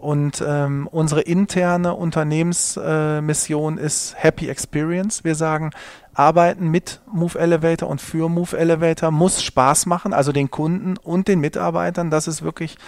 Und 0.00 0.42
ähm, 0.46 0.88
unsere 0.90 1.20
interne 1.20 1.94
Unternehmensmission 1.94 3.76
äh, 3.76 3.84
ist 3.84 4.14
Happy 4.16 4.48
Experience. 4.48 5.24
Wir 5.24 5.34
sagen, 5.34 5.72
arbeiten 6.14 6.68
mit 6.68 7.02
Move 7.12 7.38
Elevator 7.38 7.86
und 7.86 8.00
für 8.00 8.30
Move 8.30 8.56
Elevator 8.56 9.10
muss 9.10 9.42
Spaß 9.42 9.84
machen, 9.84 10.14
also 10.14 10.32
den 10.32 10.50
Kunden 10.50 10.96
und 10.96 11.28
den 11.28 11.40
Mitarbeitern. 11.40 12.10
Das 12.10 12.28
ist 12.28 12.40
wirklich 12.40 12.78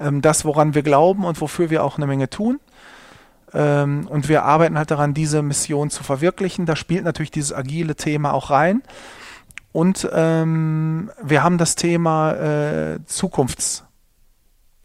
ähm, 0.00 0.22
das, 0.22 0.44
woran 0.44 0.74
wir 0.74 0.82
glauben 0.82 1.24
und 1.24 1.40
wofür 1.40 1.70
wir 1.70 1.84
auch 1.84 1.98
eine 1.98 2.08
Menge 2.08 2.28
tun. 2.30 2.58
Ähm, 3.52 4.06
und 4.08 4.28
wir 4.28 4.44
arbeiten 4.44 4.76
halt 4.78 4.90
daran, 4.90 5.14
diese 5.14 5.42
Mission 5.42 5.90
zu 5.90 6.02
verwirklichen. 6.02 6.66
Da 6.66 6.76
spielt 6.76 7.04
natürlich 7.04 7.30
dieses 7.30 7.52
agile 7.52 7.94
Thema 7.94 8.32
auch 8.32 8.50
rein. 8.50 8.82
Und 9.72 10.08
ähm, 10.12 11.10
wir 11.22 11.42
haben 11.42 11.58
das 11.58 11.74
Thema 11.74 12.32
äh, 12.32 12.98
Zukunfts 13.04 13.84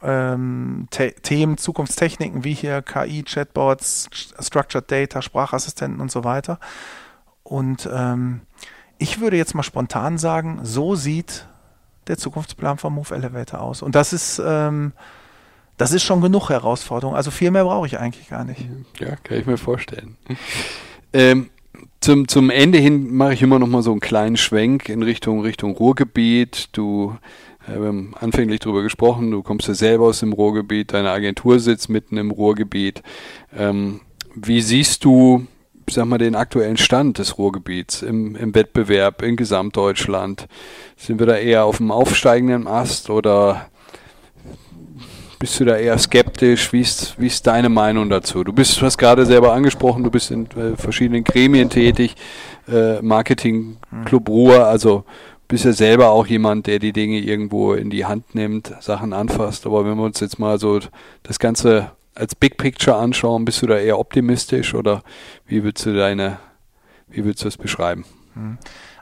ähm, 0.03 0.88
Themen, 0.89 1.57
Zukunftstechniken 1.57 2.43
wie 2.43 2.53
hier 2.53 2.82
KI, 2.82 3.24
Chatbots, 3.24 4.09
Structured 4.39 4.89
Data, 4.89 5.22
Sprachassistenten 5.22 6.01
und 6.01 6.12
so 6.12 6.24
weiter. 6.24 6.59
Und 7.43 7.89
ähm, 7.91 8.41
ich 8.97 9.20
würde 9.20 9.38
jetzt 9.38 9.55
mal 9.55 9.64
spontan 9.64 10.18
sagen, 10.18 10.59
so 10.64 10.95
sieht 10.95 11.47
der 12.07 12.18
Zukunftsplan 12.18 12.78
vom 12.78 12.95
Move 12.95 13.14
Elevator 13.16 13.62
aus. 13.62 13.82
Und 13.82 13.95
das 13.95 14.14
ist 14.14 14.41
ähm, 14.43 14.93
das 15.82 15.93
ist 15.93 16.03
schon 16.03 16.21
genug 16.21 16.49
Herausforderung. 16.49 17.15
Also 17.15 17.32
viel 17.32 17.49
mehr 17.49 17.63
brauche 17.63 17.88
ich 17.88 17.97
eigentlich 17.97 18.29
gar 18.29 18.43
nicht. 18.43 18.61
Ja, 18.99 19.15
kann 19.15 19.39
ich 19.39 19.47
mir 19.47 19.57
vorstellen. 19.57 20.15
Ähm, 21.11 21.49
zum, 22.01 22.27
zum 22.27 22.51
Ende 22.51 22.77
hin 22.77 23.15
mache 23.15 23.34
ich 23.34 23.41
immer 23.41 23.57
noch 23.57 23.65
mal 23.65 23.82
so 23.82 23.89
einen 23.89 23.99
kleinen 23.99 24.38
Schwenk 24.38 24.89
in 24.89 25.01
Richtung, 25.01 25.41
Richtung 25.41 25.75
Ruhrgebiet. 25.75 26.69
Du 26.73 27.17
äh, 27.67 27.79
wir 27.79 27.88
haben 27.88 28.13
anfänglich 28.19 28.59
darüber 28.59 28.84
gesprochen, 28.84 29.32
du 29.32 29.41
kommst 29.41 29.67
ja 29.67 29.73
selber 29.73 30.05
aus 30.05 30.19
dem 30.19 30.34
Ruhrgebiet, 30.34 30.93
deine 30.93 31.09
Agentur 31.09 31.59
sitzt 31.59 31.89
mitten 31.89 32.17
im 32.17 32.29
Ruhrgebiet. 32.29 33.01
Ähm, 33.57 34.01
wie 34.36 34.61
siehst 34.61 35.03
du, 35.03 35.47
sag 35.89 36.05
mal, 36.05 36.19
den 36.19 36.36
aktuellen 36.36 36.77
Stand 36.77 37.17
des 37.17 37.39
Ruhrgebiets 37.39 38.03
im, 38.03 38.36
im 38.36 38.53
Wettbewerb 38.53 39.23
in 39.23 39.36
Gesamtdeutschland? 39.36 40.47
Sind 40.95 41.17
wir 41.17 41.25
da 41.25 41.38
eher 41.38 41.65
auf 41.65 41.77
dem 41.77 41.89
aufsteigenden 41.89 42.67
Ast 42.67 43.09
oder 43.09 43.70
bist 45.42 45.60
du 45.60 45.66
da 45.66 45.76
eher 45.76 45.98
skeptisch? 45.98 46.72
Wie 46.72 46.82
ist, 46.82 47.20
wie 47.20 47.26
ist 47.26 47.48
deine 47.48 47.68
Meinung 47.68 48.12
dazu? 48.12 48.44
Du 48.44 48.54
bist, 48.54 48.80
du 48.80 48.86
hast 48.86 49.00
gerade 49.00 49.26
selber 49.26 49.54
angesprochen, 49.54 50.04
du 50.04 50.12
bist 50.12 50.30
in 50.30 50.46
äh, 50.52 50.78
verschiedenen 50.78 51.24
Gremien 51.24 51.68
tätig, 51.68 52.16
äh, 52.68 53.02
Marketing 53.02 53.78
Club 54.06 54.30
Ruhr, 54.30 54.68
also 54.68 55.04
bist 55.48 55.66
ja 55.66 55.74
selber 55.74 56.12
auch 56.12 56.28
jemand, 56.28 56.68
der 56.68 56.78
die 56.78 56.94
Dinge 56.94 57.18
irgendwo 57.18 57.74
in 57.74 57.89
die 57.89 58.06
Hand 58.06 58.36
nimmt, 58.36 58.72
Sachen 58.82 59.14
anfasst. 59.14 59.66
Aber 59.66 59.84
wenn 59.84 59.98
wir 59.98 60.04
uns 60.04 60.20
jetzt 60.20 60.38
mal 60.38 60.60
so 60.60 60.80
das 61.24 61.39
Ganze 61.39 61.89
als 62.14 62.36
Big 62.36 62.58
Picture 62.58 62.96
anschauen, 62.96 63.44
bist 63.44 63.64
du 63.64 63.68
da 63.68 63.78
eher 63.80 63.98
optimistisch 63.98 64.76
oder 64.76 65.02
wie 65.48 65.64
willst 65.64 65.88
du 65.88 65.96
deine, 65.96 66.38
wie 67.10 67.26
willst 67.26 67.44
du 67.44 67.48
es 67.48 67.58
beschreiben? 67.58 68.06
Hm. 68.36 68.60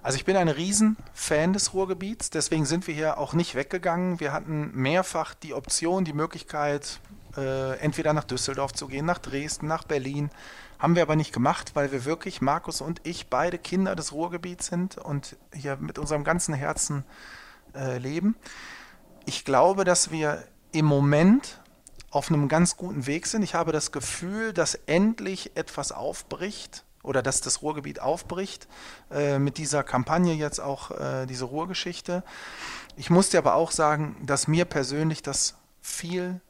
Also 0.09 0.17
ich 0.17 0.25
bin 0.25 0.37
ein 0.37 0.49
Riesenfan 0.49 1.53
des 1.53 1.75
Ruhrgebiets, 1.75 2.31
deswegen 2.31 2.65
sind 2.65 2.87
wir 2.87 2.95
hier 2.95 3.19
auch 3.19 3.33
nicht 3.33 3.53
weggegangen. 3.53 4.19
Wir 4.19 4.33
hatten 4.33 4.71
mehrfach 4.73 5.35
die 5.35 5.53
Option, 5.53 6.03
die 6.03 6.13
Möglichkeit, 6.13 6.99
äh, 7.37 7.77
entweder 7.77 8.13
nach 8.13 8.23
Düsseldorf 8.23 8.73
zu 8.73 8.87
gehen, 8.87 9.05
nach 9.05 9.19
Dresden, 9.19 9.67
nach 9.67 9.83
Berlin. 9.83 10.31
Haben 10.79 10.95
wir 10.95 11.03
aber 11.03 11.15
nicht 11.15 11.31
gemacht, 11.31 11.75
weil 11.75 11.91
wir 11.91 12.05
wirklich, 12.05 12.41
Markus 12.41 12.81
und 12.81 13.01
ich, 13.03 13.27
beide 13.27 13.59
Kinder 13.59 13.95
des 13.95 14.11
Ruhrgebiets 14.11 14.65
sind 14.65 14.97
und 14.97 15.37
hier 15.53 15.77
mit 15.77 15.99
unserem 15.99 16.23
ganzen 16.23 16.55
Herzen 16.55 17.03
äh, 17.75 17.99
leben. 17.99 18.35
Ich 19.27 19.45
glaube, 19.45 19.83
dass 19.83 20.09
wir 20.09 20.43
im 20.71 20.85
Moment 20.85 21.61
auf 22.09 22.31
einem 22.31 22.47
ganz 22.47 22.77
guten 22.77 23.05
Weg 23.05 23.27
sind. 23.27 23.43
Ich 23.43 23.53
habe 23.53 23.71
das 23.71 23.91
Gefühl, 23.91 24.53
dass 24.53 24.73
endlich 24.73 25.55
etwas 25.55 25.91
aufbricht 25.91 26.83
oder 27.03 27.21
dass 27.21 27.41
das 27.41 27.61
Ruhrgebiet 27.61 28.01
aufbricht 28.01 28.67
äh, 29.11 29.39
mit 29.39 29.57
dieser 29.57 29.83
Kampagne 29.83 30.33
jetzt 30.33 30.59
auch 30.59 30.91
äh, 30.91 31.25
diese 31.25 31.45
Ruhrgeschichte. 31.45 32.23
Ich 32.97 33.09
muss 33.09 33.29
dir 33.29 33.37
aber 33.37 33.55
auch 33.55 33.71
sagen, 33.71 34.17
dass 34.25 34.47
mir 34.47 34.65
persönlich 34.65 35.23
das 35.23 35.55
viel 35.81 36.41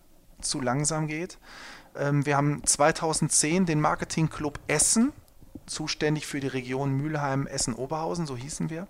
zu 0.41 0.61
langsam 0.61 1.07
geht. 1.07 1.37
Ähm, 1.95 2.25
wir 2.25 2.37
haben 2.37 2.65
2010 2.65 3.65
den 3.65 3.79
Marketingclub 3.81 4.59
Essen, 4.67 5.13
zuständig 5.65 6.25
für 6.25 6.39
die 6.39 6.47
Region 6.47 6.93
Mülheim, 6.93 7.45
Essen, 7.45 7.75
Oberhausen, 7.75 8.25
so 8.25 8.35
hießen 8.35 8.69
wir. 8.69 8.87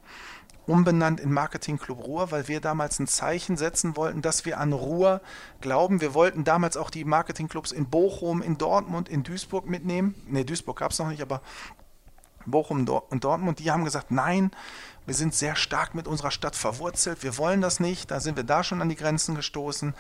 Umbenannt 0.70 1.20
in 1.20 1.34
Marketing 1.34 1.80
Club 1.80 2.06
Ruhr, 2.06 2.32
weil 2.32 2.48
wir 2.48 2.62
damals 2.62 3.00
ein 3.00 3.08
Zeichen 3.08 3.58
setzen 3.58 3.98
wollten, 3.98 4.22
dass 4.22 4.46
wir 4.46 4.60
an 4.60 4.72
Ruhr 4.72 5.22
glauben. 5.62 6.00
Wir 6.00 6.14
wollten 6.14 6.44
damals 6.44 6.78
auch 6.78 6.92
die 6.92 7.04
Marketingclubs 7.04 7.72
in 7.72 7.90
Bochum, 7.90 8.42
in 8.42 8.58
Dortmund, 8.58 9.10
in 9.10 9.24
Duisburg 9.24 9.68
mitnehmen. 9.68 10.16
Ne, 10.28 10.46
Duisburg 10.46 10.78
gab 10.78 10.92
es 10.92 11.00
noch 11.00 11.10
nicht, 11.10 11.22
aber 11.22 11.42
Bochum 12.46 12.88
und 12.88 13.24
Dortmund, 13.24 13.60
die 13.60 13.72
haben 13.72 13.84
gesagt, 13.84 14.12
nein, 14.12 14.52
wir 15.06 15.16
sind 15.16 15.34
sehr 15.34 15.56
stark 15.56 15.96
mit 15.96 16.08
unserer 16.08 16.32
Stadt 16.32 16.56
verwurzelt, 16.56 17.24
wir 17.24 17.38
wollen 17.38 17.62
das 17.62 17.80
nicht, 17.80 18.12
da 18.12 18.20
sind 18.20 18.38
wir 18.38 18.44
da 18.44 18.64
schon 18.64 18.82
an 18.82 18.90
die 18.90 18.96
Grenzen 18.96 19.36
gestoßen. 19.36 19.96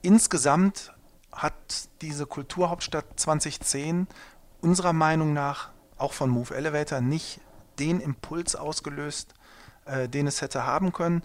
Insgesamt 0.00 0.92
hat 1.32 1.88
diese 2.00 2.26
Kulturhauptstadt 2.26 3.04
2010 3.16 4.06
unserer 4.60 4.92
Meinung 4.92 5.32
nach 5.32 5.70
auch 5.98 6.12
von 6.12 6.30
Move 6.30 6.54
Elevator 6.54 7.00
nicht 7.00 7.40
den 7.78 8.00
Impuls 8.00 8.54
ausgelöst, 8.54 9.34
äh, 9.86 10.08
den 10.08 10.26
es 10.26 10.42
hätte 10.42 10.66
haben 10.66 10.92
können. 10.92 11.22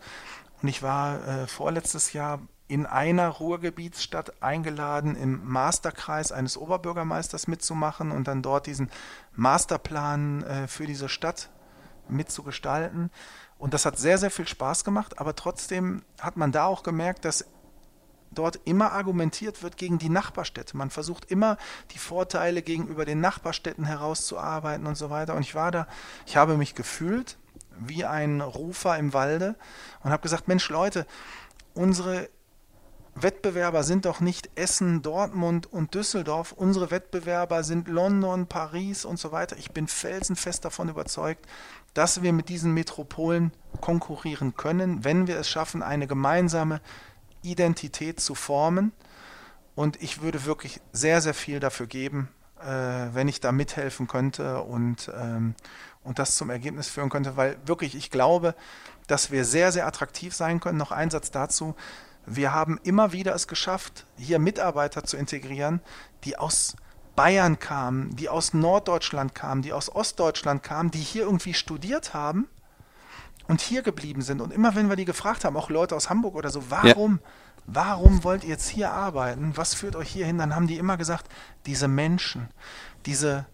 Und 0.61 0.67
ich 0.67 0.83
war 0.83 1.25
äh, 1.27 1.47
vorletztes 1.47 2.13
Jahr 2.13 2.39
in 2.67 2.85
einer 2.85 3.27
Ruhrgebietsstadt 3.29 4.43
eingeladen, 4.43 5.15
im 5.15 5.43
Masterkreis 5.43 6.31
eines 6.31 6.55
Oberbürgermeisters 6.55 7.47
mitzumachen 7.47 8.11
und 8.11 8.27
dann 8.27 8.43
dort 8.43 8.67
diesen 8.67 8.91
Masterplan 9.35 10.43
äh, 10.43 10.67
für 10.67 10.85
diese 10.85 11.09
Stadt 11.09 11.49
mitzugestalten. 12.07 13.09
Und 13.57 13.73
das 13.73 13.85
hat 13.85 13.97
sehr, 13.97 14.17
sehr 14.17 14.31
viel 14.31 14.47
Spaß 14.47 14.83
gemacht, 14.83 15.19
aber 15.19 15.35
trotzdem 15.35 16.03
hat 16.19 16.37
man 16.37 16.51
da 16.51 16.65
auch 16.65 16.83
gemerkt, 16.83 17.25
dass 17.25 17.45
dort 18.31 18.59
immer 18.65 18.91
argumentiert 18.91 19.63
wird 19.63 19.77
gegen 19.77 19.97
die 19.97 20.09
Nachbarstädte. 20.09 20.77
Man 20.77 20.91
versucht 20.91 21.25
immer 21.25 21.57
die 21.91 21.97
Vorteile 21.97 22.61
gegenüber 22.61 23.03
den 23.03 23.19
Nachbarstädten 23.19 23.85
herauszuarbeiten 23.85 24.85
und 24.85 24.95
so 24.95 25.09
weiter. 25.09 25.35
Und 25.35 25.41
ich 25.41 25.55
war 25.55 25.71
da, 25.71 25.87
ich 26.27 26.37
habe 26.37 26.55
mich 26.55 26.75
gefühlt 26.75 27.37
wie 27.79 28.05
ein 28.05 28.41
Rufer 28.41 28.97
im 28.97 29.13
Walde 29.13 29.55
und 30.03 30.11
habe 30.11 30.21
gesagt, 30.21 30.47
Mensch 30.47 30.69
Leute, 30.69 31.05
unsere 31.73 32.29
Wettbewerber 33.15 33.83
sind 33.83 34.05
doch 34.05 34.19
nicht 34.19 34.49
Essen, 34.55 35.01
Dortmund 35.01 35.71
und 35.71 35.93
Düsseldorf. 35.93 36.53
Unsere 36.53 36.91
Wettbewerber 36.91 37.63
sind 37.63 37.87
London, 37.87 38.47
Paris 38.47 39.05
und 39.05 39.19
so 39.19 39.31
weiter. 39.31 39.57
Ich 39.57 39.71
bin 39.71 39.87
felsenfest 39.87 40.63
davon 40.63 40.89
überzeugt, 40.89 41.45
dass 41.93 42.21
wir 42.21 42.33
mit 42.33 42.49
diesen 42.49 42.73
Metropolen 42.73 43.51
konkurrieren 43.81 44.55
können, 44.55 45.03
wenn 45.03 45.27
wir 45.27 45.37
es 45.37 45.49
schaffen, 45.49 45.83
eine 45.83 46.07
gemeinsame 46.07 46.81
Identität 47.41 48.19
zu 48.19 48.35
formen. 48.35 48.91
Und 49.75 50.01
ich 50.01 50.21
würde 50.21 50.45
wirklich 50.45 50.81
sehr, 50.91 51.21
sehr 51.21 51.33
viel 51.33 51.59
dafür 51.59 51.87
geben, 51.87 52.29
wenn 52.61 53.27
ich 53.27 53.39
da 53.39 53.51
mithelfen 53.51 54.07
könnte 54.07 54.61
und, 54.61 55.11
ähm, 55.15 55.55
und 56.03 56.19
das 56.19 56.35
zum 56.35 56.49
Ergebnis 56.49 56.89
führen 56.89 57.09
könnte, 57.09 57.37
weil 57.37 57.57
wirklich 57.65 57.95
ich 57.95 58.11
glaube, 58.11 58.55
dass 59.07 59.31
wir 59.31 59.45
sehr, 59.45 59.71
sehr 59.71 59.87
attraktiv 59.87 60.35
sein 60.35 60.59
können. 60.59 60.77
Noch 60.77 60.91
ein 60.91 61.09
Satz 61.09 61.31
dazu. 61.31 61.75
Wir 62.25 62.53
haben 62.53 62.79
immer 62.83 63.11
wieder 63.11 63.33
es 63.33 63.47
geschafft, 63.47 64.05
hier 64.17 64.39
Mitarbeiter 64.39 65.03
zu 65.03 65.17
integrieren, 65.17 65.81
die 66.23 66.37
aus 66.37 66.75
Bayern 67.15 67.59
kamen, 67.59 68.15
die 68.15 68.29
aus 68.29 68.53
Norddeutschland 68.53 69.35
kamen, 69.35 69.61
die 69.61 69.73
aus 69.73 69.93
Ostdeutschland 69.93 70.63
kamen, 70.63 70.91
die 70.91 70.99
hier 70.99 71.23
irgendwie 71.23 71.53
studiert 71.53 72.13
haben 72.13 72.47
und 73.47 73.61
hier 73.61 73.81
geblieben 73.81 74.21
sind. 74.21 74.41
Und 74.41 74.53
immer 74.53 74.75
wenn 74.75 74.89
wir 74.89 74.95
die 74.95 75.05
gefragt 75.05 75.43
haben, 75.43 75.57
auch 75.57 75.69
Leute 75.69 75.95
aus 75.95 76.09
Hamburg 76.09 76.35
oder 76.35 76.49
so, 76.49 76.69
warum, 76.69 77.19
ja. 77.21 77.29
Warum 77.73 78.23
wollt 78.23 78.43
ihr 78.43 78.49
jetzt 78.49 78.69
hier 78.69 78.91
arbeiten? 78.91 79.53
Was 79.55 79.73
führt 79.73 79.95
euch 79.95 80.09
hier 80.09 80.25
hin? 80.25 80.37
Dann 80.37 80.55
haben 80.55 80.67
die 80.67 80.77
immer 80.77 80.97
gesagt, 80.97 81.27
diese 81.65 81.87
Menschen, 81.87 82.47
diese, 83.05 83.45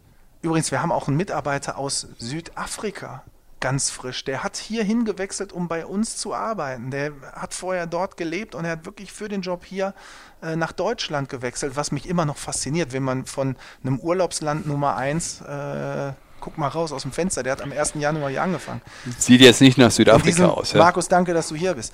übrigens, 0.41 0.72
wir 0.72 0.82
haben 0.82 0.91
auch 0.91 1.07
einen 1.07 1.18
Mitarbeiter 1.18 1.78
aus 1.78 2.07
Südafrika, 2.18 3.24
ganz 3.59 3.89
frisch. 3.89 4.24
Der 4.26 4.43
hat 4.43 4.57
hier 4.57 4.84
hingewechselt, 4.84 5.51
um 5.51 5.68
bei 5.68 5.86
uns 5.86 6.18
zu 6.18 6.34
arbeiten. 6.34 6.91
Der 6.91 7.11
hat 7.34 7.53
vorher 7.53 7.88
dort 7.88 8.18
gelebt 8.18 8.55
und 8.55 8.66
er 8.66 8.72
hat 8.72 8.86
wirklich 8.86 9.11
für 9.11 9.28
den 9.28 9.41
Job 9.41 9.66
hier 9.66 9.93
äh, 10.41 10.55
nach 10.55 10.72
Deutschland 10.72 11.30
gewechselt, 11.30 11.76
was 11.76 11.91
mich 11.91 12.07
immer 12.07 12.26
noch 12.26 12.38
fasziniert, 12.38 12.93
wenn 12.93 13.03
man 13.03 13.26
von 13.26 13.55
einem 13.84 13.99
Urlaubsland 13.99 14.68
Nummer 14.68 14.95
eins 14.95 15.41
äh, 15.41 16.13
guck 16.41 16.59
mal 16.59 16.68
raus 16.68 16.91
aus 16.91 17.01
dem 17.01 17.11
Fenster, 17.11 17.41
der 17.41 17.53
hat 17.53 17.61
am 17.63 17.72
1. 17.72 17.93
Januar 17.95 18.30
hier 18.30 18.43
angefangen. 18.43 18.82
Sieht 19.18 19.41
jetzt 19.41 19.61
nicht 19.61 19.80
nach 19.80 19.89
Südafrika 19.89 20.45
aus. 20.45 20.74
Ja? 20.74 20.80
Markus, 20.80 21.07
danke, 21.07 21.34
dass 21.34 21.47
du 21.47 21.55
hier 21.55 21.74
bist. 21.74 21.91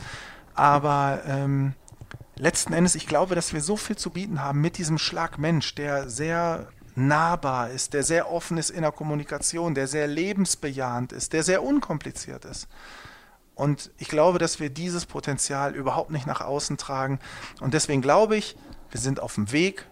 Aber 0.56 1.22
ähm, 1.26 1.74
letzten 2.36 2.74
Endes, 2.74 2.96
ich 2.96 3.08
glaube, 3.08 3.36
dass 3.36 3.54
wir 3.54 3.62
so 3.62 3.78
viel 3.78 3.96
zu 3.96 4.10
bieten 4.10 4.42
haben 4.42 4.62
mit 4.62 4.78
diesem 4.78 4.98
Schlag 4.98 5.38
Mensch, 5.38 5.76
der 5.76 6.10
sehr 6.10 6.68
nahbar 6.96 7.70
ist, 7.70 7.94
der 7.94 8.04
sehr 8.04 8.32
offen 8.32 8.58
ist 8.58 8.70
in 8.70 8.82
der 8.82 8.92
Kommunikation, 8.92 9.76
der 9.76 9.88
sehr 9.88 10.08
lebensbejahend 10.08 11.14
ist, 11.14 11.34
der 11.34 11.44
sehr 11.44 11.64
unkompliziert 11.64 12.46
ist. 12.46 12.68
Und 13.56 13.92
ich 13.98 14.08
glaube, 14.08 14.40
dass 14.40 14.60
wir 14.60 14.70
dieses 14.70 15.06
Potenzial 15.06 15.76
überhaupt 15.76 16.12
nicht 16.12 16.26
nach 16.26 16.42
außen 16.42 16.78
tragen. 16.78 17.20
Und 17.60 17.74
deswegen 17.74 18.02
glaube 18.02 18.36
ich, 18.36 18.56
wir 18.90 19.00
sind 19.00 19.20
auf 19.20 19.36
dem 19.36 19.52
Weg, 19.52 19.86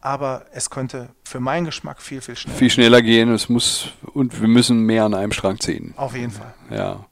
aber 0.00 0.46
es 0.52 0.70
könnte 0.70 1.10
für 1.24 1.40
meinen 1.40 1.64
Geschmack 1.66 2.00
viel, 2.00 2.20
viel 2.20 2.36
schneller 2.36 2.58
Viel 2.58 2.70
schneller 2.70 3.02
gehen. 3.02 3.32
Es 3.32 3.48
muss, 3.48 3.88
und 4.12 4.40
wir 4.40 4.48
müssen 4.48 4.80
mehr 4.84 5.04
an 5.04 5.14
einem 5.14 5.32
Strang 5.32 5.60
ziehen. 5.60 5.94
Auf 5.96 6.14
jeden 6.14 6.30
Fall. 6.30 6.54
Ja. 6.70 7.06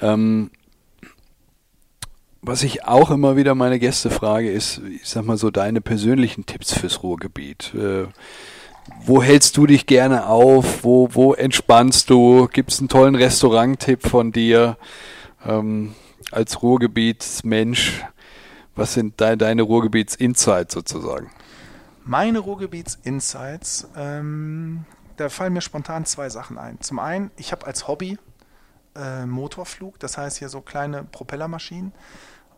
Ähm, 0.00 0.50
was 2.42 2.64
ich 2.64 2.84
auch 2.84 3.10
immer 3.10 3.36
wieder 3.36 3.54
meine 3.54 3.78
Gäste 3.78 4.10
frage, 4.10 4.50
ist, 4.50 4.78
ich 4.78 5.08
sag 5.08 5.24
mal 5.24 5.36
so, 5.36 5.50
deine 5.50 5.80
persönlichen 5.80 6.44
Tipps 6.44 6.74
fürs 6.74 7.02
Ruhrgebiet. 7.04 7.72
Äh, 7.74 8.06
wo 9.04 9.22
hältst 9.22 9.56
du 9.56 9.66
dich 9.66 9.86
gerne 9.86 10.26
auf? 10.26 10.82
Wo, 10.82 11.08
wo 11.12 11.34
entspannst 11.34 12.10
du? 12.10 12.48
Gibt 12.48 12.72
es 12.72 12.80
einen 12.80 12.88
tollen 12.88 13.14
Restaurant-Tipp 13.14 14.08
von 14.08 14.32
dir 14.32 14.76
ähm, 15.46 15.94
als 16.32 16.62
Ruhrgebietsmensch? 16.62 18.04
Was 18.74 18.94
sind 18.94 19.20
de 19.20 19.36
deine 19.36 19.62
Ruhrgebiets-Insights 19.62 20.74
sozusagen? 20.74 21.30
Meine 22.04 22.40
Ruhrgebiets-Insights, 22.40 23.86
ähm, 23.96 24.84
da 25.16 25.28
fallen 25.28 25.52
mir 25.52 25.60
spontan 25.60 26.06
zwei 26.06 26.28
Sachen 26.28 26.58
ein. 26.58 26.80
Zum 26.80 26.98
einen, 26.98 27.30
ich 27.36 27.52
habe 27.52 27.66
als 27.66 27.86
Hobby 27.86 28.18
äh, 28.96 29.26
Motorflug, 29.26 30.00
das 30.00 30.18
heißt 30.18 30.38
hier 30.38 30.48
so 30.48 30.60
kleine 30.60 31.04
Propellermaschinen. 31.04 31.92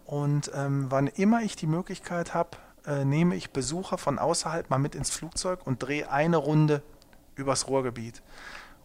Und 0.04 0.50
ähm, 0.54 0.86
wann 0.90 1.06
immer 1.06 1.42
ich 1.42 1.56
die 1.56 1.66
Möglichkeit 1.66 2.34
habe, 2.34 2.50
äh, 2.86 3.04
nehme 3.04 3.34
ich 3.36 3.50
Besucher 3.50 3.98
von 3.98 4.18
außerhalb 4.18 4.68
mal 4.70 4.78
mit 4.78 4.94
ins 4.94 5.10
Flugzeug 5.10 5.66
und 5.66 5.82
drehe 5.82 6.10
eine 6.10 6.36
Runde 6.36 6.82
übers 7.36 7.68
Ruhrgebiet. 7.68 8.22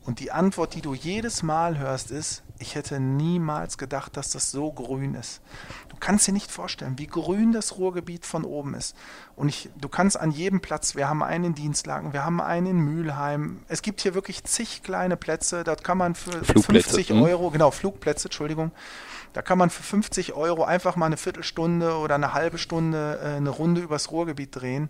Und 0.05 0.19
die 0.19 0.31
Antwort, 0.31 0.73
die 0.75 0.81
du 0.81 0.93
jedes 0.93 1.43
Mal 1.43 1.77
hörst, 1.77 2.09
ist, 2.09 2.41
ich 2.57 2.75
hätte 2.75 2.99
niemals 2.99 3.77
gedacht, 3.77 4.17
dass 4.17 4.31
das 4.31 4.51
so 4.51 4.71
grün 4.71 5.15
ist. 5.15 5.41
Du 5.89 5.95
kannst 5.99 6.27
dir 6.27 6.31
nicht 6.31 6.51
vorstellen, 6.51 6.97
wie 6.97 7.07
grün 7.07 7.51
das 7.51 7.77
Ruhrgebiet 7.77 8.25
von 8.25 8.43
oben 8.43 8.73
ist. 8.73 8.95
Und 9.35 9.49
ich, 9.49 9.69
du 9.79 9.87
kannst 9.87 10.19
an 10.19 10.31
jedem 10.31 10.61
Platz, 10.61 10.95
wir 10.95 11.07
haben 11.07 11.23
einen 11.23 11.45
in 11.45 11.55
Dienstlagen, 11.55 12.11
wir 12.13 12.25
haben 12.25 12.41
einen 12.41 12.67
in 12.67 12.79
Mülheim. 12.79 13.59
Es 13.67 13.81
gibt 13.81 14.01
hier 14.01 14.13
wirklich 14.13 14.43
zig 14.43 14.83
kleine 14.83 15.15
Plätze, 15.15 15.63
dort 15.63 15.83
kann 15.83 15.97
man 15.97 16.15
für 16.15 16.43
50 16.43 17.09
hm? 17.09 17.21
Euro, 17.21 17.49
genau, 17.49 17.71
Flugplätze, 17.71 18.27
Entschuldigung, 18.27 18.71
da 19.33 19.41
kann 19.41 19.57
man 19.57 19.69
für 19.69 19.83
50 19.83 20.33
Euro 20.33 20.63
einfach 20.63 20.95
mal 20.95 21.05
eine 21.05 21.17
Viertelstunde 21.17 21.95
oder 21.95 22.15
eine 22.15 22.33
halbe 22.33 22.57
Stunde 22.57 23.19
äh, 23.23 23.37
eine 23.37 23.49
Runde 23.49 23.81
übers 23.81 24.11
Ruhrgebiet 24.11 24.55
drehen. 24.55 24.89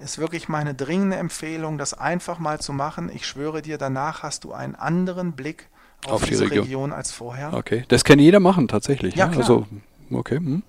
Ist 0.00 0.18
wirklich 0.18 0.48
meine 0.48 0.74
dringende 0.74 1.16
Empfehlung, 1.16 1.76
das 1.76 1.94
einfach 1.94 2.38
mal 2.38 2.58
zu 2.58 2.72
machen. 2.72 3.10
Ich 3.12 3.26
schwöre 3.26 3.60
dir, 3.60 3.76
danach 3.76 4.22
hast 4.22 4.44
du 4.44 4.52
einen 4.52 4.74
anderen 4.74 5.32
Blick 5.32 5.68
auf, 6.06 6.12
auf 6.12 6.24
diese 6.24 6.44
die 6.44 6.50
Region. 6.50 6.64
Region. 6.64 6.92
als 6.92 7.12
vorher. 7.12 7.52
Okay, 7.52 7.84
das 7.88 8.02
kann 8.04 8.18
jeder 8.18 8.40
machen 8.40 8.66
tatsächlich. 8.66 9.14
Ja, 9.14 9.26
ne? 9.26 9.32
klar. 9.32 9.42
Also, 9.42 9.66
okay. 10.10 10.36
Hm. 10.36 10.62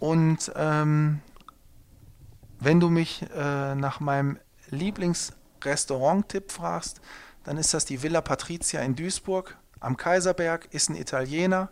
Und 0.00 0.52
ähm, 0.56 1.20
wenn 2.58 2.80
du 2.80 2.88
mich 2.88 3.26
äh, 3.36 3.74
nach 3.74 4.00
meinem 4.00 4.38
Lieblingsrestaurant-Tipp 4.70 6.50
fragst, 6.50 7.00
dann 7.44 7.58
ist 7.58 7.74
das 7.74 7.84
die 7.84 8.02
Villa 8.02 8.22
Patrizia 8.22 8.80
in 8.80 8.96
Duisburg 8.96 9.56
am 9.80 9.96
Kaiserberg, 9.96 10.68
ist 10.72 10.88
ein 10.88 10.96
Italiener 10.96 11.68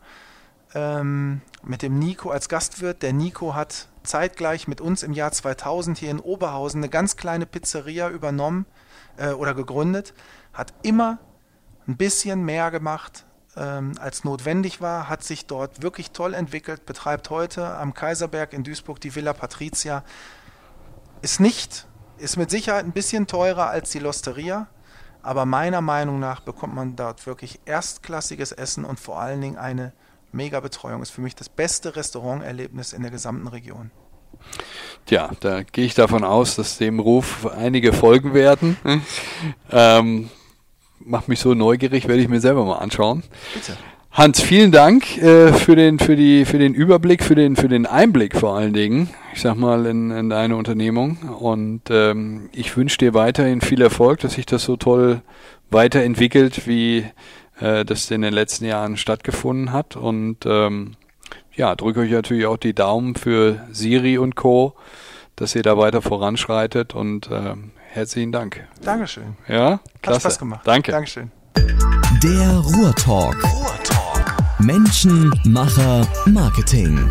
ähm, 0.74 1.40
mit 1.62 1.82
dem 1.82 1.98
Nico 1.98 2.30
als 2.30 2.48
Gastwirt. 2.48 3.02
Der 3.02 3.12
Nico 3.12 3.54
hat 3.54 3.88
zeitgleich 4.04 4.68
mit 4.68 4.80
uns 4.80 5.02
im 5.02 5.12
Jahr 5.12 5.32
2000 5.32 5.98
hier 5.98 6.10
in 6.10 6.20
Oberhausen 6.20 6.80
eine 6.80 6.88
ganz 6.88 7.16
kleine 7.16 7.46
Pizzeria 7.46 8.08
übernommen 8.08 8.66
äh, 9.16 9.30
oder 9.30 9.54
gegründet, 9.54 10.14
hat 10.52 10.72
immer 10.82 11.18
ein 11.86 11.96
bisschen 11.96 12.44
mehr 12.44 12.70
gemacht, 12.70 13.24
ähm, 13.56 13.92
als 14.00 14.24
notwendig 14.24 14.80
war, 14.80 15.08
hat 15.08 15.22
sich 15.22 15.46
dort 15.46 15.82
wirklich 15.82 16.10
toll 16.10 16.34
entwickelt, 16.34 16.86
betreibt 16.86 17.30
heute 17.30 17.76
am 17.76 17.94
Kaiserberg 17.94 18.52
in 18.52 18.64
Duisburg 18.64 19.00
die 19.00 19.14
Villa 19.14 19.32
Patricia. 19.32 20.02
Ist 21.22 21.40
nicht, 21.40 21.86
ist 22.18 22.36
mit 22.36 22.50
Sicherheit 22.50 22.84
ein 22.84 22.92
bisschen 22.92 23.26
teurer 23.26 23.68
als 23.68 23.90
die 23.90 23.98
Losteria, 23.98 24.66
aber 25.22 25.46
meiner 25.46 25.80
Meinung 25.80 26.18
nach 26.18 26.40
bekommt 26.40 26.74
man 26.74 26.96
dort 26.96 27.26
wirklich 27.26 27.60
erstklassiges 27.64 28.52
Essen 28.52 28.84
und 28.84 29.00
vor 29.00 29.20
allen 29.20 29.40
Dingen 29.40 29.56
eine 29.56 29.92
mega 30.34 30.60
Betreuung. 30.60 31.02
Ist 31.02 31.10
für 31.10 31.20
mich 31.20 31.34
das 31.34 31.48
beste 31.48 31.96
Restauranterlebnis 31.96 32.92
in 32.92 33.02
der 33.02 33.10
gesamten 33.10 33.48
Region. 33.48 33.90
Tja, 35.06 35.30
da 35.40 35.62
gehe 35.62 35.84
ich 35.84 35.94
davon 35.94 36.24
aus, 36.24 36.56
dass 36.56 36.78
dem 36.78 36.98
Ruf 36.98 37.46
einige 37.46 37.92
folgen 37.92 38.34
werden. 38.34 38.76
ähm, 39.70 40.30
macht 41.00 41.28
mich 41.28 41.40
so 41.40 41.54
neugierig, 41.54 42.08
werde 42.08 42.22
ich 42.22 42.28
mir 42.28 42.40
selber 42.40 42.64
mal 42.64 42.78
anschauen. 42.78 43.22
Bitte. 43.54 43.76
Hans, 44.10 44.40
vielen 44.40 44.70
Dank 44.70 45.18
äh, 45.18 45.52
für, 45.52 45.74
den, 45.74 45.98
für, 45.98 46.14
die, 46.14 46.44
für 46.44 46.58
den 46.58 46.72
Überblick, 46.72 47.24
für 47.24 47.34
den, 47.34 47.56
für 47.56 47.66
den 47.66 47.84
Einblick 47.84 48.36
vor 48.36 48.56
allen 48.56 48.72
Dingen, 48.72 49.10
ich 49.32 49.40
sag 49.40 49.56
mal, 49.56 49.86
in, 49.86 50.12
in 50.12 50.30
deine 50.30 50.56
Unternehmung. 50.56 51.18
Und 51.40 51.82
ähm, 51.90 52.48
ich 52.52 52.76
wünsche 52.76 52.98
dir 52.98 53.12
weiterhin 53.12 53.60
viel 53.60 53.82
Erfolg, 53.82 54.20
dass 54.20 54.34
sich 54.34 54.46
das 54.46 54.62
so 54.62 54.76
toll 54.76 55.20
weiterentwickelt, 55.70 56.68
wie 56.68 57.04
äh, 57.60 57.84
das 57.84 58.10
in 58.10 58.22
den 58.22 58.32
letzten 58.32 58.64
Jahren 58.64 58.96
stattgefunden 58.96 59.72
hat. 59.72 59.96
Und 59.96 60.46
ähm, 60.46 60.92
ja, 61.54 61.74
drücke 61.74 62.00
euch 62.00 62.10
natürlich 62.10 62.46
auch 62.46 62.56
die 62.56 62.74
Daumen 62.74 63.14
für 63.14 63.60
Siri 63.70 64.18
und 64.18 64.34
Co., 64.34 64.74
dass 65.36 65.54
ihr 65.56 65.62
da 65.62 65.76
weiter 65.76 66.00
voranschreitet 66.00 66.94
und 66.94 67.30
äh, 67.30 67.54
herzlichen 67.90 68.30
Dank. 68.30 68.66
Dankeschön. 68.82 69.36
Ja, 69.48 69.80
klasse. 70.00 70.16
Hat 70.16 70.22
Spaß 70.22 70.38
gemacht. 70.38 70.60
Danke. 70.64 70.92
Dankeschön. 70.92 71.32
Der 72.22 72.56
Ruhrtalk. 72.58 73.42
Ruhrtalk. 73.42 74.36
Menschen, 74.60 75.32
Macher, 75.44 76.06
Marketing. 76.26 77.10